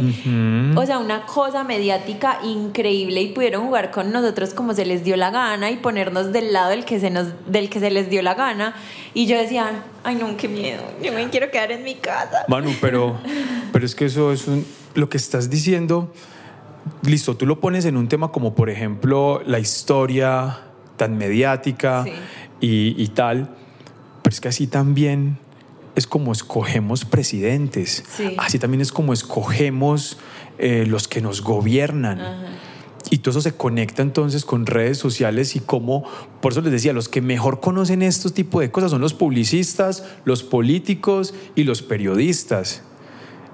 O 0.75 0.85
sea, 0.85 0.99
una 0.99 1.25
cosa 1.25 1.63
mediática 1.63 2.37
increíble 2.43 3.21
y 3.23 3.29
pudieron 3.29 3.65
jugar 3.65 3.89
con 3.89 4.11
nosotros 4.11 4.53
como 4.53 4.75
se 4.75 4.85
les 4.85 5.03
dio 5.03 5.17
la 5.17 5.31
gana 5.31 5.71
y 5.71 5.77
ponernos 5.77 6.31
del 6.31 6.53
lado 6.53 6.69
del 6.69 6.85
que 6.85 6.99
se, 6.99 7.09
nos, 7.09 7.29
del 7.47 7.69
que 7.71 7.79
se 7.79 7.89
les 7.89 8.11
dio 8.11 8.21
la 8.21 8.35
gana. 8.35 8.75
Y 9.15 9.25
yo 9.25 9.39
decía, 9.39 9.83
ay 10.03 10.15
no, 10.15 10.37
qué 10.37 10.47
miedo, 10.47 10.83
yo 11.03 11.11
me 11.11 11.27
quiero 11.29 11.49
quedar 11.49 11.71
en 11.71 11.83
mi 11.83 11.95
casa. 11.95 12.45
Manu, 12.47 12.75
pero, 12.79 13.19
pero 13.73 13.85
es 13.87 13.95
que 13.95 14.05
eso 14.05 14.31
es 14.31 14.47
un, 14.47 14.67
lo 14.93 15.09
que 15.09 15.17
estás 15.17 15.49
diciendo. 15.49 16.13
Listo, 17.03 17.35
tú 17.35 17.47
lo 17.47 17.59
pones 17.59 17.85
en 17.85 17.97
un 17.97 18.07
tema 18.07 18.31
como, 18.31 18.53
por 18.53 18.69
ejemplo, 18.69 19.41
la 19.45 19.59
historia 19.59 20.70
tan 21.01 21.17
mediática 21.17 22.03
Sí. 22.05 22.11
y, 22.61 23.03
y 23.03 23.07
tal, 23.07 23.49
pero 24.21 24.31
es 24.33 24.39
que 24.39 24.49
así 24.49 24.67
también 24.67 25.39
es 25.95 26.05
como 26.05 26.31
escogemos 26.31 27.05
presidentes. 27.05 28.03
Sí. 28.15 28.35
Así 28.37 28.59
también 28.59 28.81
es 28.81 28.91
como 28.91 29.13
escogemos 29.13 30.17
eh, 30.59 30.85
los 30.87 31.07
que 31.07 31.21
nos 31.21 31.41
gobiernan. 31.41 32.19
Y 33.09 33.17
todo 33.17 33.31
eso 33.31 33.41
se 33.41 33.53
conecta 33.57 34.03
entonces 34.03 34.45
con 34.45 34.67
redes 34.67 34.99
sociales 34.99 35.55
y 35.55 35.59
cómo, 35.59 36.03
por 36.39 36.51
eso 36.51 36.61
les 36.61 36.71
decía, 36.71 36.93
los 36.93 37.09
que 37.09 37.19
mejor 37.21 37.59
conocen 37.59 38.03
estos 38.03 38.31
tipos 38.33 38.61
de 38.61 38.69
cosas 38.69 38.91
son 38.91 39.01
los 39.01 39.13
publicistas, 39.15 40.05
los 40.23 40.43
políticos 40.43 41.33
y 41.55 41.63
los 41.63 41.81
periodistas. 41.81 42.83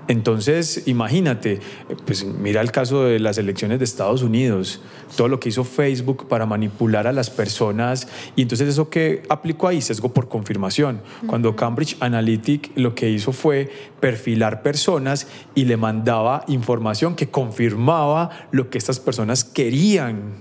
Entonces, 0.07 0.83
imagínate, 0.85 1.59
pues 2.05 2.23
mira 2.23 2.61
el 2.61 2.71
caso 2.71 3.03
de 3.03 3.19
las 3.19 3.37
elecciones 3.37 3.79
de 3.79 3.85
Estados 3.85 4.21
Unidos, 4.21 4.81
todo 5.17 5.27
lo 5.27 5.39
que 5.39 5.49
hizo 5.49 5.65
Facebook 5.65 6.27
para 6.29 6.45
manipular 6.45 7.07
a 7.07 7.11
las 7.11 7.29
personas 7.29 8.07
y 8.35 8.41
entonces 8.41 8.69
eso 8.69 8.89
que 8.89 9.23
aplicó 9.27 9.67
ahí, 9.67 9.81
sesgo 9.81 10.13
por 10.13 10.29
confirmación. 10.29 11.01
Cuando 11.27 11.55
Cambridge 11.57 11.97
Analytic 11.99 12.71
lo 12.75 12.95
que 12.95 13.09
hizo 13.09 13.33
fue 13.33 13.69
perfilar 13.99 14.61
personas 14.61 15.27
y 15.55 15.65
le 15.65 15.75
mandaba 15.75 16.45
información 16.47 17.15
que 17.15 17.29
confirmaba 17.29 18.29
lo 18.51 18.69
que 18.69 18.77
estas 18.77 19.01
personas 19.01 19.43
querían 19.43 20.35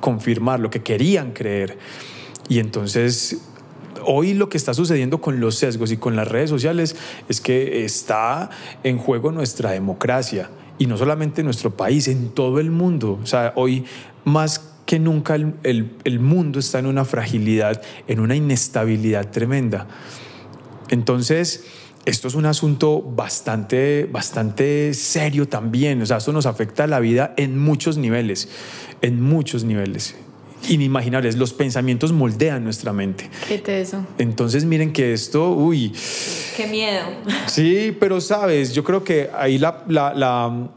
confirmar, 0.00 0.60
lo 0.60 0.70
que 0.70 0.82
querían 0.82 1.32
creer. 1.32 1.78
Y 2.48 2.60
entonces 2.60 3.42
hoy 4.06 4.32
lo 4.34 4.48
que 4.48 4.56
está 4.56 4.72
sucediendo 4.74 5.20
con 5.20 5.40
los 5.40 5.56
sesgos 5.56 5.92
y 5.92 5.96
con 5.98 6.16
las 6.16 6.28
redes 6.28 6.48
sociales 6.50 6.96
es 7.28 7.40
que 7.40 7.84
está 7.84 8.50
en 8.82 8.98
juego 8.98 9.32
nuestra 9.32 9.70
democracia 9.72 10.48
y 10.78 10.86
no 10.86 10.96
solamente 10.96 11.40
en 11.42 11.46
nuestro 11.46 11.76
país, 11.76 12.08
en 12.08 12.30
todo 12.30 12.60
el 12.60 12.70
mundo. 12.70 13.18
O 13.22 13.26
sea, 13.26 13.52
hoy 13.56 13.84
más 14.24 14.72
que 14.86 14.98
nunca 14.98 15.34
el, 15.34 15.54
el- 15.64 15.90
el 16.04 16.20
mundo 16.20 16.58
está 16.60 16.78
en 16.78 16.86
una 16.86 17.04
fragilidad, 17.04 17.82
en 18.06 18.20
una 18.20 18.36
inestabilidad 18.36 19.30
tremenda. 19.30 19.86
Entonces, 20.88 21.64
esto 22.04 22.28
es 22.28 22.34
un 22.34 22.46
asunto 22.46 23.02
bastante, 23.02 24.08
bastante 24.10 24.94
serio 24.94 25.48
también. 25.48 26.00
O 26.02 26.06
sea, 26.06 26.18
esto 26.18 26.32
nos 26.32 26.46
afecta 26.46 26.84
a 26.84 26.86
la 26.86 27.00
vida 27.00 27.34
en 27.36 27.58
muchos 27.58 27.98
niveles, 27.98 28.48
en 29.02 29.20
muchos 29.20 29.64
niveles. 29.64 30.14
Inimaginables. 30.68 31.36
Los 31.36 31.52
pensamientos 31.52 32.12
moldean 32.12 32.64
nuestra 32.64 32.92
mente. 32.92 33.30
Qué 33.48 33.58
teso. 33.58 34.04
Entonces, 34.18 34.64
miren 34.64 34.92
que 34.92 35.12
esto, 35.12 35.50
uy, 35.52 35.92
Qué 36.56 36.66
miedo. 36.66 37.02
sí, 37.46 37.96
pero 37.98 38.20
sabes, 38.20 38.72
yo 38.72 38.82
creo 38.84 39.04
que 39.04 39.30
ahí 39.36 39.58
la, 39.58 39.84
la, 39.88 40.14
la, 40.14 40.68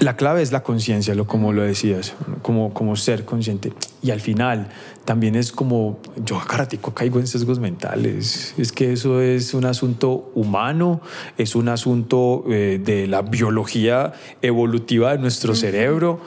la 0.00 0.16
clave 0.16 0.42
es 0.42 0.52
la 0.52 0.62
conciencia, 0.62 1.14
lo, 1.14 1.26
como 1.26 1.52
lo 1.52 1.62
decías, 1.62 2.14
como, 2.42 2.74
como 2.74 2.96
ser 2.96 3.24
consciente. 3.24 3.72
Y 4.02 4.10
al 4.10 4.20
final 4.20 4.68
también 5.04 5.34
es 5.36 5.52
como, 5.52 6.00
yo 6.24 6.38
a 6.38 6.44
cada 6.44 6.58
ratico 6.58 6.92
caigo 6.92 7.20
en 7.20 7.26
sesgos 7.26 7.58
mentales. 7.58 8.54
Es 8.58 8.72
que 8.72 8.92
eso 8.92 9.20
es 9.20 9.54
un 9.54 9.64
asunto 9.64 10.30
humano, 10.34 11.00
es 11.38 11.54
un 11.54 11.68
asunto 11.68 12.44
eh, 12.48 12.80
de 12.84 13.06
la 13.06 13.22
biología 13.22 14.12
evolutiva 14.42 15.12
de 15.12 15.18
nuestro 15.18 15.54
cerebro. 15.54 16.20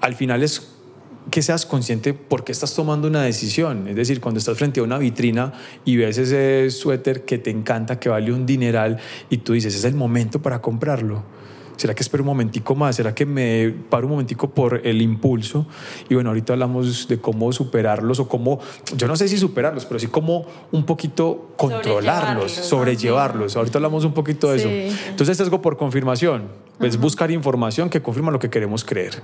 Al 0.00 0.14
final 0.14 0.42
es 0.42 0.73
que 1.30 1.42
seas 1.42 1.66
consciente 1.66 2.12
por 2.14 2.44
qué 2.44 2.52
estás 2.52 2.74
tomando 2.74 3.08
una 3.08 3.22
decisión. 3.22 3.88
Es 3.88 3.96
decir, 3.96 4.20
cuando 4.20 4.38
estás 4.38 4.56
frente 4.58 4.80
a 4.80 4.82
una 4.82 4.98
vitrina 4.98 5.52
y 5.84 5.96
ves 5.96 6.18
ese 6.18 6.70
suéter 6.70 7.24
que 7.24 7.38
te 7.38 7.50
encanta, 7.50 7.98
que 7.98 8.08
vale 8.08 8.32
un 8.32 8.46
dineral, 8.46 8.98
y 9.30 9.38
tú 9.38 9.54
dices, 9.54 9.74
es 9.74 9.84
el 9.84 9.94
momento 9.94 10.40
para 10.42 10.60
comprarlo. 10.60 11.22
¿Será 11.76 11.92
que 11.92 12.04
espero 12.04 12.22
un 12.22 12.28
momentico 12.28 12.76
más? 12.76 12.94
¿Será 12.94 13.16
que 13.16 13.26
me 13.26 13.74
paro 13.90 14.06
un 14.06 14.12
momentico 14.12 14.48
por 14.50 14.86
el 14.86 15.02
impulso? 15.02 15.66
Y 16.08 16.14
bueno, 16.14 16.30
ahorita 16.30 16.52
hablamos 16.52 17.08
de 17.08 17.18
cómo 17.18 17.52
superarlos 17.52 18.20
o 18.20 18.28
cómo, 18.28 18.60
yo 18.96 19.08
no 19.08 19.16
sé 19.16 19.26
si 19.26 19.38
superarlos, 19.38 19.84
pero 19.84 19.98
sí 19.98 20.06
cómo 20.06 20.46
un 20.70 20.86
poquito 20.86 21.52
controlarlos, 21.56 22.52
Sobrellevarlos, 22.52 22.68
sobrellevarlos. 22.68 23.56
Ahorita 23.56 23.78
hablamos 23.78 24.04
un 24.04 24.14
poquito 24.14 24.52
de 24.52 24.58
Sí. 24.60 24.68
eso. 24.68 24.96
Entonces, 25.08 25.36
sesgo 25.36 25.60
por 25.60 25.76
confirmación. 25.76 26.42
Es 26.80 26.96
buscar 26.96 27.32
información 27.32 27.90
que 27.90 28.00
confirma 28.02 28.30
lo 28.30 28.38
que 28.38 28.50
queremos 28.50 28.84
creer. 28.84 29.20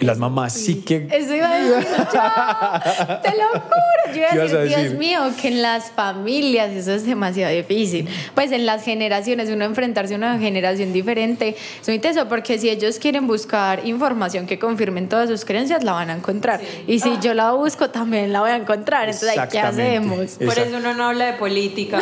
Y 0.00 0.04
las 0.04 0.18
mamás 0.18 0.52
sí 0.52 0.82
que... 0.82 1.08
Eso 1.10 1.34
iba 1.34 1.50
a 1.50 1.58
decir 1.58 1.88
yo. 1.88 3.20
Te 3.22 3.36
lo 3.36 3.48
juro. 3.60 4.14
Yo 4.14 4.20
iba 4.20 4.28
a 4.28 4.30
¿Qué 4.30 4.36
ibas 4.36 4.52
decir, 4.52 4.78
Dios 4.78 4.94
mío, 4.94 5.20
que 5.40 5.48
en 5.48 5.62
las 5.62 5.90
familias 5.90 6.70
eso 6.70 6.92
es 6.92 7.04
demasiado 7.04 7.52
difícil. 7.54 8.08
Pues 8.34 8.52
en 8.52 8.64
las 8.64 8.84
generaciones, 8.84 9.50
uno 9.50 9.64
enfrentarse 9.64 10.14
a 10.14 10.16
una 10.16 10.38
generación 10.38 10.92
diferente 10.92 11.56
es 11.80 11.88
muy 11.88 11.98
teso, 11.98 12.28
porque 12.28 12.58
si 12.58 12.70
ellos 12.70 12.98
quieren 12.98 13.26
buscar 13.26 13.86
información 13.86 14.46
que 14.46 14.58
confirmen 14.58 15.08
todas 15.08 15.28
sus 15.28 15.44
creencias, 15.44 15.82
la 15.82 15.92
van 15.92 16.10
a 16.10 16.14
encontrar. 16.14 16.60
Y 16.86 17.00
si 17.00 17.18
yo 17.20 17.34
la 17.34 17.52
busco, 17.52 17.90
también 17.90 18.32
la 18.32 18.40
voy 18.40 18.50
a 18.50 18.56
encontrar. 18.56 19.08
Entonces, 19.08 19.36
¿ahí 19.36 19.48
¿qué 19.50 19.60
hacemos? 19.60 20.38
Por 20.38 20.58
eso 20.58 20.76
uno 20.76 20.94
no 20.94 21.04
habla 21.08 21.26
de 21.26 21.32
política. 21.34 22.00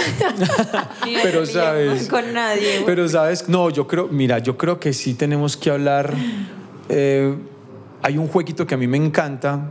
Ni 1.05 1.15
de 1.15 1.23
Pero 1.23 1.47
sabes, 1.47 2.09
Con 2.09 2.33
nadie. 2.33 2.83
Pero 2.85 3.09
sabes, 3.09 3.49
no, 3.49 3.71
yo 3.71 3.87
creo, 3.87 4.09
mira, 4.09 4.39
yo 4.39 4.57
creo 4.57 4.79
que 4.79 4.93
sí 4.93 5.15
tenemos 5.15 5.57
que 5.57 5.71
hablar. 5.71 6.13
eh, 6.89 7.35
hay 8.03 8.19
un 8.19 8.29
jueguito 8.29 8.67
que 8.67 8.75
a 8.75 8.79
mí 8.79 8.87
me 8.87 8.97
encanta, 8.97 9.71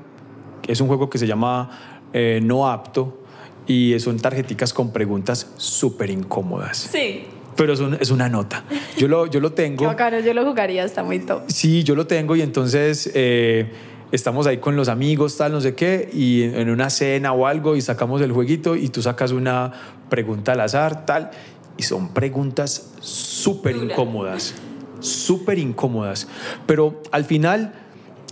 que 0.62 0.72
es 0.72 0.82
un 0.82 0.88
juego 0.88 1.10
que 1.10 1.18
se 1.18 1.28
llama 1.28 1.70
eh, 2.14 2.40
No 2.44 2.68
Apto 2.70 3.22
y 3.68 4.00
son 4.00 4.18
tarjeticas 4.18 4.74
con 4.74 4.92
preguntas 4.92 5.52
súper 5.58 6.10
incómodas. 6.10 6.90
Sí. 6.92 7.26
Pero 7.56 7.74
es, 7.74 7.80
un- 7.80 7.98
es 8.00 8.12
una 8.12 8.28
nota. 8.30 8.64
Yo 8.98 9.08
lo, 9.08 9.28
yo 9.28 9.40
lo 9.40 9.50
Qué 9.56 9.64
tengo. 9.64 9.86
bacano, 9.86 10.20
yo 10.20 10.34
lo 10.34 10.46
jugaría, 10.46 10.84
está 10.84 11.04
muy 11.04 11.20
top. 11.20 11.44
Sí, 11.48 11.84
yo 11.84 11.96
lo 11.96 12.06
tengo 12.06 12.36
y 12.36 12.42
entonces 12.42 13.10
eh, 13.16 13.72
estamos 14.12 14.46
ahí 14.48 14.58
con 14.58 14.76
los 14.76 14.90
amigos, 14.90 15.38
tal, 15.38 15.54
no 15.54 15.62
sé 15.62 15.74
qué, 15.74 16.10
y 16.14 16.44
en, 16.44 16.70
una 16.70 16.90
cena 16.90 17.32
o 17.34 17.48
algo 17.48 17.76
y 17.76 17.82
sacamos 17.82 18.22
el 18.22 18.32
jueguito 18.34 18.76
y 18.76 18.90
tú 18.90 19.02
sacas 19.02 19.32
una 19.32 19.72
pregunta 20.10 20.52
al 20.52 20.60
azar, 20.62 21.06
tal, 21.06 21.32
y 21.78 21.84
son 21.84 22.10
preguntas 22.14 22.92
súper 23.00 23.76
incómodas, 23.78 24.54
súper 25.00 25.58
incómodas. 25.60 26.28
Pero 26.66 27.02
al 27.12 27.24
final, 27.26 27.74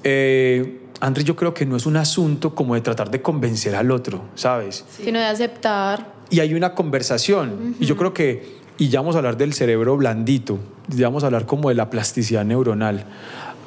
eh, 0.03 0.79
Andrés, 0.99 1.25
yo 1.25 1.35
creo 1.35 1.53
que 1.53 1.65
no 1.65 1.75
es 1.75 1.85
un 1.85 1.97
asunto 1.97 2.55
como 2.55 2.75
de 2.75 2.81
tratar 2.81 3.11
de 3.11 3.21
convencer 3.21 3.75
al 3.75 3.91
otro, 3.91 4.23
¿sabes? 4.35 4.85
Sino 4.89 5.19
de 5.19 5.25
aceptar. 5.25 6.13
y 6.29 6.39
hay 6.39 6.53
una 6.53 6.73
conversación. 6.73 7.75
Y 7.79 7.85
yo 7.85 7.97
creo 7.97 8.13
que, 8.13 8.57
y 8.77 8.89
ya 8.89 9.01
vamos 9.01 9.15
a 9.15 9.19
hablar 9.19 9.37
del 9.37 9.53
cerebro 9.53 9.97
blandito, 9.97 10.59
ya 10.87 11.07
vamos 11.07 11.23
a 11.23 11.27
hablar 11.27 11.45
como 11.45 11.69
de 11.69 11.75
la 11.75 11.89
plasticidad 11.89 12.45
neuronal. 12.45 13.05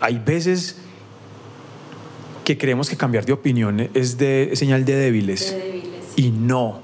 Hay 0.00 0.18
veces 0.18 0.76
que 2.44 2.56
creemos 2.56 2.88
que 2.88 2.96
cambiar 2.96 3.24
de 3.26 3.32
opinión 3.32 3.90
es 3.92 4.18
de 4.18 4.50
es 4.52 4.58
señal 4.58 4.84
de 4.84 4.94
débiles. 4.94 5.50
De 5.50 5.58
débiles. 5.58 6.04
Y 6.16 6.30
no. 6.30 6.80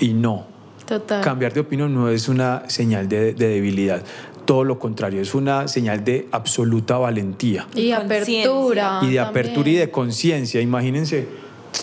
Y 0.00 0.12
no. 0.12 0.46
Total. 0.84 1.22
Cambiar 1.22 1.52
de 1.52 1.60
opinión 1.60 1.94
no 1.94 2.08
es 2.08 2.28
una 2.28 2.68
señal 2.68 3.08
de, 3.08 3.34
de 3.34 3.48
debilidad. 3.48 4.02
Todo 4.48 4.64
lo 4.64 4.78
contrario, 4.78 5.20
es 5.20 5.34
una 5.34 5.68
señal 5.68 6.02
de 6.04 6.26
absoluta 6.32 6.96
valentía 6.96 7.66
Y 7.74 7.92
apertura. 7.92 9.00
y 9.02 9.10
de 9.10 9.16
también. 9.16 9.18
apertura 9.18 9.68
y 9.68 9.74
de 9.74 9.90
conciencia. 9.90 10.62
Imagínense, 10.62 11.28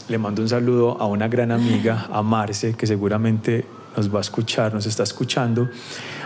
le 0.09 0.17
mando 0.17 0.41
un 0.41 0.49
saludo 0.49 0.97
a 0.99 1.05
una 1.05 1.27
gran 1.27 1.51
amiga, 1.51 2.07
a 2.11 2.23
Marce, 2.23 2.73
que 2.73 2.87
seguramente 2.87 3.67
nos 3.95 4.11
va 4.11 4.17
a 4.17 4.21
escuchar, 4.21 4.73
nos 4.73 4.87
está 4.87 5.03
escuchando. 5.03 5.69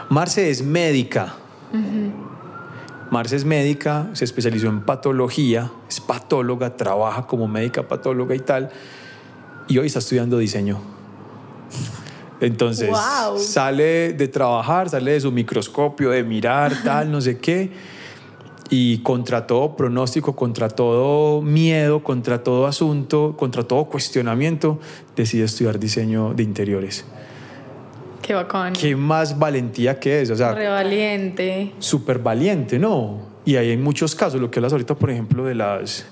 Marce 0.08 0.50
es 0.50 0.64
médica. 0.64 1.36
Marce 3.12 3.36
es 3.36 3.44
médica, 3.44 4.08
se 4.14 4.24
especializó 4.24 4.68
en 4.68 4.80
patología, 4.84 5.70
es 5.90 6.00
patóloga, 6.00 6.78
trabaja 6.78 7.28
como 7.28 7.50
médica 7.50 7.86
patóloga 7.86 8.34
y 8.34 8.40
tal, 8.40 8.70
y 9.68 9.78
hoy 9.78 9.88
está 9.88 10.00
estudiando 10.00 10.38
diseño. 10.38 10.80
Entonces, 12.42 12.90
Wow. 12.90 13.38
sale 13.38 14.14
de 14.14 14.28
trabajar, 14.28 14.90
sale 14.90 15.12
de 15.12 15.22
su 15.22 15.32
microscopio, 15.32 16.10
de 16.12 16.24
mirar, 16.24 16.72
tal, 16.84 17.12
no 17.12 17.20
sé 17.22 17.38
qué, 17.38 17.70
y 18.70 19.00
contra 19.00 19.48
todo 19.48 19.76
pronóstico, 19.76 20.36
contra 20.36 20.70
todo 20.70 21.42
miedo, 21.42 22.04
contra 22.04 22.44
todo 22.44 22.68
asunto, 22.68 23.36
contra 23.38 23.64
todo 23.64 23.86
cuestionamiento, 23.86 24.80
decide 25.16 25.46
estudiar 25.46 25.80
diseño 25.80 26.34
de 26.34 26.44
interiores. 26.44 27.04
Qué 28.22 28.36
bacán. 28.36 28.74
¿Qué 28.74 28.96
más 28.96 29.40
valentía 29.40 30.00
que 30.00 30.22
es? 30.22 30.30
O 30.30 30.36
sea, 30.36 30.54
Re 30.54 30.68
valiente. 30.70 31.74
súper 31.80 32.20
valiente, 32.20 32.78
¿no? 32.78 33.18
Y 33.44 33.56
ahí 33.56 33.72
hay 33.72 33.78
muchos 33.78 34.14
casos, 34.14 34.40
lo 34.40 34.52
que 34.52 34.60
hablas 34.60 34.72
ahorita, 34.74 34.94
por 34.96 35.10
ejemplo, 35.10 35.46
de 35.46 35.56
las, 35.56 36.06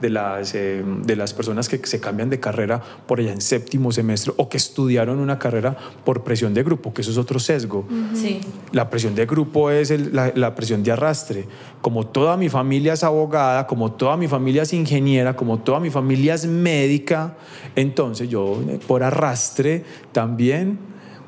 de 0.00 0.10
las, 0.10 0.54
eh, 0.54 0.82
de 1.04 1.16
las 1.16 1.34
personas 1.34 1.68
que 1.68 1.78
se 1.86 2.00
cambian 2.00 2.30
de 2.30 2.40
carrera 2.40 2.80
por 3.06 3.20
allá 3.20 3.32
en 3.32 3.40
séptimo 3.40 3.92
semestre 3.92 4.32
o 4.36 4.48
que 4.48 4.56
estudiaron 4.56 5.18
una 5.18 5.38
carrera 5.38 5.76
por 6.04 6.24
presión 6.24 6.54
de 6.54 6.62
grupo, 6.62 6.92
que 6.94 7.02
eso 7.02 7.10
es 7.10 7.18
otro 7.18 7.38
sesgo. 7.38 7.86
Sí. 8.14 8.40
La 8.72 8.88
presión 8.88 9.14
de 9.14 9.26
grupo 9.26 9.70
es 9.70 9.90
el- 9.90 10.14
la, 10.14 10.32
la 10.34 10.54
presión 10.54 10.82
de 10.82 10.92
arrastre. 10.92 11.44
Como 11.82 12.06
toda 12.06 12.36
mi 12.36 12.48
familia 12.48 12.94
es 12.94 13.04
abogada, 13.04 13.66
como 13.66 13.92
toda 13.92 14.16
mi 14.16 14.26
familia 14.28 14.62
es 14.62 14.72
ingeniera, 14.72 15.36
como 15.36 15.58
toda 15.60 15.80
mi 15.80 15.90
familia 15.90 16.34
es 16.34 16.46
médica, 16.46 17.36
entonces 17.76 18.28
yo 18.28 18.62
eh, 18.68 18.78
por 18.86 19.02
arrastre 19.02 19.84
también 20.12 20.78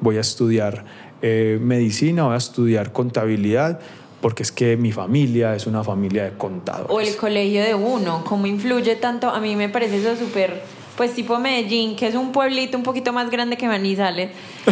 voy 0.01 0.17
a 0.17 0.21
estudiar 0.21 0.85
eh, 1.21 1.59
medicina, 1.63 2.25
voy 2.25 2.35
a 2.35 2.39
estudiar 2.39 2.93
contabilidad, 2.93 3.79
porque 4.23 4.45
es 4.45 4.53
que 4.53 4.79
mi 4.79 4.93
familia 4.93 5.55
es 5.55 5.67
una 5.67 5.85
familia 5.85 6.25
de 6.25 6.33
contadores. 6.39 6.87
O 6.89 7.01
el 7.01 7.15
colegio 7.17 7.63
de 7.63 7.75
uno, 7.75 8.25
cómo 8.25 8.47
influye 8.47 8.97
tanto. 8.97 9.29
A 9.29 9.41
mí 9.41 9.57
me 9.57 9.69
parece 9.69 9.99
eso 9.99 10.17
súper, 10.17 10.63
pues 10.97 11.13
tipo 11.13 11.39
Medellín, 11.39 11.97
que 11.97 12.07
es 12.07 12.15
un 12.15 12.33
pueblito 12.33 12.79
un 12.79 12.85
poquito 12.85 13.13
más 13.13 13.29
grande 13.31 13.59
que 13.59 13.67
Manizales. 13.67 14.31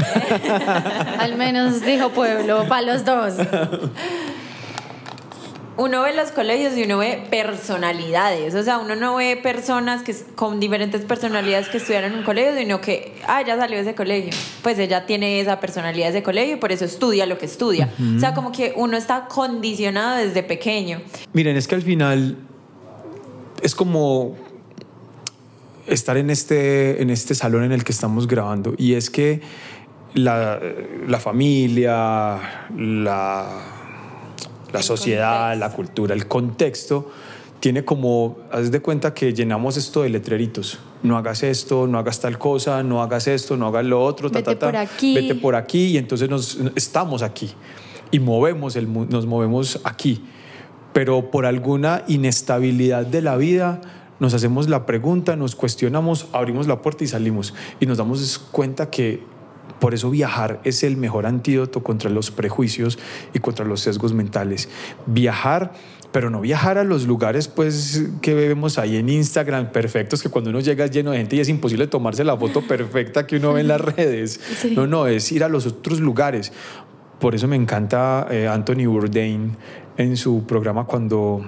Al 1.18 1.36
menos 1.36 1.82
dijo 1.82 2.11
pueblo, 2.11 2.66
para 2.68 2.92
los 2.92 3.05
dos. 3.05 3.34
Uno 5.80 6.02
ve 6.02 6.14
los 6.14 6.30
colegios 6.30 6.76
y 6.76 6.82
uno 6.82 6.98
ve 6.98 7.22
personalidades. 7.30 8.54
O 8.54 8.62
sea, 8.62 8.76
uno 8.76 8.96
no 8.96 9.16
ve 9.16 9.40
personas 9.42 10.02
que, 10.02 10.14
con 10.34 10.60
diferentes 10.60 11.06
personalidades 11.06 11.70
que 11.70 11.78
estudiaron 11.78 12.12
en 12.12 12.18
un 12.18 12.24
colegio, 12.24 12.54
sino 12.54 12.82
que, 12.82 13.14
ah, 13.26 13.40
ya 13.40 13.56
salió 13.56 13.76
de 13.76 13.84
ese 13.84 13.94
colegio. 13.94 14.30
Pues 14.62 14.78
ella 14.78 15.06
tiene 15.06 15.40
esa 15.40 15.58
personalidad 15.58 16.12
de 16.12 16.18
ese 16.18 16.22
colegio 16.22 16.56
y 16.56 16.58
por 16.58 16.70
eso 16.70 16.84
estudia 16.84 17.24
lo 17.24 17.38
que 17.38 17.46
estudia. 17.46 17.88
O 18.14 18.20
sea, 18.20 18.34
como 18.34 18.52
que 18.52 18.74
uno 18.76 18.94
está 18.98 19.26
condicionado 19.26 20.18
desde 20.18 20.42
pequeño. 20.42 21.00
Miren, 21.32 21.56
es 21.56 21.66
que 21.66 21.76
al 21.76 21.82
final 21.82 22.36
es 23.62 23.74
como 23.74 24.36
estar 25.86 26.18
en 26.18 26.28
este, 26.28 27.00
en 27.00 27.08
este 27.08 27.34
salón 27.34 27.64
en 27.64 27.72
el 27.72 27.84
que 27.84 27.92
estamos 27.92 28.26
grabando 28.26 28.74
y 28.76 28.96
es 28.96 29.08
que 29.08 29.40
la, 30.12 30.60
la 31.06 31.20
familia, 31.20 32.38
la, 32.76 33.79
la 34.72 34.78
El 34.80 34.84
sociedad, 34.84 35.50
contexto. 35.50 35.68
la 35.68 35.76
cultura, 35.76 36.14
el 36.14 36.26
contexto 36.26 37.10
tiene 37.60 37.84
como, 37.84 38.38
haz 38.50 38.70
de 38.70 38.80
cuenta 38.80 39.12
que 39.12 39.34
llenamos 39.34 39.76
esto 39.76 40.02
de 40.02 40.08
letreritos. 40.08 40.78
No 41.02 41.16
hagas 41.18 41.42
esto, 41.42 41.86
no 41.86 41.98
hagas 41.98 42.20
tal 42.20 42.38
cosa, 42.38 42.82
no 42.82 43.02
hagas 43.02 43.26
esto, 43.26 43.56
no 43.56 43.66
hagas 43.66 43.84
lo 43.84 44.02
otro, 44.02 44.30
ta, 44.30 44.38
Vete 44.38 44.54
ta, 44.54 44.58
ta. 44.58 44.66
por 44.66 44.76
aquí. 44.76 45.14
Vete 45.14 45.34
por 45.34 45.54
aquí 45.54 45.86
y 45.88 45.98
entonces 45.98 46.28
nos, 46.28 46.58
estamos 46.74 47.22
aquí 47.22 47.50
y 48.10 48.18
movemos 48.18 48.76
el, 48.76 48.90
nos 49.10 49.26
movemos 49.26 49.80
aquí. 49.84 50.24
Pero 50.92 51.30
por 51.30 51.46
alguna 51.46 52.02
inestabilidad 52.08 53.06
de 53.06 53.22
la 53.22 53.36
vida 53.36 53.80
nos 54.18 54.34
hacemos 54.34 54.68
la 54.68 54.86
pregunta, 54.86 55.36
nos 55.36 55.54
cuestionamos, 55.54 56.26
abrimos 56.32 56.66
la 56.66 56.82
puerta 56.82 57.04
y 57.04 57.06
salimos. 57.06 57.54
Y 57.78 57.86
nos 57.86 57.98
damos 57.98 58.38
cuenta 58.38 58.90
que 58.90 59.22
por 59.80 59.94
eso 59.94 60.10
viajar 60.10 60.60
es 60.64 60.82
el 60.84 60.96
mejor 60.96 61.26
antídoto 61.26 61.82
contra 61.82 62.10
los 62.10 62.30
prejuicios 62.30 62.98
y 63.34 63.38
contra 63.40 63.64
los 63.64 63.80
sesgos 63.80 64.12
mentales. 64.12 64.68
Viajar, 65.06 65.72
pero 66.12 66.28
no 66.30 66.40
viajar 66.40 66.78
a 66.78 66.84
los 66.84 67.06
lugares 67.06 67.48
pues 67.48 68.04
que 68.20 68.34
vemos 68.34 68.78
ahí 68.78 68.96
en 68.96 69.08
Instagram 69.08 69.72
perfectos 69.72 70.22
que 70.22 70.28
cuando 70.28 70.50
uno 70.50 70.60
llega 70.60 70.84
es 70.84 70.90
lleno 70.90 71.12
de 71.12 71.18
gente 71.18 71.36
y 71.36 71.40
es 71.40 71.48
imposible 71.48 71.86
tomarse 71.86 72.24
la 72.24 72.36
foto 72.36 72.62
perfecta 72.62 73.26
que 73.26 73.36
uno 73.36 73.54
ve 73.54 73.62
en 73.62 73.68
las 73.68 73.80
redes. 73.96 74.40
Sí. 74.58 74.74
No, 74.76 74.86
no, 74.86 75.06
es 75.06 75.32
ir 75.32 75.42
a 75.42 75.48
los 75.48 75.66
otros 75.66 76.00
lugares. 76.00 76.52
Por 77.18 77.34
eso 77.34 77.48
me 77.48 77.56
encanta 77.56 78.26
eh, 78.30 78.48
Anthony 78.48 78.86
Bourdain 78.86 79.56
en 79.96 80.16
su 80.16 80.44
programa 80.44 80.84
cuando 80.84 81.44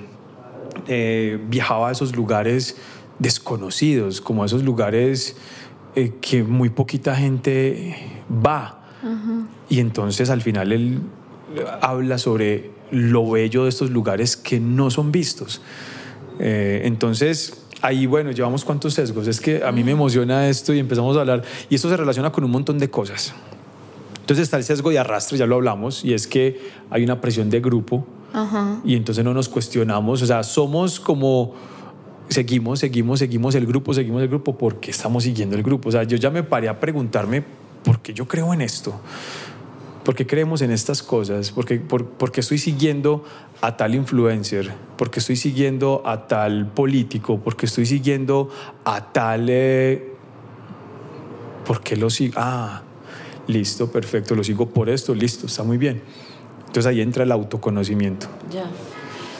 eh, 0.86 1.38
viajaba 1.48 1.88
a 1.88 1.92
esos 1.92 2.16
lugares 2.16 2.76
desconocidos, 3.18 4.20
como 4.20 4.42
a 4.42 4.46
esos 4.46 4.64
lugares 4.64 5.36
eh, 5.94 6.14
que 6.20 6.42
muy 6.42 6.70
poquita 6.70 7.14
gente 7.16 7.96
va. 8.30 8.78
Y 9.68 9.80
entonces 9.80 10.30
al 10.30 10.42
final 10.42 10.72
él 10.72 11.00
habla 11.80 12.18
sobre 12.18 12.70
lo 12.92 13.28
bello 13.30 13.64
de 13.64 13.68
estos 13.68 13.90
lugares 13.90 14.36
que 14.36 14.60
no 14.60 14.90
son 14.90 15.10
vistos. 15.10 15.60
Eh, 16.38 16.82
entonces, 16.84 17.64
ahí, 17.80 18.06
bueno, 18.06 18.30
llevamos 18.30 18.64
cuántos 18.64 18.94
sesgos. 18.94 19.26
Es 19.26 19.40
que 19.40 19.64
a 19.64 19.72
mí 19.72 19.82
me 19.82 19.92
emociona 19.92 20.48
esto 20.48 20.72
y 20.72 20.78
empezamos 20.78 21.16
a 21.16 21.20
hablar. 21.20 21.42
Y 21.68 21.74
esto 21.74 21.88
se 21.88 21.96
relaciona 21.96 22.30
con 22.30 22.44
un 22.44 22.50
montón 22.52 22.78
de 22.78 22.90
cosas. 22.90 23.34
Entonces 24.20 24.44
está 24.44 24.56
el 24.56 24.64
sesgo 24.64 24.90
de 24.90 25.00
arrastre, 25.00 25.36
ya 25.36 25.46
lo 25.46 25.56
hablamos, 25.56 26.04
y 26.04 26.14
es 26.14 26.28
que 26.28 26.70
hay 26.90 27.02
una 27.02 27.20
presión 27.20 27.50
de 27.50 27.60
grupo 27.60 28.06
y 28.84 28.96
entonces 28.96 29.24
no 29.24 29.34
nos 29.34 29.48
cuestionamos, 29.48 30.22
o 30.22 30.26
sea, 30.26 30.42
somos 30.42 31.00
como 31.00 31.54
seguimos, 32.32 32.80
seguimos, 32.80 33.18
seguimos 33.18 33.54
el 33.54 33.66
grupo, 33.66 33.94
seguimos 33.94 34.22
el 34.22 34.28
grupo, 34.28 34.56
porque 34.56 34.90
estamos 34.90 35.24
siguiendo 35.24 35.56
el 35.56 35.62
grupo. 35.62 35.88
O 35.88 35.92
sea, 35.92 36.04
yo 36.04 36.16
ya 36.16 36.30
me 36.30 36.42
paré 36.42 36.68
a 36.68 36.80
preguntarme 36.80 37.42
por 37.84 38.00
qué 38.00 38.14
yo 38.14 38.26
creo 38.26 38.52
en 38.52 38.60
esto. 38.60 39.00
¿Por 40.04 40.16
qué 40.16 40.26
creemos 40.26 40.62
en 40.62 40.72
estas 40.72 41.02
cosas? 41.02 41.52
¿Por 41.52 41.64
qué, 41.64 41.78
por, 41.78 42.32
qué 42.32 42.40
estoy 42.40 42.58
siguiendo 42.58 43.24
a 43.60 43.76
tal 43.76 43.94
influencer? 43.94 44.72
¿Por 44.96 45.10
qué 45.10 45.20
estoy 45.20 45.36
siguiendo 45.36 46.02
a 46.04 46.26
tal 46.26 46.66
político? 46.66 47.38
¿Por 47.38 47.56
qué 47.56 47.66
estoy 47.66 47.86
siguiendo 47.86 48.50
a 48.84 49.12
tal... 49.12 49.46
Eh, 49.48 50.08
¿Por 51.64 51.80
qué 51.82 51.96
lo 51.96 52.10
sigo? 52.10 52.34
Ah, 52.36 52.82
listo, 53.46 53.92
perfecto, 53.92 54.34
lo 54.34 54.42
sigo 54.42 54.68
por 54.68 54.88
esto, 54.88 55.14
listo, 55.14 55.46
está 55.46 55.62
muy 55.62 55.78
bien. 55.78 56.02
Entonces 56.66 56.86
ahí 56.86 57.00
entra 57.00 57.22
el 57.22 57.30
autoconocimiento. 57.30 58.26
Ya. 58.50 58.64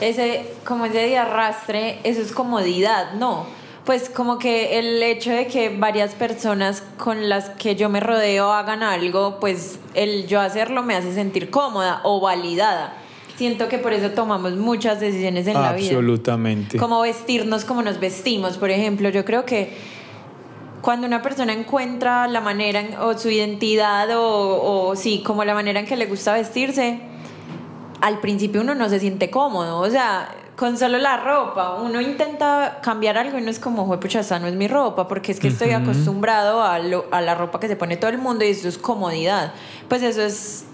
Ese, 0.02 0.44
como 0.64 0.86
ese 0.86 0.98
de 0.98 1.16
arrastre, 1.16 2.00
eso 2.02 2.20
es 2.20 2.32
comodidad, 2.32 3.12
¿no? 3.14 3.46
Pues 3.84 4.10
como 4.10 4.38
que 4.38 4.78
el 4.78 5.02
hecho 5.02 5.30
de 5.30 5.46
que 5.46 5.68
varias 5.68 6.14
personas 6.14 6.82
con 6.98 7.28
las 7.28 7.50
que 7.50 7.76
yo 7.76 7.88
me 7.88 8.00
rodeo 8.00 8.52
hagan 8.52 8.82
algo, 8.82 9.38
pues 9.38 9.78
el 9.94 10.26
yo 10.26 10.40
hacerlo 10.40 10.82
me 10.82 10.96
hace 10.96 11.14
sentir 11.14 11.50
cómoda 11.50 12.00
o 12.02 12.20
validada. 12.20 12.94
Siento 13.36 13.68
que 13.68 13.78
por 13.78 13.92
eso 13.92 14.10
tomamos 14.10 14.52
muchas 14.54 14.98
decisiones 14.98 15.46
en 15.46 15.54
la 15.54 15.72
vida. 15.72 15.96
Absolutamente. 15.96 16.78
Como 16.78 17.00
vestirnos 17.00 17.64
como 17.64 17.82
nos 17.82 17.98
vestimos, 17.98 18.56
por 18.58 18.70
ejemplo. 18.70 19.08
Yo 19.08 19.24
creo 19.24 19.44
que 19.44 19.72
cuando 20.80 21.06
una 21.06 21.22
persona 21.22 21.52
encuentra 21.52 22.26
la 22.26 22.40
manera 22.40 22.82
o 23.02 23.16
su 23.16 23.30
identidad 23.30 24.10
o, 24.16 24.88
o 24.88 24.96
sí, 24.96 25.22
como 25.24 25.44
la 25.44 25.54
manera 25.54 25.80
en 25.80 25.86
que 25.86 25.96
le 25.96 26.06
gusta 26.06 26.34
vestirse, 26.34 27.00
al 28.02 28.18
principio 28.18 28.60
uno 28.60 28.74
no 28.74 28.88
se 28.88 28.98
siente 28.98 29.30
cómodo, 29.30 29.78
o 29.78 29.88
sea, 29.88 30.28
con 30.56 30.76
solo 30.76 30.98
la 30.98 31.18
ropa, 31.18 31.80
uno 31.80 32.00
intenta 32.00 32.80
cambiar 32.82 33.16
algo 33.16 33.38
y 33.38 33.42
no 33.42 33.48
es 33.48 33.60
como, 33.60 33.98
pucha, 34.00 34.20
esa 34.20 34.40
no 34.40 34.48
es 34.48 34.54
mi 34.54 34.66
ropa, 34.66 35.06
porque 35.06 35.30
es 35.30 35.38
que 35.38 35.46
estoy 35.48 35.70
acostumbrado 35.70 36.60
a, 36.60 36.74
a 36.74 37.20
la 37.20 37.34
ropa 37.36 37.60
que 37.60 37.68
se 37.68 37.76
pone 37.76 37.96
todo 37.96 38.10
el 38.10 38.18
mundo 38.18 38.44
y 38.44 38.48
eso 38.48 38.68
es 38.68 38.76
comodidad. 38.76 39.54
Pues 39.88 40.02
eso 40.02 40.20
es 40.20 40.64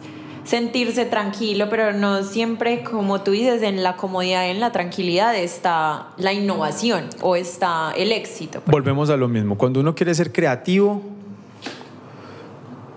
sentirse 0.45 1.05
tranquilo, 1.05 1.69
pero 1.69 1.93
no 1.93 2.23
siempre, 2.23 2.83
como 2.83 3.21
tú 3.21 3.33
dices, 3.33 3.63
en 3.63 3.83
la 3.83 3.97
comodidad, 3.97 4.49
en 4.49 4.59
la 4.59 4.73
tranquilidad 4.73 5.37
está 5.37 6.09
la 6.17 6.33
innovación 6.33 7.11
o 7.21 7.37
está 7.37 7.93
el 7.95 8.11
éxito. 8.11 8.63
Volvemos 8.65 9.11
a 9.11 9.19
lo 9.19 9.29
mismo, 9.29 9.59
cuando 9.59 9.81
uno 9.81 9.95
quiere 9.95 10.15
ser 10.15 10.33
creativo 10.33 11.03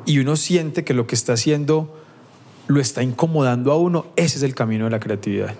y 0.05 0.19
uno 0.19 0.37
siente 0.37 0.85
que 0.85 0.93
lo 0.93 1.05
que 1.05 1.15
está 1.15 1.33
haciendo 1.33 2.00
lo 2.71 2.79
está 2.79 3.03
incomodando 3.03 3.71
a 3.71 3.77
uno, 3.77 4.07
ese 4.15 4.37
es 4.37 4.43
el 4.43 4.55
camino 4.55 4.85
de 4.85 4.91
la 4.91 4.99
creatividad. 4.99 5.53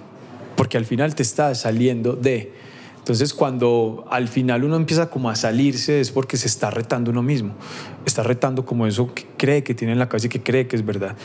Porque 0.56 0.78
al 0.78 0.86
final 0.86 1.16
te 1.16 1.24
está 1.24 1.54
saliendo 1.56 2.14
de... 2.14 2.54
Entonces 2.98 3.34
cuando 3.34 4.06
al 4.12 4.28
final 4.28 4.64
uno 4.64 4.76
empieza 4.76 5.10
como 5.10 5.32
a 5.32 5.36
salirse 5.36 6.00
es 6.00 6.12
porque 6.12 6.38
se 6.38 6.48
está 6.48 6.70
retando 6.70 7.10
uno 7.10 7.24
mismo. 7.24 7.56
Está 8.06 8.22
retando 8.22 8.64
como 8.64 8.86
eso 8.86 9.12
que 9.12 9.26
cree 9.38 9.64
que 9.64 9.74
tiene 9.74 9.94
en 9.94 10.00
la 10.00 10.08
cabeza 10.08 10.28
y 10.28 10.30
que 10.30 10.44
cree 10.44 10.68
que 10.68 10.76
es 10.76 10.86
verdad. 10.86 11.16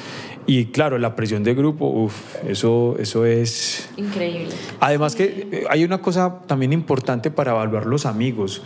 Y 0.47 0.66
claro, 0.66 0.97
la 0.97 1.14
presión 1.14 1.45
de 1.45 1.55
grupo, 1.55 1.87
uff, 1.87 2.14
eso, 2.47 2.97
eso 2.99 3.26
es... 3.26 3.91
Increíble. 3.99 4.55
Además 4.80 5.14
que 5.14 5.49
eh, 5.53 5.64
hay 5.68 5.84
una 5.84 6.01
cosa 6.01 6.41
también 6.47 6.72
importante 6.72 7.30
para 7.30 7.53
evaluar 7.53 7.84
los 7.84 8.07
amigos. 8.07 8.62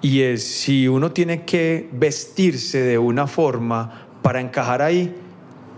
Y 0.00 0.22
es 0.22 0.42
si 0.42 0.88
uno 0.88 1.12
tiene 1.12 1.44
que 1.44 1.90
vestirse 1.92 2.80
de 2.80 2.96
una 2.96 3.26
forma 3.26 4.06
para 4.22 4.40
encajar 4.40 4.80
ahí, 4.80 5.14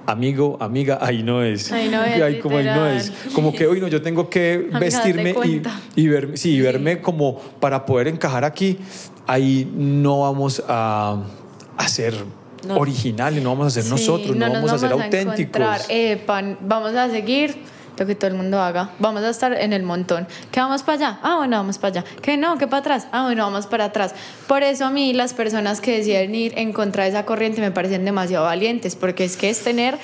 amigo, 0.07 0.57
amiga, 0.61 0.99
ahí 1.01 1.23
no 1.23 1.43
es. 1.43 1.71
Ahí 1.73 1.89
no 1.89 2.03
es. 2.03 2.43
como 2.43 2.57
ahí 2.57 2.65
no 2.65 2.87
es. 2.87 3.13
Como 3.35 3.53
que 3.53 3.67
hoy 3.67 3.81
no, 3.81 3.89
yo 3.89 4.01
tengo 4.03 4.31
que 4.31 4.69
vestirme 4.81 5.35
y, 5.45 5.63
y, 6.01 6.09
ver, 6.09 6.39
sí, 6.39 6.61
verme 6.61 7.01
como 7.01 7.39
para 7.61 7.85
poder 7.85 8.09
encajar 8.09 8.45
aquí. 8.45 8.79
Ahí 9.27 9.71
no 9.75 10.21
vamos 10.21 10.63
a, 10.69 11.23
a 11.77 11.89
ser 11.89 12.15
originales, 12.75 13.43
no 13.43 13.51
vamos 13.51 13.67
a 13.67 13.71
ser 13.71 13.91
nosotros, 13.91 14.37
no, 14.37 14.51
vamos, 14.51 14.73
a 14.73 14.79
ser 14.79 14.93
auténticos. 14.93 15.87
Eh, 15.89 16.25
vamos 16.27 16.95
a 16.95 17.09
seguir 17.11 17.55
lo 17.99 18.07
que 18.07 18.15
todo 18.15 18.29
el 18.29 18.37
mundo 18.37 18.61
haga. 18.61 18.91
Vamos 18.99 19.23
a 19.23 19.31
estar 19.31 19.53
en 19.53 19.73
el 19.73 19.83
montón. 19.83 20.27
¿Que 20.51 20.61
vamos 20.61 20.83
para 20.83 20.97
allá? 20.97 21.19
Ah, 21.23 21.37
bueno, 21.37 21.57
vamos 21.57 21.79
para 21.79 22.01
allá. 22.01 22.11
¿Que 22.23 22.37
no? 22.37 22.59
¿Que 22.59 22.67
para 22.67 22.81
atrás? 22.81 23.09
Ah, 23.13 23.25
bueno, 23.25 23.45
vamos 23.45 23.67
para 23.67 23.87
atrás. 23.87 24.15
Por 24.47 24.63
eso 24.63 24.87
a 24.87 24.91
mí 24.91 25.13
las 25.13 25.35
personas 25.35 25.81
que 25.81 25.99
deciden 25.99 26.35
ir 26.35 26.53
en 26.57 26.73
contra 26.73 27.05
de 27.05 27.11
esa 27.11 27.25
corriente 27.25 27.61
me 27.61 27.71
parecen 27.71 28.05
demasiado 28.05 28.45
valientes, 28.45 28.97
porque 28.97 29.25
es 29.25 29.37
que 29.37 29.51
es 29.51 29.63
tener 29.63 29.99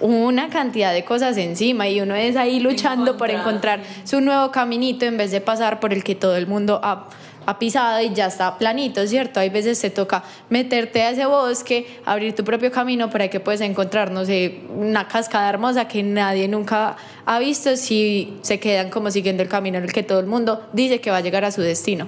una 0.00 0.48
cantidad 0.48 0.92
de 0.92 1.04
cosas 1.04 1.36
encima 1.36 1.88
y 1.88 2.00
uno 2.00 2.14
es 2.14 2.36
ahí 2.36 2.60
luchando 2.60 3.16
por 3.16 3.30
encontrar 3.30 3.80
su 4.04 4.20
nuevo 4.20 4.52
caminito 4.52 5.04
en 5.06 5.16
vez 5.16 5.30
de 5.30 5.40
pasar 5.40 5.80
por 5.80 5.92
el 5.92 6.04
que 6.04 6.14
todo 6.14 6.36
el 6.36 6.46
mundo 6.46 6.80
ha 6.82 7.08
ha 7.48 7.58
pisado 7.58 8.02
y 8.02 8.12
ya 8.12 8.26
está 8.26 8.58
planito, 8.58 9.06
¿cierto? 9.06 9.40
Hay 9.40 9.48
veces 9.48 9.80
te 9.80 9.88
toca 9.88 10.22
meterte 10.50 11.00
a 11.00 11.12
ese 11.12 11.24
bosque, 11.24 11.86
abrir 12.04 12.34
tu 12.34 12.44
propio 12.44 12.70
camino 12.70 13.08
para 13.08 13.28
que 13.28 13.40
puedas 13.40 13.62
encontrar, 13.62 14.10
no 14.10 14.26
sé, 14.26 14.60
una 14.68 15.08
cascada 15.08 15.48
hermosa 15.48 15.88
que 15.88 16.02
nadie 16.02 16.46
nunca 16.46 16.96
ha 17.24 17.38
visto 17.38 17.74
si 17.76 18.36
se 18.42 18.60
quedan 18.60 18.90
como 18.90 19.10
siguiendo 19.10 19.42
el 19.42 19.48
camino 19.48 19.78
en 19.78 19.84
el 19.84 19.94
que 19.94 20.02
todo 20.02 20.20
el 20.20 20.26
mundo 20.26 20.68
dice 20.74 21.00
que 21.00 21.10
va 21.10 21.16
a 21.16 21.20
llegar 21.22 21.46
a 21.46 21.50
su 21.50 21.62
destino. 21.62 22.06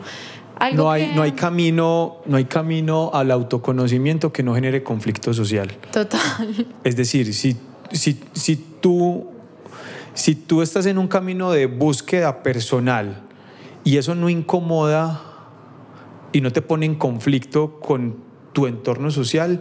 no 0.74 0.90
hay, 0.90 1.10
no 1.14 1.22
hay 1.22 1.32
camino, 1.32 2.18
no 2.26 2.36
hay 2.36 2.44
camino 2.44 3.10
al 3.14 3.30
autoconocimiento 3.30 4.34
que 4.34 4.42
no 4.42 4.54
genere 4.54 4.82
conflicto 4.82 5.32
social. 5.32 5.72
Total. 5.90 6.20
Es 6.84 6.96
decir, 6.96 7.32
si, 7.32 7.56
si, 7.92 8.20
si 8.34 8.56
tú 8.56 9.26
si 10.12 10.34
tú 10.34 10.60
estás 10.60 10.84
en 10.84 10.98
un 10.98 11.08
camino 11.08 11.50
de 11.50 11.64
búsqueda 11.64 12.42
personal 12.42 13.22
y 13.84 13.96
eso 13.96 14.14
no 14.14 14.28
incomoda 14.28 15.29
y 16.32 16.40
no 16.40 16.52
te 16.52 16.62
pone 16.62 16.86
en 16.86 16.94
conflicto 16.94 17.80
con 17.80 18.16
tu 18.52 18.66
entorno 18.66 19.10
social, 19.10 19.60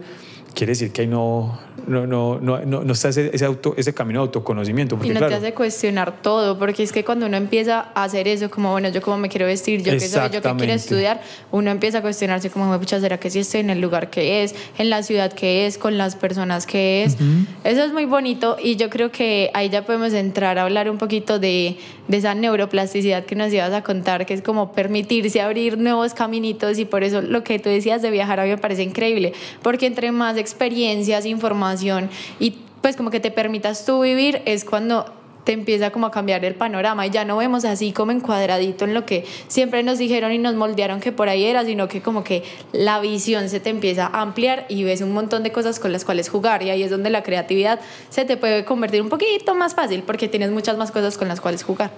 quiere 0.54 0.72
decir 0.72 0.92
que 0.92 1.02
ahí 1.02 1.06
no, 1.06 1.58
no, 1.86 2.06
no, 2.06 2.38
no, 2.40 2.60
no, 2.64 2.92
está 2.92 3.08
ese, 3.08 3.30
ese, 3.32 3.44
auto, 3.44 3.74
ese 3.76 3.94
camino 3.94 4.20
de 4.20 4.26
autoconocimiento. 4.26 4.96
Porque, 4.96 5.10
y 5.10 5.14
no 5.14 5.26
te 5.26 5.34
hace 5.34 5.54
cuestionar 5.54 6.22
todo, 6.22 6.58
porque 6.58 6.82
es 6.82 6.92
que 6.92 7.04
cuando 7.04 7.26
uno 7.26 7.36
empieza 7.36 7.90
a 7.94 8.04
hacer 8.04 8.28
eso, 8.28 8.50
como, 8.50 8.72
bueno, 8.72 8.88
yo 8.88 9.00
cómo 9.00 9.18
me 9.18 9.28
quiero 9.28 9.46
vestir, 9.46 9.82
yo 9.82 9.92
qué 9.92 10.00
soy, 10.00 10.30
yo 10.30 10.42
qué 10.42 10.54
quiero 10.56 10.72
estudiar, 10.72 11.22
uno 11.50 11.70
empieza 11.70 11.98
a 11.98 12.02
cuestionarse 12.02 12.50
como, 12.50 12.78
pucha, 12.78 13.00
¿será 13.00 13.18
que 13.18 13.30
sí 13.30 13.40
estoy 13.40 13.60
en 13.60 13.70
el 13.70 13.80
lugar 13.80 14.10
que 14.10 14.42
es, 14.42 14.54
en 14.78 14.90
la 14.90 15.02
ciudad 15.02 15.32
que 15.32 15.66
es, 15.66 15.78
con 15.78 15.98
las 15.98 16.16
personas 16.16 16.66
que 16.66 17.04
es? 17.04 17.16
Eso 17.64 17.84
es 17.84 17.92
muy 17.92 18.04
bonito 18.04 18.56
y 18.62 18.76
yo 18.76 18.90
creo 18.90 19.10
que 19.10 19.50
ahí 19.54 19.68
ya 19.68 19.84
podemos 19.84 20.12
entrar 20.12 20.58
a 20.58 20.62
hablar 20.62 20.90
un 20.90 20.98
poquito 20.98 21.38
de, 21.38 21.78
de 22.10 22.16
esa 22.16 22.34
neuroplasticidad 22.34 23.24
que 23.24 23.36
nos 23.36 23.52
ibas 23.52 23.72
a 23.72 23.82
contar, 23.82 24.26
que 24.26 24.34
es 24.34 24.42
como 24.42 24.72
permitirse 24.72 25.40
abrir 25.40 25.78
nuevos 25.78 26.12
caminitos 26.12 26.78
y 26.78 26.84
por 26.84 27.04
eso 27.04 27.22
lo 27.22 27.44
que 27.44 27.60
tú 27.60 27.68
decías 27.68 28.02
de 28.02 28.10
viajar 28.10 28.40
a 28.40 28.44
mí 28.44 28.50
me 28.50 28.58
parece 28.58 28.82
increíble, 28.82 29.32
porque 29.62 29.86
entre 29.86 30.10
más 30.10 30.36
experiencias, 30.36 31.24
información 31.24 32.10
y 32.40 32.56
pues 32.80 32.96
como 32.96 33.10
que 33.10 33.20
te 33.20 33.30
permitas 33.30 33.86
tú 33.86 34.00
vivir 34.00 34.42
es 34.44 34.64
cuando 34.64 35.19
te 35.44 35.52
empieza 35.52 35.90
como 35.90 36.06
a 36.06 36.10
cambiar 36.10 36.44
el 36.44 36.54
panorama 36.54 37.06
y 37.06 37.10
ya 37.10 37.24
no 37.24 37.36
vemos 37.36 37.64
así 37.64 37.92
como 37.92 38.12
encuadradito 38.12 38.84
en 38.84 38.94
lo 38.94 39.06
que 39.06 39.24
siempre 39.48 39.82
nos 39.82 39.98
dijeron 39.98 40.32
y 40.32 40.38
nos 40.38 40.54
moldearon 40.54 41.00
que 41.00 41.12
por 41.12 41.28
ahí 41.28 41.44
era, 41.44 41.64
sino 41.64 41.88
que 41.88 42.02
como 42.02 42.24
que 42.24 42.42
la 42.72 43.00
visión 43.00 43.48
se 43.48 43.60
te 43.60 43.70
empieza 43.70 44.06
a 44.06 44.20
ampliar 44.20 44.66
y 44.68 44.84
ves 44.84 45.00
un 45.00 45.12
montón 45.12 45.42
de 45.42 45.52
cosas 45.52 45.80
con 45.80 45.92
las 45.92 46.04
cuales 46.04 46.28
jugar 46.28 46.62
y 46.62 46.70
ahí 46.70 46.82
es 46.82 46.90
donde 46.90 47.10
la 47.10 47.22
creatividad 47.22 47.80
se 48.08 48.24
te 48.24 48.36
puede 48.36 48.64
convertir 48.64 49.02
un 49.02 49.08
poquito 49.08 49.54
más 49.54 49.74
fácil 49.74 50.02
porque 50.02 50.28
tienes 50.28 50.50
muchas 50.50 50.76
más 50.76 50.90
cosas 50.90 51.16
con 51.16 51.28
las 51.28 51.40
cuales 51.40 51.62
jugar. 51.62 51.90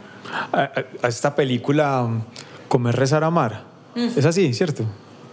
A, 0.52 0.70
esta 1.06 1.34
película 1.34 2.08
Comer, 2.68 2.96
rezar, 2.96 3.22
amar. 3.22 3.64
Mm. 3.94 4.08
Es 4.16 4.24
así, 4.24 4.54
¿cierto? 4.54 4.84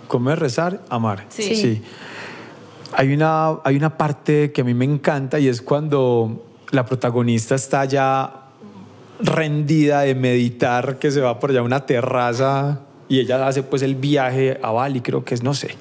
Comer, 0.07 0.39
rezar, 0.39 0.81
amar. 0.89 1.25
sí. 1.29 1.55
sí. 1.55 1.81
Hay 2.93 3.13
una, 3.13 3.59
hay 3.63 3.75
una 3.75 3.97
parte 3.97 4.51
que 4.51 4.61
a 4.61 4.63
mí 4.63 4.73
me 4.73 4.85
encanta 4.85 5.39
y 5.39 5.47
es 5.47 5.61
cuando 5.61 6.48
la 6.71 6.85
protagonista 6.85 7.55
está 7.55 7.85
ya 7.85 8.45
rendida 9.19 10.01
de 10.01 10.15
meditar, 10.15 10.99
que 10.99 11.11
se 11.11 11.21
va 11.21 11.39
por 11.39 11.49
allá 11.49 11.59
a 11.59 11.63
una 11.63 11.85
terraza 11.85 12.81
y 13.07 13.19
ella 13.19 13.47
hace 13.47 13.63
pues 13.63 13.81
el 13.81 13.95
viaje 13.95 14.59
a 14.61 14.71
Bali, 14.71 15.01
creo 15.01 15.25
que 15.25 15.33
es, 15.33 15.43
no 15.43 15.53
sé. 15.53 15.75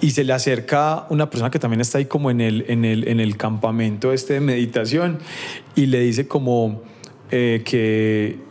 Y 0.00 0.10
se 0.10 0.22
le 0.22 0.32
acerca 0.32 1.06
una 1.08 1.28
persona 1.28 1.50
que 1.50 1.58
también 1.58 1.80
está 1.80 1.98
ahí 1.98 2.04
como 2.04 2.30
en 2.30 2.40
el, 2.40 2.64
en 2.68 2.84
el, 2.84 3.08
en 3.08 3.18
el 3.18 3.36
campamento 3.36 4.12
este 4.12 4.34
de 4.34 4.40
meditación 4.40 5.18
y 5.74 5.86
le 5.86 6.00
dice 6.00 6.28
como 6.28 6.82
eh, 7.30 7.62
que 7.64 8.47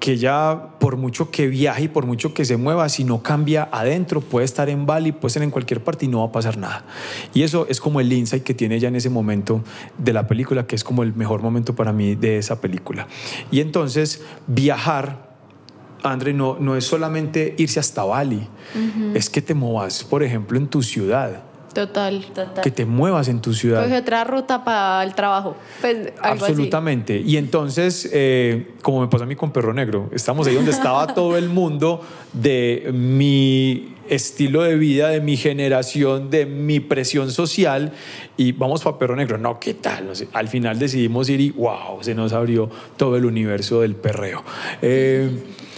que 0.00 0.16
ya 0.16 0.70
por 0.78 0.96
mucho 0.96 1.30
que 1.30 1.48
viaje 1.48 1.84
y 1.84 1.88
por 1.88 2.06
mucho 2.06 2.34
que 2.34 2.44
se 2.44 2.56
mueva, 2.56 2.88
si 2.88 3.04
no 3.04 3.22
cambia 3.22 3.68
adentro, 3.72 4.20
puede 4.20 4.44
estar 4.44 4.68
en 4.68 4.86
Bali, 4.86 5.12
puede 5.12 5.28
estar 5.28 5.42
en 5.42 5.50
cualquier 5.50 5.82
parte 5.82 6.06
y 6.06 6.08
no 6.08 6.20
va 6.20 6.26
a 6.26 6.32
pasar 6.32 6.56
nada. 6.56 6.84
Y 7.34 7.42
eso 7.42 7.66
es 7.68 7.80
como 7.80 8.00
el 8.00 8.12
insight 8.12 8.44
que 8.44 8.54
tiene 8.54 8.76
ella 8.76 8.88
en 8.88 8.96
ese 8.96 9.10
momento 9.10 9.62
de 9.98 10.12
la 10.12 10.26
película, 10.26 10.66
que 10.66 10.76
es 10.76 10.84
como 10.84 11.02
el 11.02 11.14
mejor 11.14 11.42
momento 11.42 11.74
para 11.74 11.92
mí 11.92 12.14
de 12.14 12.38
esa 12.38 12.60
película. 12.60 13.08
Y 13.50 13.60
entonces 13.60 14.22
viajar 14.46 15.28
André, 16.02 16.32
no, 16.32 16.56
no 16.60 16.76
es 16.76 16.84
solamente 16.84 17.54
irse 17.58 17.80
hasta 17.80 18.04
Bali, 18.04 18.46
es 19.14 19.30
que 19.30 19.42
te 19.42 19.54
movas, 19.54 20.04
por 20.04 20.22
ejemplo, 20.22 20.58
en 20.58 20.68
tu 20.68 20.82
ciudad. 20.82 21.42
Total. 21.72 22.24
Total. 22.34 22.62
Que 22.62 22.70
te 22.70 22.84
muevas 22.84 23.28
en 23.28 23.40
tu 23.40 23.54
ciudad. 23.54 23.82
Coge 23.82 23.98
otra 23.98 24.24
ruta 24.24 24.64
para 24.64 25.02
el 25.04 25.14
trabajo. 25.14 25.56
Pues 25.80 26.12
algo 26.20 26.46
Absolutamente. 26.46 27.18
Y 27.18 27.36
entonces, 27.36 28.08
eh, 28.12 28.72
como 28.82 29.00
me 29.00 29.08
pasó 29.08 29.24
a 29.24 29.26
mí 29.26 29.36
con 29.36 29.52
Perro 29.52 29.72
Negro, 29.72 30.08
estamos 30.12 30.46
ahí 30.46 30.54
donde 30.54 30.70
estaba 30.70 31.06
todo 31.14 31.36
el 31.36 31.48
mundo 31.48 32.00
de 32.32 32.90
mi 32.92 33.94
estilo 34.08 34.62
de 34.62 34.76
vida, 34.76 35.08
de 35.08 35.20
mi 35.20 35.36
generación, 35.36 36.30
de 36.30 36.46
mi 36.46 36.80
presión 36.80 37.30
social 37.30 37.92
y 38.36 38.52
vamos 38.52 38.82
para 38.82 38.98
Perro 38.98 39.16
Negro. 39.16 39.38
No, 39.38 39.60
¿qué 39.60 39.74
tal? 39.74 40.06
No 40.06 40.14
sé. 40.14 40.28
Al 40.32 40.48
final 40.48 40.78
decidimos 40.78 41.28
ir 41.28 41.40
y 41.40 41.50
wow, 41.50 42.02
se 42.02 42.14
nos 42.14 42.32
abrió 42.32 42.70
todo 42.96 43.16
el 43.16 43.24
universo 43.24 43.82
del 43.82 43.94
perreo. 43.94 44.42
Eh, 44.82 45.30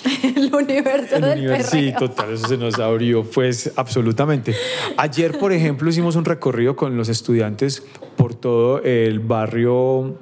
el 0.22 0.54
universo 0.54 1.16
el 1.16 1.22
del 1.22 1.38
universo, 1.38 1.70
Sí, 1.70 1.92
perreo. 1.92 1.98
total, 2.08 2.32
eso 2.34 2.48
se 2.48 2.56
nos 2.56 2.78
abrió, 2.78 3.24
pues 3.24 3.72
absolutamente. 3.76 4.54
Ayer, 4.96 5.38
por 5.38 5.52
ejemplo, 5.52 5.88
hicimos 5.90 6.16
un 6.16 6.24
recorrido 6.24 6.76
con 6.76 6.96
los 6.96 7.08
estudiantes 7.08 7.82
por 8.16 8.34
todo 8.34 8.82
el 8.82 9.20
barrio 9.20 10.16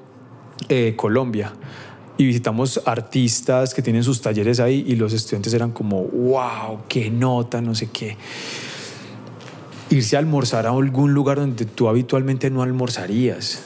eh, 0.68 0.94
Colombia 0.96 1.52
y 2.16 2.26
visitamos 2.26 2.82
artistas 2.84 3.74
que 3.74 3.82
tienen 3.82 4.02
sus 4.02 4.20
talleres 4.20 4.58
ahí 4.58 4.84
y 4.86 4.96
los 4.96 5.12
estudiantes 5.12 5.54
eran 5.54 5.70
como, 5.70 6.02
wow, 6.02 6.80
qué 6.88 7.10
nota, 7.10 7.60
no 7.60 7.74
sé 7.74 7.88
qué. 7.92 8.16
Irse 9.90 10.16
a 10.16 10.18
almorzar 10.18 10.66
a 10.66 10.70
algún 10.70 11.14
lugar 11.14 11.38
donde 11.38 11.64
tú 11.64 11.88
habitualmente 11.88 12.50
no 12.50 12.62
almorzarías. 12.62 13.62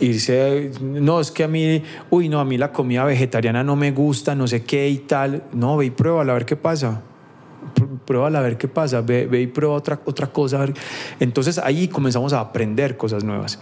Irse, 0.00 0.72
no, 0.80 1.20
es 1.20 1.30
que 1.30 1.44
a 1.44 1.48
mí, 1.48 1.82
uy, 2.10 2.28
no, 2.28 2.40
a 2.40 2.44
mí 2.44 2.58
la 2.58 2.72
comida 2.72 3.04
vegetariana 3.04 3.62
no 3.62 3.76
me 3.76 3.92
gusta, 3.92 4.34
no 4.34 4.46
sé 4.48 4.64
qué 4.64 4.88
y 4.88 4.98
tal. 4.98 5.44
No, 5.52 5.76
ve 5.76 5.86
y 5.86 5.90
pruébala 5.90 6.32
a 6.32 6.34
ver 6.34 6.44
qué 6.46 6.56
pasa. 6.56 7.02
Pr- 7.74 7.98
Pruébala 8.04 8.40
a 8.40 8.42
ver 8.42 8.58
qué 8.58 8.68
pasa, 8.68 9.00
ve, 9.00 9.26
ve 9.26 9.40
y 9.42 9.46
prueba 9.46 9.74
otra, 9.74 10.00
otra 10.04 10.26
cosa. 10.28 10.66
Entonces 11.20 11.58
ahí 11.58 11.88
comenzamos 11.88 12.32
a 12.32 12.40
aprender 12.40 12.96
cosas 12.96 13.24
nuevas. 13.24 13.58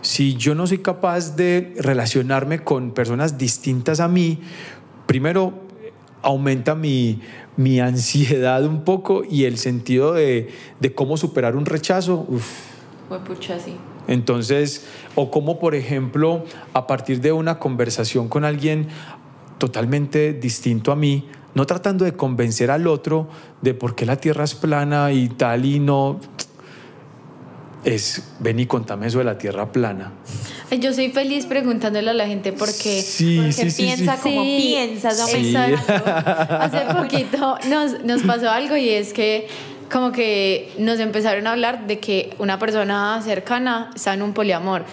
Si 0.00 0.34
yo 0.36 0.54
no 0.54 0.66
soy 0.66 0.78
capaz 0.78 1.36
de 1.36 1.74
relacionarme 1.78 2.60
con 2.60 2.92
personas 2.92 3.36
distintas 3.36 4.00
a 4.00 4.08
mí, 4.08 4.38
primero 5.06 5.52
aumenta 6.22 6.74
mi, 6.74 7.20
mi 7.56 7.78
ansiedad 7.80 8.64
un 8.64 8.84
poco 8.84 9.22
y 9.28 9.44
el 9.44 9.58
sentido 9.58 10.12
de, 10.14 10.48
de 10.80 10.94
cómo 10.94 11.16
superar 11.16 11.56
un 11.56 11.66
rechazo. 11.66 12.24
uf, 12.28 12.46
Fue 13.08 13.18
pucha, 13.20 13.58
sí. 13.58 13.74
Entonces, 14.08 14.86
o 15.14 15.30
como 15.30 15.60
por 15.60 15.74
ejemplo, 15.74 16.44
a 16.72 16.86
partir 16.86 17.20
de 17.20 17.30
una 17.30 17.58
conversación 17.58 18.28
con 18.28 18.44
alguien 18.44 18.88
totalmente 19.58 20.32
distinto 20.32 20.90
a 20.90 20.96
mí, 20.96 21.28
no 21.54 21.66
tratando 21.66 22.04
de 22.04 22.12
convencer 22.14 22.70
al 22.70 22.86
otro 22.86 23.28
de 23.62 23.74
por 23.74 23.94
qué 23.94 24.06
la 24.06 24.16
Tierra 24.16 24.44
es 24.44 24.54
plana 24.54 25.12
y 25.12 25.28
tal 25.28 25.64
y 25.64 25.78
no, 25.78 26.20
es, 27.84 28.22
ven 28.40 28.58
y 28.60 28.66
contame 28.66 29.06
eso 29.06 29.18
de 29.18 29.24
la 29.24 29.38
Tierra 29.38 29.70
plana. 29.72 30.12
Yo 30.78 30.92
soy 30.92 31.10
feliz 31.10 31.46
preguntándole 31.46 32.10
a 32.10 32.14
la 32.14 32.26
gente 32.26 32.52
por 32.52 32.68
qué. 32.68 33.00
Sí, 33.02 33.36
Porque 33.36 33.52
sí, 33.52 33.70
sí, 33.70 33.82
piensa 33.82 34.16
sí. 34.16 34.22
como 34.22 34.42
Sí, 34.42 34.74
piensas. 34.74 35.20
Hace 35.20 36.94
poquito 36.94 37.58
nos, 37.68 38.04
nos 38.04 38.22
pasó 38.22 38.50
algo 38.50 38.76
y 38.76 38.90
es 38.90 39.12
que 39.12 39.48
como 39.90 40.12
que 40.12 40.72
nos 40.78 41.00
empezaron 41.00 41.46
a 41.46 41.52
hablar 41.52 41.86
de 41.86 41.98
que 41.98 42.34
una 42.38 42.58
persona 42.58 43.20
cercana 43.22 43.90
está 43.94 44.14
en 44.14 44.22
un 44.22 44.32
poliamor. 44.32 44.84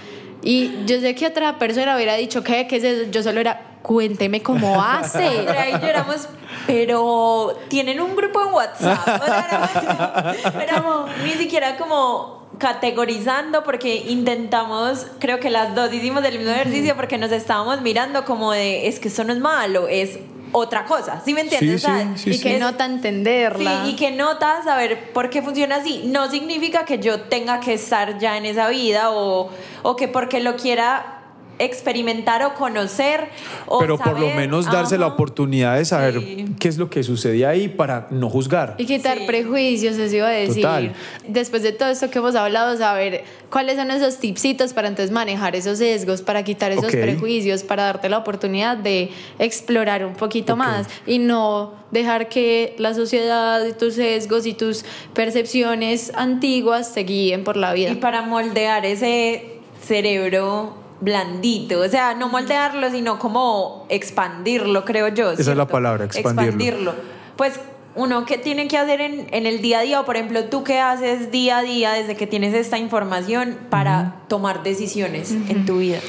Y 0.44 0.86
yo 0.86 1.00
sé 1.00 1.16
que 1.16 1.28
otra 1.28 1.58
persona 1.58 1.96
hubiera 1.96 2.16
dicho, 2.16 2.44
¿qué? 2.44 2.68
¿Qué 2.68 2.78
es 2.78 2.84
eso? 2.84 3.12
Yo 3.12 3.24
solo 3.24 3.40
era, 3.40 3.78
cuénteme 3.82 4.42
cómo 4.42 4.82
hace. 4.82 5.30
Pero 5.46 5.60
ahí 5.60 5.74
lloramos, 5.82 6.30
pero 6.68 7.60
tienen 7.68 8.00
un 8.00 8.16
grupo 8.16 8.42
en 8.42 8.54
WhatsApp. 8.54 9.08
O 9.22 9.26
sea, 9.26 9.48
éramos 9.50 10.56
éramos 10.62 11.10
ni 11.24 11.32
siquiera 11.32 11.78
como 11.78 12.46
categorizando 12.58 13.64
porque 13.64 13.96
intentamos, 14.08 15.08
creo 15.20 15.40
que 15.40 15.50
las 15.50 15.76
dos 15.76 15.94
hicimos 15.94 16.24
el 16.24 16.38
mismo 16.38 16.54
ejercicio 16.54 16.96
porque 16.96 17.18
nos 17.18 17.32
estábamos 17.32 17.82
mirando 17.82 18.24
como 18.26 18.52
de, 18.52 18.88
es 18.88 19.00
que 19.00 19.10
eso 19.10 19.24
no 19.24 19.34
es 19.34 19.40
malo, 19.40 19.88
es 19.88 20.20
otra 20.52 20.86
cosa, 20.86 21.22
¿sí 21.24 21.34
me 21.34 21.42
entiendes? 21.42 21.82
Sí, 21.82 21.88
O 21.88 21.90
sea, 21.90 22.14
sí, 22.16 22.24
sí, 22.24 22.30
y 22.30 22.34
sí. 22.36 22.44
que 22.44 22.60
nota 22.60 22.86
entenderla. 22.86 23.84
Sí, 23.84 23.92
y 23.92 23.96
que 23.96 24.12
notas 24.12 24.64
saber 24.66 25.12
por 25.12 25.30
qué 25.30 25.42
funciona 25.42 25.78
así. 25.78 26.04
No 26.06 26.30
significa 26.30 26.86
que 26.86 27.00
yo 27.00 27.22
tenga 27.22 27.60
que 27.60 27.74
estar 27.74 28.18
ya 28.20 28.38
en 28.38 28.46
esa 28.46 28.70
vida 28.70 29.12
o, 29.12 29.50
o 29.84 29.96
que 29.96 30.08
porque 30.08 30.40
lo 30.40 30.56
quiera 30.56 31.15
experimentar 31.60 32.44
o 32.44 32.54
conocer. 32.54 33.30
O 33.66 33.80
Pero 33.80 33.98
por 33.98 34.20
lo 34.20 34.30
menos 34.32 34.66
darse 34.66 34.98
la 34.98 35.08
oportunidad 35.08 35.78
de 35.78 35.86
saber 35.86 36.20
Sí. 36.20 36.46
qué 36.60 36.68
es 36.68 36.78
lo 36.78 36.90
que 36.90 37.04
sucede 37.04 37.46
ahí 37.46 37.68
para 37.68 38.08
no 38.12 38.30
juzgar. 38.30 38.76
Y 38.78 38.86
quitar 38.86 39.18
Sí. 39.20 39.24
prejuicios, 39.26 39.98
eso 39.98 40.16
iba 40.16 40.28
a 40.28 40.32
decir. 40.32 40.62
Total. 40.64 40.94
Después 41.28 41.64
de 41.64 41.72
todo 41.72 41.90
esto 41.90 42.10
que 42.10 42.20
hemos 42.20 42.36
hablado, 42.36 42.78
saber 42.78 43.24
cuáles 43.50 43.78
son 43.78 43.92
esos 43.92 44.18
tipsitos 44.18 44.74
para 44.74 44.88
entonces 44.88 45.12
manejar 45.12 45.56
esos 45.56 45.78
sesgos, 45.78 46.22
para 46.22 46.44
quitar 46.44 46.72
esos 46.72 46.92
prejuicios, 46.92 47.64
para 47.64 47.84
darte 47.84 48.10
la 48.10 48.18
oportunidad 48.18 48.78
de 48.78 49.12
explorar 49.40 50.06
un 50.06 50.14
poquito 50.14 50.56
más 50.56 50.88
y 51.08 51.20
no 51.20 51.74
dejar 51.92 52.28
que 52.28 52.76
la 52.78 52.94
sociedad 52.94 53.66
y 53.66 53.72
tus 53.74 53.94
sesgos 53.96 54.46
y 54.46 54.54
tus 54.54 54.84
percepciones 55.14 56.12
antiguas 56.16 56.94
te 56.94 57.02
guíen 57.04 57.44
por 57.44 57.58
la 57.58 57.74
vida. 57.74 57.92
Y 57.92 57.96
para 57.96 58.22
moldear 58.22 58.86
ese 58.86 59.60
cerebro 59.82 60.76
blandito, 61.06 61.80
o 61.80 61.88
sea, 61.88 62.16
no 62.16 62.28
moldearlo, 62.28 62.90
sino 62.90 63.20
como 63.20 63.86
expandirlo, 63.90 64.84
creo 64.84 65.08
yo. 65.10 65.32
Esa 65.32 65.52
es 65.52 65.58
la 65.58 65.68
palabra, 65.68 66.06
expandirlo. 66.06 66.94
Pues 67.38 67.60
uno 67.96 68.26
que 68.26 68.38
tiene 68.38 68.68
que 68.68 68.78
hacer 68.78 69.00
en, 69.00 69.28
en 69.32 69.46
el 69.46 69.62
día 69.62 69.80
a 69.80 69.82
día, 69.84 70.02
o 70.02 70.06
por 70.06 70.18
ejemplo, 70.18 70.46
tú 70.46 70.64
qué 70.64 70.80
haces 70.80 71.32
día 71.32 71.60
a 71.60 71.62
día 71.62 71.94
desde 71.94 72.18
que 72.18 72.28
tienes 72.28 72.54
esta 72.54 72.78
información 72.78 73.58
para 73.70 74.16
tomar 74.28 74.64
decisiones 74.64 75.32
en 75.32 75.66
tu 75.66 75.78
vida. 75.78 76.00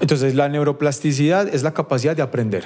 Entonces, 0.00 0.34
la 0.34 0.48
neuroplasticidad 0.48 1.48
es 1.48 1.62
la 1.62 1.72
capacidad 1.72 2.14
de 2.14 2.22
aprender. 2.22 2.64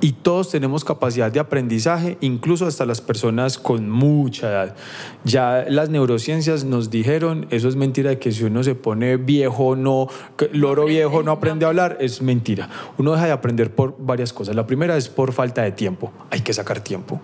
Y 0.00 0.12
todos 0.12 0.50
tenemos 0.50 0.84
capacidad 0.84 1.30
de 1.30 1.38
aprendizaje, 1.38 2.18
incluso 2.20 2.66
hasta 2.66 2.84
las 2.86 3.00
personas 3.00 3.56
con 3.56 3.88
mucha 3.88 4.50
edad. 4.50 4.76
Ya 5.22 5.64
las 5.68 5.90
neurociencias 5.90 6.64
nos 6.64 6.90
dijeron, 6.90 7.46
eso 7.50 7.68
es 7.68 7.76
mentira 7.76 8.10
de 8.10 8.18
que 8.18 8.32
si 8.32 8.44
uno 8.44 8.64
se 8.64 8.74
pone 8.74 9.16
viejo, 9.16 9.76
no, 9.76 10.08
loro 10.52 10.86
viejo, 10.86 11.22
no 11.22 11.30
aprende 11.30 11.66
a 11.66 11.68
hablar, 11.68 11.98
es 12.00 12.20
mentira. 12.20 12.68
Uno 12.98 13.12
deja 13.12 13.26
de 13.26 13.32
aprender 13.32 13.72
por 13.72 13.96
varias 13.98 14.32
cosas. 14.32 14.56
La 14.56 14.66
primera 14.66 14.96
es 14.96 15.08
por 15.08 15.32
falta 15.32 15.62
de 15.62 15.70
tiempo. 15.70 16.12
Hay 16.30 16.40
que 16.40 16.52
sacar 16.52 16.80
tiempo. 16.80 17.20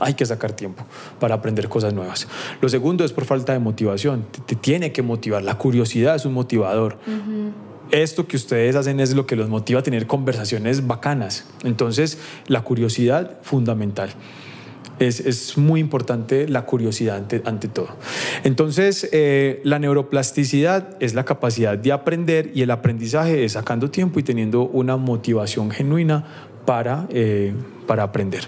Hay 0.00 0.14
que 0.14 0.26
sacar 0.26 0.52
tiempo 0.52 0.84
para 1.18 1.36
aprender 1.36 1.68
cosas 1.68 1.94
nuevas. 1.94 2.28
Lo 2.60 2.68
segundo 2.68 3.04
es 3.04 3.12
por 3.12 3.24
falta 3.24 3.54
de 3.54 3.58
motivación. 3.58 4.26
Te, 4.30 4.40
te 4.40 4.54
tiene 4.54 4.92
que 4.92 5.02
motivar. 5.02 5.42
La 5.42 5.56
curiosidad 5.56 6.14
es 6.14 6.26
un 6.26 6.34
motivador 6.34 6.98
esto 7.92 8.26
que 8.26 8.36
ustedes 8.36 8.76
hacen 8.76 9.00
es 9.00 9.14
lo 9.14 9.26
que 9.26 9.36
los 9.36 9.48
motiva 9.48 9.80
a 9.80 9.82
tener 9.82 10.06
conversaciones 10.06 10.86
bacanas. 10.86 11.44
Entonces, 11.64 12.18
la 12.46 12.62
curiosidad 12.62 13.38
fundamental. 13.42 14.10
Es, 14.98 15.20
es 15.20 15.56
muy 15.56 15.80
importante 15.80 16.46
la 16.46 16.66
curiosidad 16.66 17.16
ante, 17.16 17.42
ante 17.46 17.68
todo. 17.68 17.88
Entonces, 18.44 19.08
eh, 19.12 19.60
la 19.64 19.78
neuroplasticidad 19.78 20.96
es 21.00 21.14
la 21.14 21.24
capacidad 21.24 21.78
de 21.78 21.92
aprender 21.92 22.50
y 22.54 22.62
el 22.62 22.70
aprendizaje 22.70 23.44
es 23.44 23.52
sacando 23.52 23.90
tiempo 23.90 24.20
y 24.20 24.22
teniendo 24.22 24.62
una 24.62 24.98
motivación 24.98 25.70
genuina 25.70 26.50
para, 26.66 27.06
eh, 27.10 27.54
para 27.86 28.02
aprender. 28.02 28.42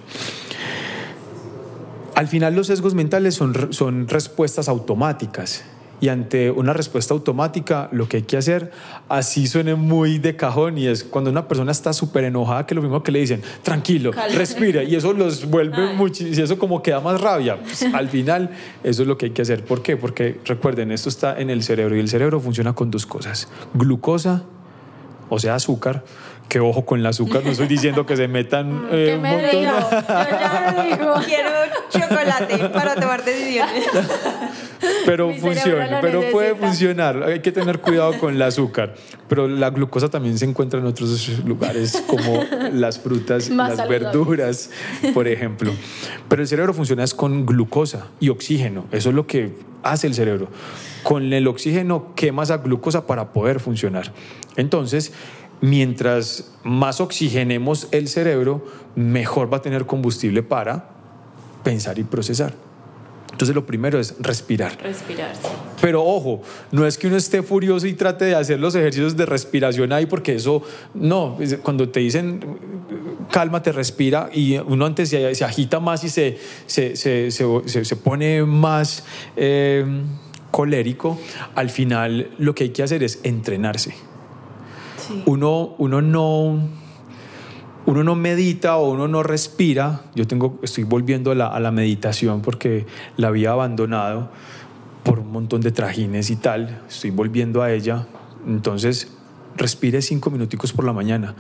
Al 2.15 2.29
final 2.29 2.55
los 2.55 2.67
sesgos 2.67 2.95
mentales 2.95 3.35
son, 3.35 3.73
son 3.73 4.07
respuestas 4.07 4.69
automáticas 4.69 5.65
y 6.03 6.09
ante 6.09 6.51
una 6.51 6.73
respuesta 6.73 7.15
automática 7.15 7.89
lo 7.93 8.09
que 8.09 8.19
hay 8.19 8.23
que 8.25 8.37
hacer, 8.37 8.73
así 9.09 9.47
suene 9.47 9.77
muy 9.77 10.19
de 10.19 10.35
cajón 10.35 10.77
y 10.77 10.89
es 10.89 11.05
cuando 11.05 11.31
una 11.31 11.47
persona 11.47 11.71
está 11.71 11.93
súper 11.93 12.25
enojada 12.25 12.67
que 12.67 12.75
lo 12.75 12.83
mismo 12.83 13.05
que 13.05 13.13
le 13.13 13.21
dicen, 13.21 13.41
tranquilo, 13.63 14.11
respira 14.35 14.83
y 14.83 14.97
eso 14.97 15.13
los 15.13 15.49
vuelve 15.49 15.95
muchísimo, 15.95 16.37
y 16.37 16.43
eso 16.43 16.59
como 16.59 16.83
queda 16.83 17.01
más 17.01 17.21
rabia. 17.21 17.57
Pues, 17.63 17.83
al 17.95 18.09
final 18.09 18.51
eso 18.83 19.03
es 19.03 19.09
lo 19.09 19.17
que 19.17 19.27
hay 19.27 19.31
que 19.31 19.43
hacer. 19.43 19.65
¿Por 19.65 19.81
qué? 19.81 19.97
Porque 19.97 20.41
recuerden, 20.45 20.91
esto 20.91 21.09
está 21.09 21.41
en 21.41 21.51
el 21.51 21.63
cerebro 21.63 21.95
y 21.97 22.01
el 22.01 22.09
cerebro 22.09 22.41
funciona 22.41 22.73
con 22.73 22.91
dos 22.91 23.07
cosas, 23.07 23.49
glucosa, 23.73 24.43
o 25.29 25.39
sea, 25.39 25.55
azúcar, 25.55 26.05
que 26.53 26.61
ojo 26.61 26.85
con 26.85 27.01
el 27.01 27.07
azúcar, 27.07 27.43
no 27.43 27.51
estoy 27.51 27.67
diciendo 27.67 28.05
que 28.05 28.15
se 28.15 28.29
metan 28.29 28.87
eh, 28.91 29.07
¿Qué 29.07 29.15
un 29.17 29.23
me 29.23 29.31
montón- 29.31 29.61
dijo? 29.63 29.91
Yo 29.91 30.05
ya 30.39 30.85
digo. 30.85 31.15
Quiero 31.25 31.49
chocolate 31.89 32.69
para 32.69 32.95
tomar 32.95 33.25
decisiones. 33.25 33.89
pero 35.07 35.29
Mi 35.29 35.39
funciona, 35.39 36.01
pero 36.03 36.21
puede 36.31 36.55
funcionar. 36.55 37.23
Hay 37.23 37.41
que 37.41 37.53
tener 37.53 37.79
cuidado 37.79 38.19
con 38.19 38.35
el 38.35 38.43
azúcar. 38.43 38.95
Pero 39.29 39.49
la 39.49 39.71
glucosa 39.71 40.11
también 40.11 40.37
se 40.37 40.45
encuentra 40.45 40.79
en 40.79 40.85
otros 40.85 41.27
lugares, 41.47 42.03
como 42.07 42.43
las 42.71 42.99
frutas, 42.99 43.49
Más 43.49 43.71
las 43.71 43.79
saludables. 43.79 44.03
verduras, 44.13 44.71
por 45.15 45.29
ejemplo. 45.29 45.73
Pero 46.29 46.43
el 46.43 46.49
cerebro 46.49 46.75
funciona 46.75 47.03
es 47.03 47.15
con 47.15 47.47
glucosa 47.47 48.09
y 48.21 48.29
oxígeno. 48.29 48.85
Eso 48.93 49.09
es 49.09 49.15
lo 49.15 49.27
que 49.27 49.53
hace 49.83 50.07
el 50.07 50.13
cerebro. 50.13 50.49
Con 51.03 51.33
el 51.33 51.49
oxígeno 51.49 52.13
quema 52.15 52.43
esa 52.43 52.59
glucosa 52.59 53.07
para 53.07 53.33
poder 53.33 53.59
funcionar. 53.59 54.13
Entonces, 54.57 55.15
mientras 55.63 56.53
más 56.65 57.01
oxigenemos 57.01 57.89
el 57.93 58.09
cerebro, 58.09 58.63
mejor 58.95 59.51
va 59.51 59.57
a 59.57 59.63
tener 59.63 59.87
combustible 59.87 60.43
para 60.43 60.91
pensar 61.65 61.99
y 61.99 62.05
procesar. 62.05 62.53
Entonces 63.31 63.55
lo 63.55 63.65
primero 63.65 63.99
es 63.99 64.15
respirar. 64.21 64.77
Respirar. 64.83 65.33
Pero 65.81 66.05
ojo, 66.05 66.43
no 66.71 66.87
es 66.87 66.99
que 66.99 67.07
uno 67.07 67.17
esté 67.17 67.43
furioso 67.43 67.87
y 67.87 67.95
trate 67.95 68.27
de 68.27 68.35
hacer 68.35 68.61
los 68.61 68.75
ejercicios 68.75 69.17
de 69.17 69.25
respiración 69.25 69.91
ahí, 69.93 70.05
porque 70.05 70.35
eso, 70.35 70.63
no, 70.93 71.39
cuando 71.63 71.89
te 71.89 72.01
dicen 72.01 72.41
cálmate, 73.31 73.73
respira, 73.73 74.29
y 74.35 74.59
uno 74.59 74.85
antes 74.85 75.09
se, 75.09 75.35
se 75.35 75.45
agita 75.47 75.81
más 75.81 76.05
y 76.05 76.11
se, 76.11 76.39
se, 76.67 76.95
se, 76.97 77.31
se- 77.31 77.63
se- 77.67 77.85
se 77.87 77.97
pone 77.97 78.45
más 78.45 79.05
eh, 79.37 80.03
colérico, 80.51 81.19
al 81.55 81.71
final 81.71 82.33
lo 82.39 82.55
que 82.55 82.65
hay 82.65 82.71
que 82.71 82.83
hacer 82.83 83.03
es 83.03 83.21
entrenarse. 83.23 83.95
Uno, 85.27 85.75
uno 85.79 86.01
no 86.01 86.61
uno 87.85 88.05
no 88.05 88.15
medita 88.15 88.77
o 88.77 88.91
uno 88.91 89.09
no 89.09 89.23
respira. 89.23 90.03
Yo 90.15 90.27
tengo, 90.27 90.59
estoy 90.63 90.85
volviendo 90.85 91.33
a 91.33 91.35
la, 91.35 91.71
meditación 91.71 92.41
porque 92.43 92.87
la 93.17 93.29
había 93.29 93.53
abandonado 93.53 94.31
por 95.03 95.19
un 95.19 95.33
montón 95.33 95.61
de 95.61 95.73
trajines 95.73 96.31
y 96.31 96.37
tal. 96.37 96.81
Estoy 96.89 97.11
volviendo 97.11 97.63
a 97.63 97.73
ella. 97.73 98.07
Entonces, 98.47 99.13
respire 99.57 100.01
cinco 100.01 100.31
minuticos 100.31 100.73
por 100.73 100.85
la 100.85 100.93
mañana. 100.93 101.35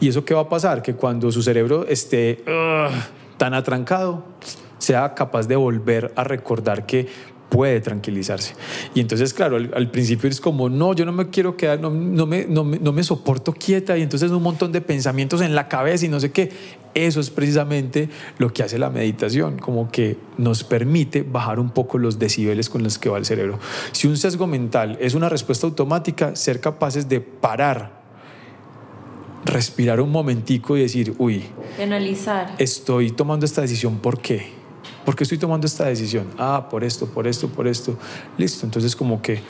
¿Y 0.00 0.08
eso 0.08 0.24
qué 0.24 0.34
va 0.34 0.42
a 0.42 0.48
pasar? 0.48 0.82
Que 0.82 0.94
cuando 0.94 1.32
su 1.32 1.42
cerebro 1.42 1.86
esté 1.86 2.44
tan 3.36 3.54
atrancado, 3.54 4.24
sea 4.78 5.14
capaz 5.14 5.46
de 5.46 5.56
volver 5.56 6.12
a 6.16 6.24
recordar 6.24 6.86
que 6.86 7.08
puede 7.50 7.80
tranquilizarse. 7.80 8.54
Y 8.94 9.00
entonces, 9.00 9.34
claro, 9.34 9.56
al, 9.56 9.70
al 9.74 9.90
principio 9.90 10.30
es 10.30 10.40
como, 10.40 10.70
no, 10.70 10.94
yo 10.94 11.04
no 11.04 11.12
me 11.12 11.28
quiero 11.28 11.56
quedar, 11.56 11.80
no, 11.80 11.90
no 11.90 12.24
me, 12.24 12.46
no, 12.46 12.64
me, 12.64 12.78
no 12.78 12.92
me 12.92 13.02
soporto 13.02 13.52
quieta 13.52 13.98
y 13.98 14.02
entonces 14.02 14.30
un 14.30 14.42
montón 14.42 14.72
de 14.72 14.80
pensamientos 14.80 15.42
en 15.42 15.54
la 15.54 15.68
cabeza 15.68 16.06
y 16.06 16.08
no 16.08 16.20
sé 16.20 16.30
qué. 16.30 16.50
Eso 16.94 17.20
es 17.20 17.30
precisamente 17.30 18.08
lo 18.38 18.52
que 18.52 18.62
hace 18.62 18.78
la 18.78 18.90
meditación, 18.90 19.58
como 19.58 19.90
que 19.90 20.16
nos 20.38 20.64
permite 20.64 21.22
bajar 21.22 21.60
un 21.60 21.70
poco 21.70 21.98
los 21.98 22.18
decibeles 22.18 22.70
con 22.70 22.82
los 22.82 22.98
que 22.98 23.08
va 23.08 23.18
el 23.18 23.24
cerebro. 23.24 23.58
Si 23.92 24.08
un 24.08 24.16
sesgo 24.16 24.46
mental 24.46 24.96
es 25.00 25.14
una 25.14 25.28
respuesta 25.28 25.66
automática, 25.66 26.34
ser 26.34 26.60
capaces 26.60 27.08
de 27.08 27.20
parar, 27.20 28.00
respirar 29.44 30.00
un 30.00 30.10
momentico 30.10 30.76
y 30.76 30.82
decir, 30.82 31.14
uy, 31.18 31.44
analizar. 31.80 32.54
estoy 32.58 33.10
tomando 33.10 33.46
esta 33.46 33.60
decisión, 33.60 33.98
¿por 33.98 34.20
qué? 34.20 34.59
¿Por 35.04 35.16
qué 35.16 35.24
estoy 35.24 35.38
tomando 35.38 35.66
esta 35.66 35.84
decisión? 35.86 36.26
Ah, 36.38 36.68
por 36.70 36.84
esto, 36.84 37.06
por 37.06 37.26
esto, 37.26 37.48
por 37.48 37.66
esto. 37.66 37.96
Listo, 38.38 38.66
entonces 38.66 38.94
como 38.94 39.22
que... 39.22 39.40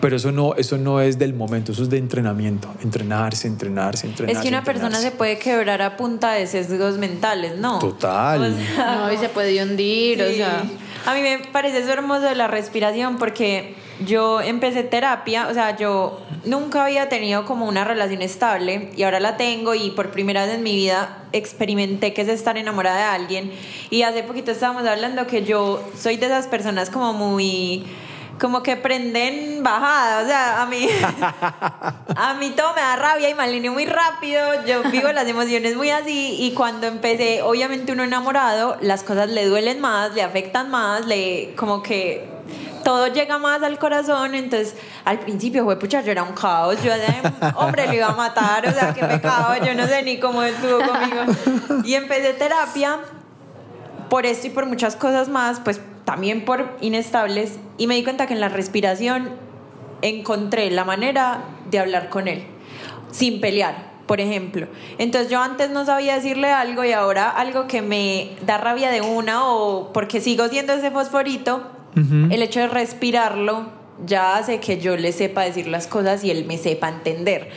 Pero 0.00 0.14
eso 0.14 0.30
no, 0.30 0.54
eso 0.54 0.78
no 0.78 1.00
es 1.00 1.18
del 1.18 1.34
momento, 1.34 1.72
eso 1.72 1.82
es 1.82 1.90
de 1.90 1.98
entrenamiento. 1.98 2.68
Entrenarse, 2.84 3.48
entrenarse, 3.48 4.06
entrenarse. 4.06 4.38
Es 4.38 4.42
que 4.44 4.48
una 4.48 4.62
persona 4.62 4.96
se 5.00 5.10
puede 5.10 5.38
quebrar 5.40 5.82
a 5.82 5.96
punta 5.96 6.32
de 6.34 6.46
sesgos 6.46 6.98
mentales, 6.98 7.56
¿no? 7.58 7.80
Total. 7.80 8.40
O 8.42 8.56
sea, 8.76 8.94
No, 8.96 9.12
y 9.12 9.16
se 9.16 9.28
puede 9.28 9.60
hundir, 9.60 10.22
o 10.22 10.28
Sí. 10.28 10.36
sea. 10.36 10.62
A 11.04 11.14
mí 11.14 11.20
me 11.22 11.40
parece 11.52 11.78
eso 11.80 11.90
hermoso 11.92 12.22
de 12.22 12.36
la 12.36 12.46
respiración 12.46 13.18
porque 13.18 13.74
yo 14.04 14.40
empecé 14.40 14.84
terapia, 14.84 15.48
o 15.48 15.54
sea, 15.54 15.76
yo 15.76 16.20
nunca 16.44 16.84
había 16.84 17.08
tenido 17.08 17.44
como 17.44 17.66
una 17.66 17.84
relación 17.84 18.22
estable 18.22 18.90
y 18.96 19.02
ahora 19.02 19.20
la 19.20 19.36
tengo 19.36 19.74
y 19.74 19.90
por 19.90 20.10
primera 20.10 20.44
vez 20.46 20.54
en 20.54 20.62
mi 20.62 20.74
vida 20.76 21.24
experimenté 21.32 22.12
que 22.14 22.22
es 22.22 22.28
estar 22.28 22.56
enamorada 22.56 22.96
de 22.96 23.02
alguien. 23.02 23.52
Y 23.90 24.02
hace 24.02 24.22
poquito 24.22 24.50
estábamos 24.50 24.86
hablando 24.86 25.26
que 25.26 25.44
yo 25.44 25.82
soy 25.96 26.16
de 26.16 26.26
esas 26.26 26.46
personas 26.46 26.90
como 26.90 27.12
muy 27.12 27.84
como 28.38 28.62
que 28.62 28.76
prenden 28.76 29.64
bajada, 29.64 30.22
o 30.22 30.26
sea, 30.26 30.62
a 30.62 30.66
mí 30.66 30.88
a 32.16 32.34
mí 32.34 32.50
todo 32.50 32.72
me 32.72 32.80
da 32.80 32.94
rabia 32.94 33.28
y 33.28 33.34
me 33.34 33.42
alineo 33.42 33.72
muy 33.72 33.84
rápido, 33.84 34.64
yo 34.64 34.84
vivo 34.92 35.10
las 35.10 35.26
emociones 35.26 35.74
muy 35.74 35.90
así 35.90 36.36
y 36.38 36.52
cuando 36.52 36.86
empecé, 36.86 37.42
obviamente 37.42 37.90
uno 37.90 38.04
enamorado, 38.04 38.76
las 38.80 39.02
cosas 39.02 39.28
le 39.28 39.44
duelen 39.46 39.80
más, 39.80 40.14
le 40.14 40.22
afectan 40.22 40.70
más, 40.70 41.04
le 41.06 41.54
como 41.56 41.82
que 41.82 42.37
todo 42.84 43.08
llega 43.08 43.38
más 43.38 43.62
al 43.62 43.78
corazón, 43.78 44.34
entonces 44.34 44.76
al 45.04 45.20
principio 45.20 45.64
fue 45.64 45.78
pucha, 45.78 46.02
yo 46.02 46.12
era 46.12 46.22
un 46.22 46.32
caos, 46.32 46.82
yo 46.82 46.92
de 46.92 47.06
hombre 47.56 47.86
lo 47.86 47.94
iba 47.94 48.08
a 48.08 48.14
matar, 48.14 48.66
o 48.66 48.72
sea, 48.72 48.94
qué 48.94 49.04
pecado, 49.04 49.54
yo 49.64 49.74
no 49.74 49.86
sé 49.86 50.02
ni 50.02 50.18
cómo 50.18 50.42
estuvo 50.42 50.78
conmigo. 50.78 51.82
Y 51.84 51.94
empecé 51.94 52.32
terapia 52.34 52.98
por 54.08 54.26
esto 54.26 54.46
y 54.46 54.50
por 54.50 54.66
muchas 54.66 54.96
cosas 54.96 55.28
más, 55.28 55.60
pues 55.60 55.80
también 56.04 56.44
por 56.44 56.76
inestables, 56.80 57.58
y 57.76 57.86
me 57.86 57.94
di 57.94 58.04
cuenta 58.04 58.26
que 58.26 58.34
en 58.34 58.40
la 58.40 58.48
respiración 58.48 59.30
encontré 60.00 60.70
la 60.70 60.84
manera 60.84 61.44
de 61.70 61.78
hablar 61.78 62.08
con 62.08 62.28
él, 62.28 62.46
sin 63.10 63.40
pelear, 63.40 63.92
por 64.06 64.20
ejemplo. 64.20 64.66
Entonces 64.96 65.30
yo 65.30 65.42
antes 65.42 65.68
no 65.70 65.84
sabía 65.84 66.14
decirle 66.14 66.50
algo 66.50 66.84
y 66.84 66.92
ahora 66.92 67.28
algo 67.28 67.66
que 67.66 67.82
me 67.82 68.36
da 68.46 68.56
rabia 68.56 68.90
de 68.90 69.02
una 69.02 69.44
o 69.44 69.92
porque 69.92 70.20
sigo 70.20 70.48
siendo 70.48 70.72
ese 70.72 70.90
fosforito, 70.90 71.62
el 72.30 72.42
hecho 72.42 72.60
de 72.60 72.68
respirarlo 72.68 73.66
ya 74.06 74.36
hace 74.36 74.60
que 74.60 74.78
yo 74.80 74.96
le 74.96 75.12
sepa 75.12 75.42
decir 75.42 75.66
las 75.66 75.86
cosas 75.86 76.22
y 76.24 76.30
él 76.30 76.44
me 76.46 76.56
sepa 76.58 76.88
entender 76.88 77.50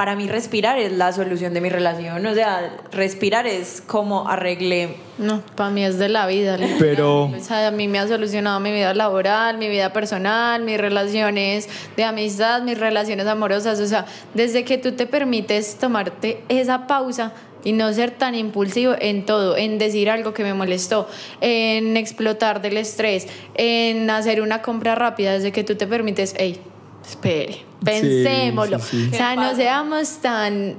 para 0.00 0.16
mí 0.16 0.28
respirar 0.28 0.78
es 0.78 0.92
la 0.92 1.12
solución 1.12 1.52
de 1.52 1.60
mi 1.60 1.68
relación. 1.68 2.24
O 2.24 2.32
sea, 2.32 2.78
respirar 2.90 3.46
es 3.46 3.82
como 3.86 4.26
arreglé. 4.30 4.96
No, 5.18 5.42
para 5.56 5.68
mí 5.68 5.84
es 5.84 5.98
de 5.98 6.08
la 6.08 6.26
vida. 6.26 6.56
Pero- 6.78 7.24
O 7.24 7.34
sea, 7.38 7.66
a 7.68 7.70
mí 7.70 7.86
me 7.86 7.98
ha 7.98 8.08
solucionado 8.08 8.60
mi 8.60 8.72
vida 8.72 8.94
laboral, 8.94 9.58
mi 9.58 9.68
vida 9.68 9.92
personal, 9.92 10.62
mis 10.62 10.78
relaciones 10.78 11.68
de 11.98 12.04
amistad, 12.04 12.62
mis 12.62 12.78
relaciones 12.80 13.26
amorosas. 13.26 13.78
O 13.78 13.86
sea, 13.86 14.06
desde 14.32 14.64
que 14.64 14.78
tú 14.78 14.92
te 14.92 15.04
permites 15.06 15.76
tomarte 15.76 16.44
esa 16.48 16.86
pausa 16.86 17.34
y 17.64 17.72
no 17.72 17.92
ser 17.92 18.12
tan 18.12 18.34
impulsivo 18.34 18.94
en 18.98 19.26
todo, 19.26 19.56
en 19.56 19.78
decir 19.78 20.10
algo 20.10 20.32
que 20.34 20.42
me 20.42 20.54
molestó, 20.54 21.08
en 21.40 21.96
explotar 21.96 22.62
del 22.62 22.76
estrés, 22.76 23.26
en 23.54 24.08
hacer 24.10 24.40
una 24.40 24.62
compra 24.62 24.94
rápida, 24.94 25.32
desde 25.32 25.52
que 25.52 25.64
tú 25.64 25.74
te 25.74 25.86
permites, 25.86 26.34
hey, 26.38 26.60
espere, 27.06 27.58
pensémoslo. 27.84 28.78
sí, 28.78 29.04
sí. 29.04 29.10
O 29.12 29.16
sea, 29.16 29.30
¿Qué 29.30 29.36
no 29.36 29.54
seamos 29.54 30.18
tan 30.18 30.76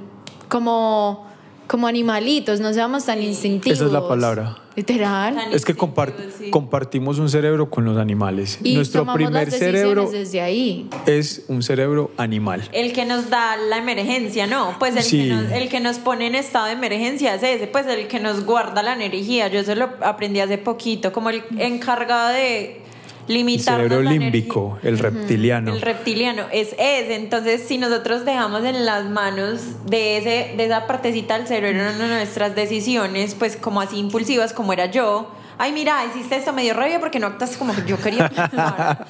como, 0.48 1.26
como 1.66 1.86
animalitos, 1.86 2.60
no 2.60 2.72
seamos 2.72 3.06
tan 3.06 3.22
instintivos. 3.22 3.78
Esa 3.78 3.86
es 3.86 3.92
la 3.92 4.06
palabra. 4.06 4.61
Literal. 4.76 5.36
Es 5.52 5.64
que 5.64 5.72
sí. 5.74 6.50
compartimos 6.50 7.18
un 7.18 7.28
cerebro 7.28 7.70
con 7.70 7.84
los 7.84 7.98
animales. 7.98 8.58
Y 8.62 8.74
Nuestro 8.74 9.10
primer 9.12 9.46
las 9.48 9.54
cerebro 9.58 10.10
desde 10.10 10.40
ahí. 10.40 10.88
es 11.06 11.44
un 11.48 11.62
cerebro 11.62 12.10
animal. 12.16 12.68
El 12.72 12.92
que 12.92 13.04
nos 13.04 13.30
da 13.30 13.56
la 13.56 13.78
emergencia, 13.78 14.46
¿no? 14.46 14.76
Pues 14.78 14.96
el, 14.96 15.02
Sí. 15.02 15.28
que 15.28 15.34
nos, 15.34 15.50
el 15.52 15.68
que 15.68 15.80
nos 15.80 15.98
pone 15.98 16.26
en 16.26 16.34
estado 16.34 16.66
de 16.66 16.72
emergencia 16.72 17.34
es 17.34 17.42
ese, 17.42 17.66
pues 17.66 17.86
el 17.86 18.08
que 18.08 18.20
nos 18.20 18.44
guarda 18.44 18.82
la 18.82 18.94
energía. 18.94 19.48
Yo 19.48 19.60
eso 19.60 19.74
lo 19.74 19.90
aprendí 20.00 20.40
hace 20.40 20.58
poquito, 20.58 21.12
como 21.12 21.30
el 21.30 21.42
encargado 21.58 22.28
de 22.34 22.81
El 23.28 23.34
limitar 23.34 23.76
cerebro 23.76 24.02
límbico, 24.02 24.78
el 24.82 24.98
reptiliano. 24.98 25.72
El 25.72 25.80
reptiliano 25.80 26.46
es 26.52 26.74
ese. 26.78 27.14
Entonces, 27.14 27.62
si 27.66 27.78
nosotros 27.78 28.24
dejamos 28.24 28.64
en 28.64 28.84
las 28.84 29.04
manos 29.04 29.60
de, 29.86 30.18
ese, 30.18 30.56
de 30.56 30.64
esa 30.64 30.86
partecita 30.86 31.38
del 31.38 31.46
cerebro 31.46 31.92
nuestras 31.92 32.54
decisiones, 32.54 33.34
pues 33.34 33.56
como 33.56 33.80
así 33.80 33.98
impulsivas 33.98 34.52
como 34.52 34.72
era 34.72 34.86
yo. 34.86 35.30
Ay, 35.58 35.72
mira, 35.72 36.04
hiciste 36.06 36.36
esto, 36.36 36.52
me 36.52 36.62
dio 36.62 36.74
rabia 36.74 36.98
porque 36.98 37.20
no 37.20 37.28
actas 37.28 37.56
como 37.56 37.72
yo 37.86 37.96
quería. 38.00 38.30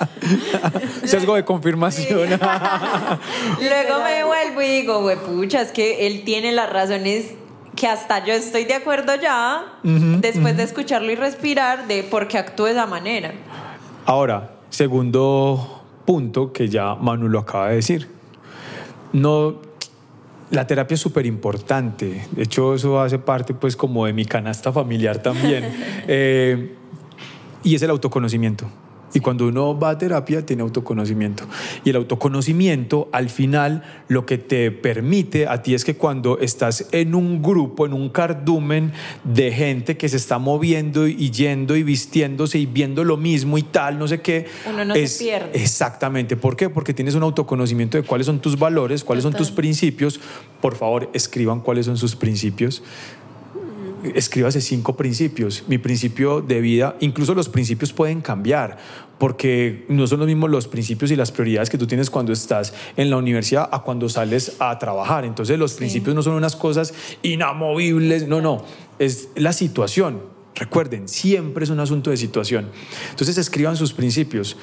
Sesgo 1.05 1.35
de 1.35 1.45
confirmación. 1.45 2.29
Luego 3.61 4.05
me 4.05 4.25
vuelvo 4.25 4.61
y 4.61 4.67
digo, 4.67 5.01
güey, 5.01 5.17
pucha, 5.17 5.63
es 5.63 5.73
que 5.73 6.07
él 6.07 6.25
tiene 6.25 6.53
las 6.53 6.71
razones 6.71 7.35
que 7.75 7.89
hasta 7.89 8.25
yo 8.25 8.35
estoy 8.35 8.65
de 8.65 8.75
acuerdo 8.75 9.15
ya, 9.17 9.79
después 9.83 10.57
de 10.57 10.63
escucharlo 10.63 11.11
y 11.11 11.15
respirar, 11.15 11.87
de 11.89 12.03
por 12.03 12.29
qué 12.29 12.39
actúe 12.39 12.67
de 12.67 12.73
esa 12.73 12.87
manera. 12.87 13.33
Ahora, 14.07 14.57
segundo 14.71 15.83
punto 16.05 16.53
que 16.53 16.69
ya 16.69 16.95
Manu 16.95 17.29
lo 17.29 17.41
acaba 17.41 17.69
de 17.69 17.77
decir. 17.77 18.09
No, 19.13 19.57
la 20.51 20.67
terapia 20.67 20.95
es 20.95 21.01
súper 21.01 21.27
importante. 21.27 22.27
De 22.33 22.43
hecho, 22.43 22.75
eso 22.75 23.01
hace 23.01 23.19
parte 23.19 23.55
pues 23.55 23.77
como 23.77 24.07
de 24.07 24.13
mi 24.13 24.25
canasta 24.25 24.73
familiar 24.73 25.19
también. 25.19 25.93
Eh, 26.09 26.75
y 27.63 27.77
es 27.77 27.83
el 27.83 27.91
autoconocimiento. 27.91 28.67
Y 29.15 29.21
cuando 29.21 29.47
uno 29.47 29.79
va 29.79 29.91
a 29.91 29.99
terapia, 29.99 30.45
tiene 30.45 30.63
autoconocimiento. 30.63 31.45
Y 31.85 31.91
el 31.91 31.97
autoconocimiento, 31.97 33.09
al 33.13 33.29
final, 33.29 33.83
lo 34.09 34.25
que 34.25 34.39
te 34.39 34.71
permite 34.71 35.47
a 35.47 35.63
ti 35.63 35.75
es 35.75 35.85
que 35.85 35.97
cuando 35.97 36.39
estás 36.39 36.89
en 36.93 37.15
un 37.15 37.43
grupo, 37.43 37.87
en 37.87 37.93
un 37.93 38.09
cardumen 38.09 38.93
de 39.25 39.53
gente 39.53 39.97
que 39.97 40.09
se 40.09 40.17
está 40.17 40.39
moviendo 40.39 41.07
y 41.07 41.31
yendo 41.31 41.77
y 41.77 41.83
vistiéndose 41.83 42.59
y 42.59 42.67
viendo 42.67 43.05
lo 43.05 43.17
mismo 43.17 43.59
y 43.59 43.63
tal, 43.63 43.99
no 43.99 44.09
sé 44.09 44.21
qué. 44.21 44.47
Uno 44.69 44.85
no 44.85 44.95
se 44.95 45.25
pierde. 45.25 45.51
Exactamente. 45.55 46.37
¿Por 46.37 46.57
qué? 46.57 46.71
Porque 46.71 46.95
tienes 46.95 47.15
un 47.15 47.23
autoconocimiento 47.23 47.99
de 47.99 48.05
cuáles 48.05 48.27
son 48.27 48.41
tus 48.41 48.59
valores, 48.59 49.05
cuáles 49.05 49.25
son 49.25 49.35
tus 49.35 49.51
principios. 49.51 50.21
Por 50.61 50.75
favor, 50.77 51.11
escriban 51.13 51.61
cuáles 51.61 51.87
son 51.87 51.97
sus 51.97 52.17
principios 52.17 52.83
escríbase 54.15 54.61
cinco 54.61 54.97
principios. 54.97 55.65
Mi 55.69 55.79
principio 55.79 56.41
de 56.41 56.61
vida, 56.61 56.97
incluso 57.01 57.35
los 57.35 57.49
principios 57.49 57.93
pueden 57.93 58.21
cambiar, 58.21 58.79
porque 59.23 59.85
no 59.87 60.05
son 60.09 60.19
los 60.19 60.27
mismos 60.27 60.51
los 60.51 60.67
principios 60.67 61.13
y 61.13 61.15
las 61.15 61.31
prioridades 61.31 61.71
que 61.71 61.79
tú 61.79 61.87
tienes 61.87 62.11
cuando 62.11 62.33
estás 62.33 62.75
en 62.97 63.09
la 63.09 63.17
universidad 63.17 63.69
a 63.71 63.85
cuando 63.85 64.09
sales 64.09 64.57
a 64.59 64.77
trabajar. 64.81 65.25
Entonces 65.25 65.61
los 65.61 65.75
principios 65.75 66.17
no 66.17 66.25
son 66.25 66.35
unas 66.35 66.57
cosas 66.57 66.93
inamovibles, 67.23 68.27
no, 68.27 68.41
no, 68.41 68.65
es 68.99 69.29
la 69.37 69.53
situación. 69.53 70.23
Recuerden, 70.57 71.07
siempre 71.07 71.63
es 71.63 71.71
un 71.71 71.79
asunto 71.79 72.11
de 72.11 72.17
situación. 72.17 72.71
Entonces 73.11 73.39
escriban 73.39 73.77
sus 73.77 73.93
principios 73.93 74.57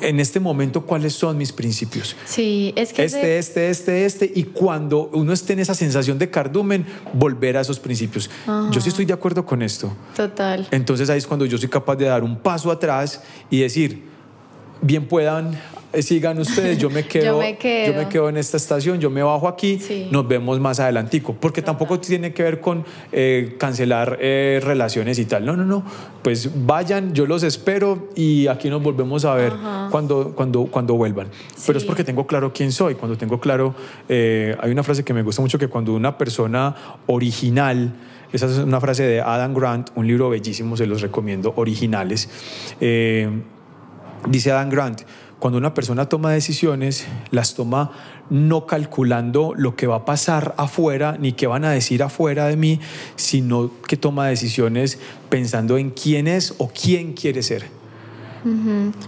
en 0.00 0.20
este 0.20 0.40
momento 0.40 0.82
cuáles 0.82 1.14
son 1.14 1.36
mis 1.36 1.52
principios. 1.52 2.16
Sí, 2.24 2.72
es 2.76 2.92
que 2.92 3.04
este, 3.04 3.38
este, 3.38 3.70
este, 3.70 4.04
este, 4.04 4.32
y 4.34 4.44
cuando 4.44 5.10
uno 5.12 5.32
esté 5.32 5.54
en 5.54 5.60
esa 5.60 5.74
sensación 5.74 6.18
de 6.18 6.30
cardumen, 6.30 6.86
volver 7.12 7.56
a 7.56 7.60
esos 7.60 7.78
principios. 7.78 8.30
Yo 8.70 8.80
sí 8.80 8.88
estoy 8.88 9.04
de 9.04 9.12
acuerdo 9.12 9.44
con 9.44 9.62
esto. 9.62 9.92
Total. 10.16 10.66
Entonces 10.70 11.10
ahí 11.10 11.18
es 11.18 11.26
cuando 11.26 11.46
yo 11.46 11.58
soy 11.58 11.68
capaz 11.68 11.96
de 11.96 12.06
dar 12.06 12.22
un 12.22 12.36
paso 12.36 12.70
atrás 12.70 13.22
y 13.50 13.60
decir, 13.60 14.04
bien 14.80 15.06
puedan 15.06 15.58
sigan 16.00 16.38
ustedes, 16.38 16.78
yo 16.78 16.90
me 16.90 17.04
quedo, 17.08 17.24
yo 17.24 17.38
me 17.94 18.08
quedo. 18.08 18.28
en 18.28 18.36
esta 18.36 18.56
estación, 18.56 19.00
yo 19.00 19.10
me 19.10 19.22
bajo 19.22 19.48
aquí, 19.48 19.80
nos 20.10 20.26
vemos 20.28 20.60
más 20.60 20.80
adelantico, 20.80 21.34
porque 21.34 21.62
tampoco 21.62 21.98
tiene 21.98 22.32
que 22.32 22.42
ver 22.42 22.60
con 22.60 22.84
eh, 23.12 23.56
cancelar 23.58 24.18
eh, 24.20 24.60
relaciones 24.62 25.18
y 25.18 25.24
tal, 25.24 25.44
no, 25.46 25.56
no, 25.56 25.64
no, 25.64 25.84
pues 26.22 26.50
vayan, 26.66 27.14
yo 27.14 27.26
los 27.26 27.42
espero 27.42 28.08
y 28.14 28.46
aquí 28.48 28.68
nos 28.68 28.82
volvemos 28.82 29.24
a 29.24 29.34
ver 29.34 29.52
cuando, 29.90 30.32
cuando, 30.34 30.66
cuando 30.66 30.94
vuelvan, 30.94 31.28
pero 31.66 31.78
es 31.78 31.84
porque 31.84 32.04
tengo 32.04 32.26
claro 32.26 32.52
quién 32.52 32.70
soy, 32.70 32.94
cuando 32.94 33.16
tengo 33.16 33.40
claro, 33.40 33.74
hay 34.08 34.70
una 34.70 34.82
frase 34.82 35.04
que 35.04 35.14
me 35.14 35.22
gusta 35.22 35.42
mucho 35.42 35.58
que 35.58 35.68
cuando 35.68 35.94
una 35.94 36.18
persona 36.18 36.74
original, 37.06 37.94
esa 38.32 38.46
es 38.46 38.58
una 38.58 38.80
frase 38.80 39.04
de 39.04 39.20
Adam 39.22 39.54
Grant, 39.54 39.88
un 39.94 40.06
libro 40.06 40.28
bellísimo, 40.28 40.76
se 40.76 40.86
los 40.86 41.00
recomiendo, 41.00 41.54
originales, 41.56 42.28
dice 44.28 44.50
Adam 44.50 44.68
Grant, 44.68 45.02
cuando 45.38 45.58
una 45.58 45.72
persona 45.72 46.08
toma 46.08 46.32
decisiones, 46.32 47.06
las 47.30 47.54
toma 47.54 47.92
no 48.30 48.66
calculando 48.66 49.54
lo 49.56 49.76
que 49.76 49.86
va 49.86 49.96
a 49.96 50.04
pasar 50.04 50.54
afuera 50.58 51.16
ni 51.18 51.32
qué 51.32 51.46
van 51.46 51.64
a 51.64 51.70
decir 51.70 52.02
afuera 52.02 52.46
de 52.46 52.56
mí, 52.56 52.80
sino 53.16 53.70
que 53.86 53.96
toma 53.96 54.26
decisiones 54.26 54.98
pensando 55.28 55.78
en 55.78 55.90
quién 55.90 56.26
es 56.26 56.54
o 56.58 56.68
quién 56.68 57.12
quiere 57.12 57.42
ser. 57.42 57.66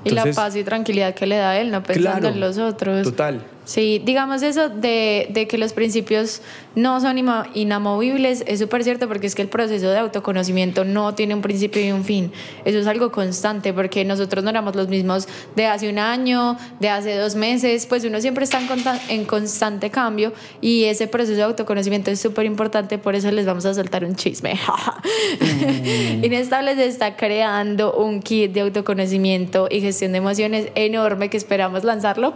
y 0.05 0.11
la 0.11 0.27
paz 0.33 0.57
y 0.57 0.65
tranquilidad 0.65 1.15
que 1.15 1.27
le 1.27 1.37
da 1.37 1.59
él, 1.59 1.71
no 1.71 1.83
pensando 1.83 2.29
en 2.29 2.41
los 2.41 2.59
otros. 2.59 3.03
Total. 3.03 3.45
Sí, 3.65 4.01
digamos 4.05 4.43
eso 4.43 4.69
de, 4.69 5.29
de 5.31 5.47
que 5.47 5.59
los 5.59 5.73
principios 5.73 6.43
no 6.75 7.01
son 7.01 7.19
inamovibles, 7.55 8.45
es 8.47 8.59
súper 8.61 8.85
cierto 8.85 9.09
porque 9.09 9.27
es 9.27 9.35
que 9.35 9.43
el 9.43 9.49
proceso 9.49 9.91
de 9.91 9.99
autoconocimiento 9.99 10.85
no 10.85 11.15
tiene 11.15 11.35
un 11.35 11.43
principio 11.43 11.85
y 11.85 11.91
un 11.91 12.05
fin. 12.05 12.33
Eso 12.65 12.79
es 12.79 12.87
algo 12.87 13.11
constante 13.11 13.73
porque 13.73 14.05
nosotros 14.05 14.45
no 14.45 14.51
éramos 14.51 14.77
los 14.77 14.89
mismos 14.89 15.29
de 15.57 15.67
hace 15.67 15.89
un 15.89 15.99
año, 15.99 16.57
de 16.79 16.89
hace 16.89 17.17
dos 17.17 17.35
meses, 17.35 17.87
pues 17.87 18.05
uno 18.05 18.21
siempre 18.21 18.45
está 18.45 18.61
en, 18.61 18.69
en 19.09 19.25
constante 19.25 19.91
cambio 19.91 20.33
y 20.61 20.85
ese 20.85 21.07
proceso 21.07 21.37
de 21.37 21.43
autoconocimiento 21.43 22.11
es 22.11 22.21
súper 22.21 22.47
importante, 22.47 22.99
por 22.99 23.15
eso 23.15 23.31
les 23.31 23.47
vamos 23.47 23.67
a 23.67 23.75
soltar 23.75 24.05
un 24.05 24.17
chisme. 24.17 24.55
mm. 25.41 26.25
Inestables 26.25 26.79
está 26.79 27.17
creando 27.17 27.93
un 27.95 28.21
kit 28.21 28.53
de 28.53 28.61
autoconocimiento 28.61 29.69
y 29.71 29.81
gestión 29.81 30.13
de 30.13 30.19
emociones 30.19 30.69
enorme 30.75 31.31
que 31.31 31.37
esperamos 31.37 31.85
lanzarlo 31.85 32.35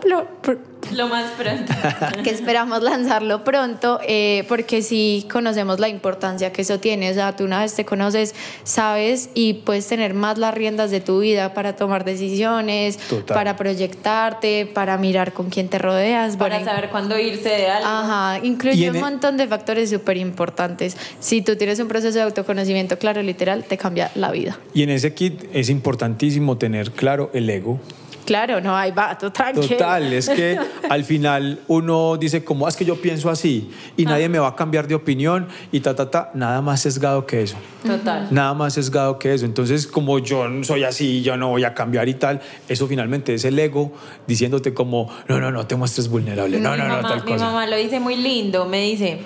lo 0.92 1.08
más 1.08 1.30
pronto. 1.32 1.72
que 2.24 2.30
esperamos 2.30 2.82
lanzarlo 2.82 3.44
pronto, 3.44 4.00
eh, 4.06 4.44
porque 4.48 4.82
si 4.82 5.26
conocemos 5.30 5.80
la 5.80 5.88
importancia 5.88 6.52
que 6.52 6.62
eso 6.62 6.80
tiene. 6.80 7.10
O 7.10 7.14
sea, 7.14 7.36
tú 7.36 7.44
una 7.44 7.60
vez 7.60 7.74
te 7.74 7.84
conoces, 7.84 8.34
sabes 8.62 9.30
y 9.34 9.54
puedes 9.54 9.86
tener 9.86 10.14
más 10.14 10.38
las 10.38 10.54
riendas 10.54 10.90
de 10.90 11.00
tu 11.00 11.20
vida 11.20 11.54
para 11.54 11.76
tomar 11.76 12.04
decisiones, 12.04 12.98
para 13.26 13.56
proyectarte, 13.56 14.66
para 14.66 14.96
mirar 14.98 15.32
con 15.32 15.50
quién 15.50 15.68
te 15.68 15.78
rodeas. 15.78 16.36
Para 16.36 16.64
saber 16.64 16.90
cuándo 16.90 17.18
irse 17.18 17.48
de 17.48 17.68
algo. 17.68 17.88
Ajá, 17.88 18.44
incluye 18.44 18.90
un 18.90 18.96
e- 18.96 19.00
montón 19.00 19.36
de 19.36 19.46
factores 19.46 19.90
súper 19.90 20.16
importantes. 20.16 20.96
Si 21.20 21.42
tú 21.42 21.56
tienes 21.56 21.78
un 21.80 21.88
proceso 21.88 22.18
de 22.18 22.22
autoconocimiento 22.22 22.98
claro, 22.98 23.22
literal, 23.22 23.64
te 23.64 23.76
cambia 23.76 24.10
la 24.14 24.30
vida. 24.30 24.58
Y 24.72 24.82
en 24.82 24.90
ese 24.90 25.14
kit 25.14 25.44
es 25.52 25.68
importantísimo 25.68 26.58
tener 26.58 26.90
claro 26.92 27.30
el 27.34 27.48
ego 27.50 27.80
Claro, 28.24 28.60
no, 28.60 28.74
hay 28.74 28.92
vato, 28.92 29.30
tranquilo. 29.30 29.68
Total, 29.68 30.12
es 30.12 30.28
que 30.28 30.58
al 30.90 31.04
final 31.04 31.60
uno 31.68 32.16
dice, 32.16 32.44
¿cómo 32.44 32.66
es 32.66 32.76
que 32.76 32.84
yo 32.84 33.00
pienso 33.00 33.30
así? 33.30 33.70
Y 33.96 34.06
ah. 34.06 34.10
nadie 34.10 34.28
me 34.28 34.38
va 34.38 34.48
a 34.48 34.56
cambiar 34.56 34.88
de 34.88 34.94
opinión 34.94 35.46
y 35.72 35.80
ta, 35.80 35.94
ta, 35.94 36.10
ta, 36.10 36.30
nada 36.34 36.60
más 36.62 36.80
sesgado 36.80 37.26
que 37.26 37.42
eso. 37.42 37.56
Total. 37.86 38.28
Nada 38.30 38.54
más 38.54 38.74
sesgado 38.74 39.18
que 39.18 39.34
eso. 39.34 39.44
Entonces, 39.44 39.86
como 39.86 40.18
yo 40.18 40.46
soy 40.62 40.84
así, 40.84 41.22
yo 41.22 41.36
no 41.36 41.48
voy 41.48 41.64
a 41.64 41.74
cambiar 41.74 42.08
y 42.08 42.14
tal, 42.14 42.40
eso 42.68 42.86
finalmente 42.86 43.34
es 43.34 43.44
el 43.44 43.58
ego 43.58 43.92
diciéndote 44.26 44.72
como, 44.72 45.10
no, 45.28 45.40
no, 45.40 45.50
no 45.50 45.66
te 45.66 45.76
muestres 45.76 46.08
vulnerable, 46.08 46.60
no, 46.60 46.76
no, 46.76 46.88
no, 46.88 47.00
tal 47.02 47.24
cosa. 47.24 47.34
Mi 47.36 47.40
mamá 47.42 47.66
lo 47.66 47.76
dice 47.76 48.00
muy 48.00 48.16
lindo, 48.16 48.66
me 48.66 48.80
dice, 48.82 49.18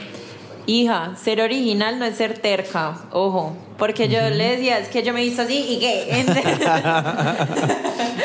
hija, 0.66 1.14
ser 1.16 1.40
original 1.40 1.98
no 1.98 2.04
es 2.04 2.16
ser 2.16 2.38
terca, 2.38 2.98
ojo, 3.12 3.56
porque 3.78 4.08
yo 4.08 4.28
le 4.30 4.56
decía, 4.56 4.78
es 4.80 4.88
que 4.88 5.02
yo 5.02 5.12
me 5.14 5.22
he 5.22 5.24
visto 5.24 5.42
así 5.42 5.64
y 5.68 5.78
qué. 5.78 6.20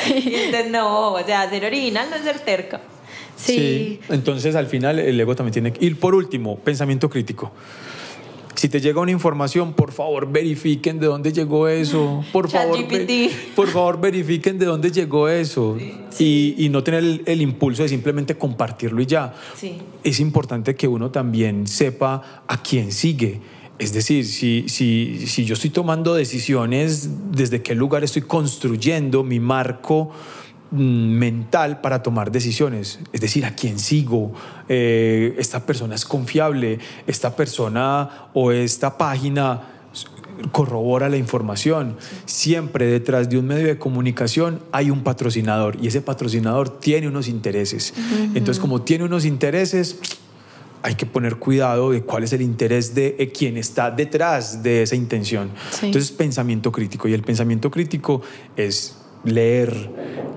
Entonces, 0.06 0.72
no, 0.72 1.14
o 1.14 1.24
sea, 1.24 1.50
ser 1.50 1.64
original 1.66 2.08
no 2.10 2.16
es 2.16 2.24
ser 2.24 2.40
terca. 2.40 2.82
Sí. 3.36 4.00
Entonces, 4.10 4.56
al 4.56 4.68
final, 4.68 5.00
el 5.00 5.20
ego 5.20 5.36
también 5.36 5.54
tiene 5.54 5.72
que 5.72 5.86
ir. 5.86 6.00
Por 6.00 6.16
último, 6.16 6.58
pensamiento 6.58 7.10
crítico. 7.10 7.52
Si 8.56 8.70
te 8.70 8.80
llega 8.80 9.02
una 9.02 9.12
información, 9.12 9.74
por 9.74 9.92
favor 9.92 10.32
verifiquen 10.32 11.00
de 11.00 11.08
dónde 11.08 11.34
llegó 11.34 11.68
eso. 11.68 12.24
Por 12.32 12.50
favor, 12.50 12.78
por 13.56 13.68
favor 13.68 14.00
verifiquen 14.00 14.58
de 14.58 14.66
dónde 14.66 14.90
llegó 14.92 15.28
eso. 15.28 15.78
Y, 16.18 16.56
y, 16.58 16.70
no 16.70 16.84
tener 16.84 17.04
el, 17.04 17.24
el, 17.26 17.42
impulso 17.42 17.84
de 17.84 17.90
simplemente 17.90 18.38
compartirlo 18.38 19.02
y 19.02 19.06
ya. 19.06 19.34
Sí. 19.56 19.78
Es 20.04 20.20
importante 20.20 20.76
que 20.76 20.88
uno 20.88 21.12
también 21.12 21.68
sepa 21.68 22.44
a 22.48 22.62
quién 22.64 22.92
sigue. 22.92 23.42
Es 23.84 23.92
decir, 23.92 24.26
si, 24.26 24.66
si, 24.70 25.28
si 25.28 25.44
yo 25.44 25.56
estoy 25.56 25.70
tomando 25.70 26.16
decisiones, 26.16 27.10
desde 27.32 27.62
qué 27.62 27.76
lugar 27.76 28.04
estoy 28.06 28.22
construyendo 28.22 29.26
mi 29.26 29.42
marco 29.42 30.10
mm, 30.72 30.78
mental 30.78 31.82
para 31.82 32.02
tomar 32.02 32.32
decisiones, 32.32 33.00
es 33.12 33.20
decir, 33.20 33.46
a 33.46 33.54
quién 33.56 33.80
sigo, 33.80 34.32
eh, 34.70 35.36
esta 35.38 35.66
persona 35.66 35.96
es 35.96 36.06
confiable, 36.06 36.80
esta 37.08 37.36
persona 37.36 38.30
o 38.34 38.54
esta 38.54 38.98
página 38.98 39.64
corrobora 40.54 41.10
la 41.10 41.18
información. 41.18 41.98
Siempre 42.26 42.86
detrás 42.86 43.30
de 43.30 43.38
un 43.38 43.48
medio 43.48 43.68
de 43.68 43.78
comunicación 43.78 44.62
hay 44.72 44.92
un 44.92 45.04
patrocinador 45.04 45.78
y 45.82 45.88
ese 45.88 46.02
patrocinador 46.02 46.80
tiene 46.80 47.10
unos 47.10 47.28
intereses. 47.28 47.94
Entonces, 48.34 48.60
como 48.60 48.82
tiene 48.82 49.04
unos 49.04 49.26
intereses, 49.26 49.98
hay 50.84 50.96
que 50.96 51.06
poner 51.06 51.38
cuidado 51.38 51.92
de 51.92 52.04
cuál 52.04 52.24
es 52.24 52.34
el 52.34 52.42
interés 52.42 52.94
de 52.94 53.32
quien 53.34 53.58
está 53.58 53.90
detrás 53.90 54.62
de 54.62 54.84
esa 54.84 54.96
intención. 54.96 55.50
Entonces, 55.82 56.12
pensamiento 56.12 56.72
crítico. 56.72 57.08
Y 57.08 57.14
el 57.14 57.24
pensamiento 57.24 57.72
crítico 57.72 58.22
es 58.58 58.98
leer, 59.24 59.90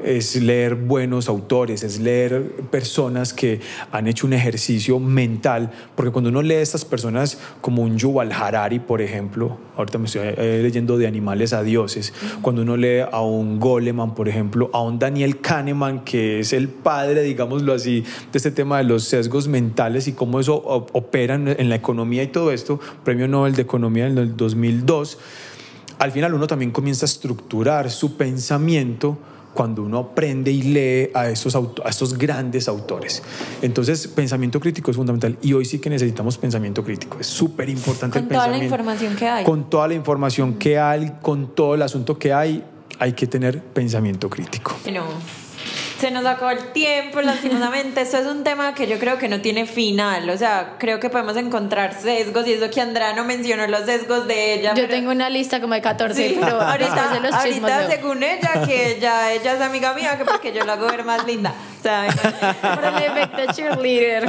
es 0.05 0.37
leer 0.37 0.77
buenos 0.77 1.29
autores, 1.29 1.83
es 1.83 1.99
leer 1.99 2.53
personas 2.71 3.33
que 3.33 3.61
han 3.91 4.07
hecho 4.07 4.27
un 4.27 4.33
ejercicio 4.33 5.01
mental, 5.01 5.73
porque 5.95 6.13
cuando 6.13 6.31
uno 6.31 6.43
lee 6.43 6.55
a 6.55 6.61
estas 6.61 6.85
personas 6.85 7.39
como 7.61 7.83
un 7.83 7.99
Yuval 7.99 8.33
Harari, 8.33 8.79
por 8.79 9.03
ejemplo, 9.03 9.59
ahorita 9.77 9.99
me 9.99 10.07
estoy 10.07 10.23
eh, 10.25 10.61
leyendo 10.63 10.97
de 10.99 11.07
animales 11.07 11.53
a 11.53 11.63
dioses, 11.63 12.13
cuando 12.43 12.63
uno 12.63 12.77
lee 12.77 13.01
a 13.11 13.21
un 13.23 13.59
Goleman, 13.59 14.15
por 14.15 14.29
ejemplo, 14.29 14.71
a 14.73 14.83
un 14.83 14.99
Daniel 14.99 15.41
Kahneman, 15.41 16.05
que 16.05 16.41
es 16.41 16.53
el 16.53 16.69
padre, 16.69 17.23
digámoslo 17.23 17.73
así, 17.73 18.03
de 18.33 18.37
este 18.37 18.51
tema 18.51 18.79
de 18.79 18.85
los 18.85 19.05
sesgos 19.05 19.49
mentales 19.49 20.07
y 20.07 20.13
cómo 20.13 20.39
eso 20.41 20.57
opera 20.57 21.35
en 21.35 21.69
la 21.69 21.75
economía 21.75 22.23
y 22.23 22.29
todo 22.29 22.53
esto, 22.53 22.79
premio 23.05 23.27
Nobel 23.27 23.55
de 23.55 23.63
Economía 23.63 24.07
en 24.07 24.19
el 24.19 24.37
2002, 24.37 25.19
al 25.99 26.13
final 26.13 26.35
uno 26.35 26.47
también 26.47 26.71
comienza 26.71 27.05
a 27.05 27.09
estructurar 27.09 27.91
su 27.91 28.17
pensamiento 28.17 29.19
cuando 29.55 29.83
uno 29.83 29.99
aprende 29.99 30.53
y 30.53 30.63
lee 30.63 31.11
a 31.15 31.31
estos, 31.31 31.57
a 31.57 31.89
estos 31.89 32.19
grandes 32.19 32.69
autores. 32.69 33.23
Entonces, 33.63 34.07
pensamiento 34.07 34.61
crítico 34.61 34.91
es 34.91 34.99
fundamental 34.99 35.39
y 35.41 35.55
hoy 35.55 35.65
sí 35.65 35.79
que 35.79 35.89
necesitamos 35.89 36.37
pensamiento 36.37 36.85
crítico. 36.85 37.17
Es 37.19 37.27
súper 37.27 37.71
importante 37.71 38.19
el 38.19 38.27
pensamiento. 38.27 38.29
Con 38.29 38.41
toda 38.45 38.59
la 38.59 38.65
información 38.65 39.17
que 39.17 39.27
hay. 39.27 39.45
Con 39.45 39.71
toda 39.71 39.89
la 39.89 39.95
información 39.95 40.55
que 40.55 40.79
hay, 40.79 41.13
con 41.23 41.55
todo 41.55 41.75
el 41.75 41.83
asunto 41.83 42.19
que 42.19 42.35
hay, 42.35 42.63
hay 42.99 43.15
que 43.15 43.27
tener 43.27 43.63
pensamiento 43.63 44.29
crítico. 44.29 44.77
No. 44.93 45.07
Se 45.99 46.11
nos 46.11 46.27
acabó 46.27 46.51
el 46.51 46.73
tiempo, 46.73 47.21
lastimosamente. 47.23 48.03
Esto 48.03 48.19
es 48.19 48.27
un 48.27 48.45
tema 48.45 48.75
que 48.75 48.87
yo 48.87 48.99
creo 48.99 49.17
que 49.19 49.29
no 49.29 49.41
tiene 49.41 49.67
final. 49.67 50.29
O 50.29 50.37
sea, 50.37 50.75
creo 50.79 51.01
que 51.01 51.09
podemos 51.09 51.37
encontrar 51.37 51.95
sesgos 51.95 52.47
y 52.47 52.53
eso 52.53 52.71
que 52.71 52.81
Andrea 52.81 53.15
no 53.15 53.25
mencionó 53.25 53.67
los 53.67 53.87
sesgos 53.87 54.27
de 54.27 54.55
ella. 54.55 54.71
Yo 54.75 54.83
pero- 54.83 54.95
tengo 54.95 55.11
una 55.11 55.31
lista 55.31 55.61
como 55.61 55.75
de 55.75 55.81
14, 55.81 56.29
Sí, 56.29 56.37
pero 56.39 56.61
ahorita, 56.61 57.13
ahorita 57.39 57.87
según 57.89 58.23
ella, 58.23 58.63
que 58.67 58.99
ya 59.01 59.33
ella 59.33 59.55
es 59.55 59.61
amiga 59.61 59.95
mía, 59.95 60.19
que 60.19 60.25
porque 60.25 60.53
yo 60.53 60.65
la 60.65 60.75
hago 60.75 60.87
ver 60.87 61.05
más 61.05 61.27
linda. 61.27 61.55
O 61.79 61.83
sea, 61.83 62.07
Por 62.75 62.85
el 62.85 63.03
efecto 63.03 63.53
cheerleader. 63.55 64.25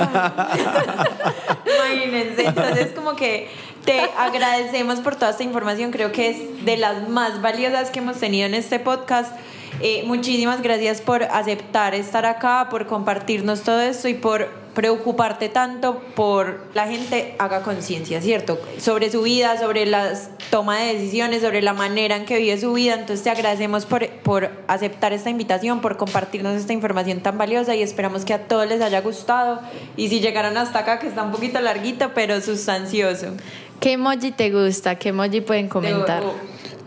Imagínense, 1.66 2.46
entonces 2.46 2.94
como 2.94 3.16
que 3.16 3.50
te 3.84 4.02
agradecemos 4.18 5.00
por 5.00 5.16
toda 5.16 5.32
esta 5.32 5.44
información, 5.44 5.92
creo 5.92 6.12
que 6.12 6.30
es 6.30 6.66
de 6.66 6.78
las 6.78 7.08
más 7.10 7.42
valiosas 7.42 7.90
que 7.90 8.00
hemos 8.00 8.18
tenido 8.18 8.46
en 8.46 8.54
este 8.54 8.80
podcast. 8.80 9.34
Eh, 9.82 10.04
muchísimas 10.06 10.62
gracias 10.62 11.02
por 11.02 11.24
aceptar 11.24 11.94
estar 11.96 12.26
acá, 12.26 12.68
por 12.70 12.88
compartirnos 12.88 13.62
todo 13.62 13.80
esto 13.82 14.08
y 14.08 14.14
por 14.16 14.48
preocuparte 14.74 15.50
tanto 15.50 16.00
por 16.16 16.68
la 16.76 16.88
gente 16.88 17.34
haga 17.40 17.64
conciencia, 17.64 18.22
¿cierto? 18.22 18.60
Sobre 18.78 19.10
su 19.10 19.24
vida, 19.24 19.58
sobre 19.58 19.88
la 19.88 20.14
toma 20.52 20.78
de 20.80 20.94
decisiones, 20.94 21.42
sobre 21.42 21.64
la 21.64 21.74
manera 21.74 22.16
en 22.16 22.26
que 22.26 22.38
vive 22.38 22.60
su 22.60 22.74
vida. 22.74 22.94
Entonces 22.94 23.24
te 23.24 23.32
agradecemos 23.32 23.88
por, 23.88 24.08
por 24.20 24.52
aceptar 24.68 25.14
esta 25.14 25.32
invitación, 25.32 25.82
por 25.82 25.98
compartirnos 25.98 26.56
esta 26.56 26.74
información 26.74 27.22
tan 27.22 27.40
valiosa 27.40 27.76
y 27.76 27.82
esperamos 27.82 28.24
que 28.24 28.34
a 28.36 28.48
todos 28.48 28.68
les 28.68 28.82
haya 28.82 29.02
gustado. 29.02 29.62
Y 29.96 30.10
si 30.10 30.20
llegaron 30.20 30.58
hasta 30.58 30.80
acá, 30.80 31.00
que 31.00 31.08
está 31.08 31.24
un 31.24 31.32
poquito 31.32 31.60
larguito, 31.60 32.12
pero 32.14 32.40
sustancioso. 32.40 33.34
¿Qué 33.80 33.94
emoji 33.94 34.32
te 34.32 34.52
gusta? 34.52 34.96
¿Qué 34.96 35.10
emoji 35.10 35.42
pueden 35.42 35.70
comentar? 35.70 36.22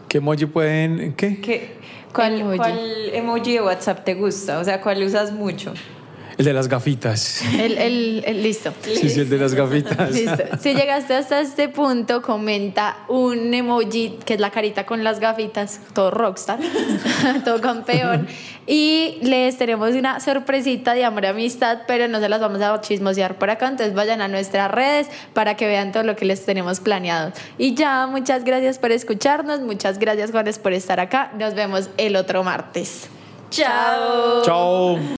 ¿Qué 0.06 0.18
emoji 0.18 0.46
pueden.? 0.46 1.14
¿Qué? 1.14 1.40
¿Qué- 1.40 1.79
¿Cuál, 2.12 2.40
Emoji. 2.40 2.56
¿Cuál 2.58 3.10
emoji 3.12 3.52
de 3.54 3.62
WhatsApp 3.62 4.04
te 4.04 4.14
gusta? 4.14 4.58
O 4.58 4.64
sea, 4.64 4.80
¿cuál 4.80 5.02
usas 5.02 5.32
mucho? 5.32 5.72
El 6.40 6.44
de 6.46 6.52
las 6.54 6.68
gafitas. 6.68 7.42
El, 7.58 7.76
el, 7.76 8.24
el- 8.26 8.42
listo. 8.42 8.72
Sí, 8.82 9.10
sí, 9.10 9.20
el 9.20 9.28
de 9.28 9.36
las 9.38 9.54
gafitas. 9.54 10.10
Listo. 10.10 10.42
Si 10.58 10.74
llegaste 10.74 11.14
hasta 11.14 11.38
este 11.40 11.68
punto, 11.68 12.22
comenta 12.22 12.96
un 13.08 13.52
emoji 13.52 14.18
que 14.24 14.34
es 14.34 14.40
la 14.40 14.50
carita 14.50 14.86
con 14.86 15.04
las 15.04 15.20
gafitas, 15.20 15.80
todo 15.92 16.10
rockstar, 16.10 16.58
todo 17.44 17.60
campeón. 17.60 18.26
Y 18.66 19.18
les 19.22 19.58
tenemos 19.58 19.90
una 19.94 20.18
sorpresita 20.20 20.94
de 20.94 21.04
amor 21.04 21.24
y 21.24 21.26
amistad, 21.26 21.80
pero 21.86 22.08
no 22.08 22.20
se 22.20 22.28
las 22.28 22.40
vamos 22.40 22.62
a 22.62 22.80
chismosear 22.80 23.36
por 23.36 23.50
acá. 23.50 23.68
Entonces 23.68 23.94
vayan 23.94 24.22
a 24.22 24.28
nuestras 24.28 24.70
redes 24.70 25.08
para 25.34 25.56
que 25.56 25.66
vean 25.66 25.92
todo 25.92 26.04
lo 26.04 26.16
que 26.16 26.24
les 26.24 26.44
tenemos 26.46 26.80
planeado. 26.80 27.32
Y 27.58 27.74
ya, 27.74 28.06
muchas 28.06 28.44
gracias 28.44 28.78
por 28.78 28.92
escucharnos. 28.92 29.60
Muchas 29.60 29.98
gracias, 29.98 30.30
Juanes, 30.30 30.58
por 30.58 30.72
estar 30.72 31.00
acá. 31.00 31.32
Nos 31.38 31.54
vemos 31.54 31.90
el 31.98 32.16
otro 32.16 32.42
martes. 32.44 33.08
Chao. 33.50 34.42
Chao. 34.44 35.16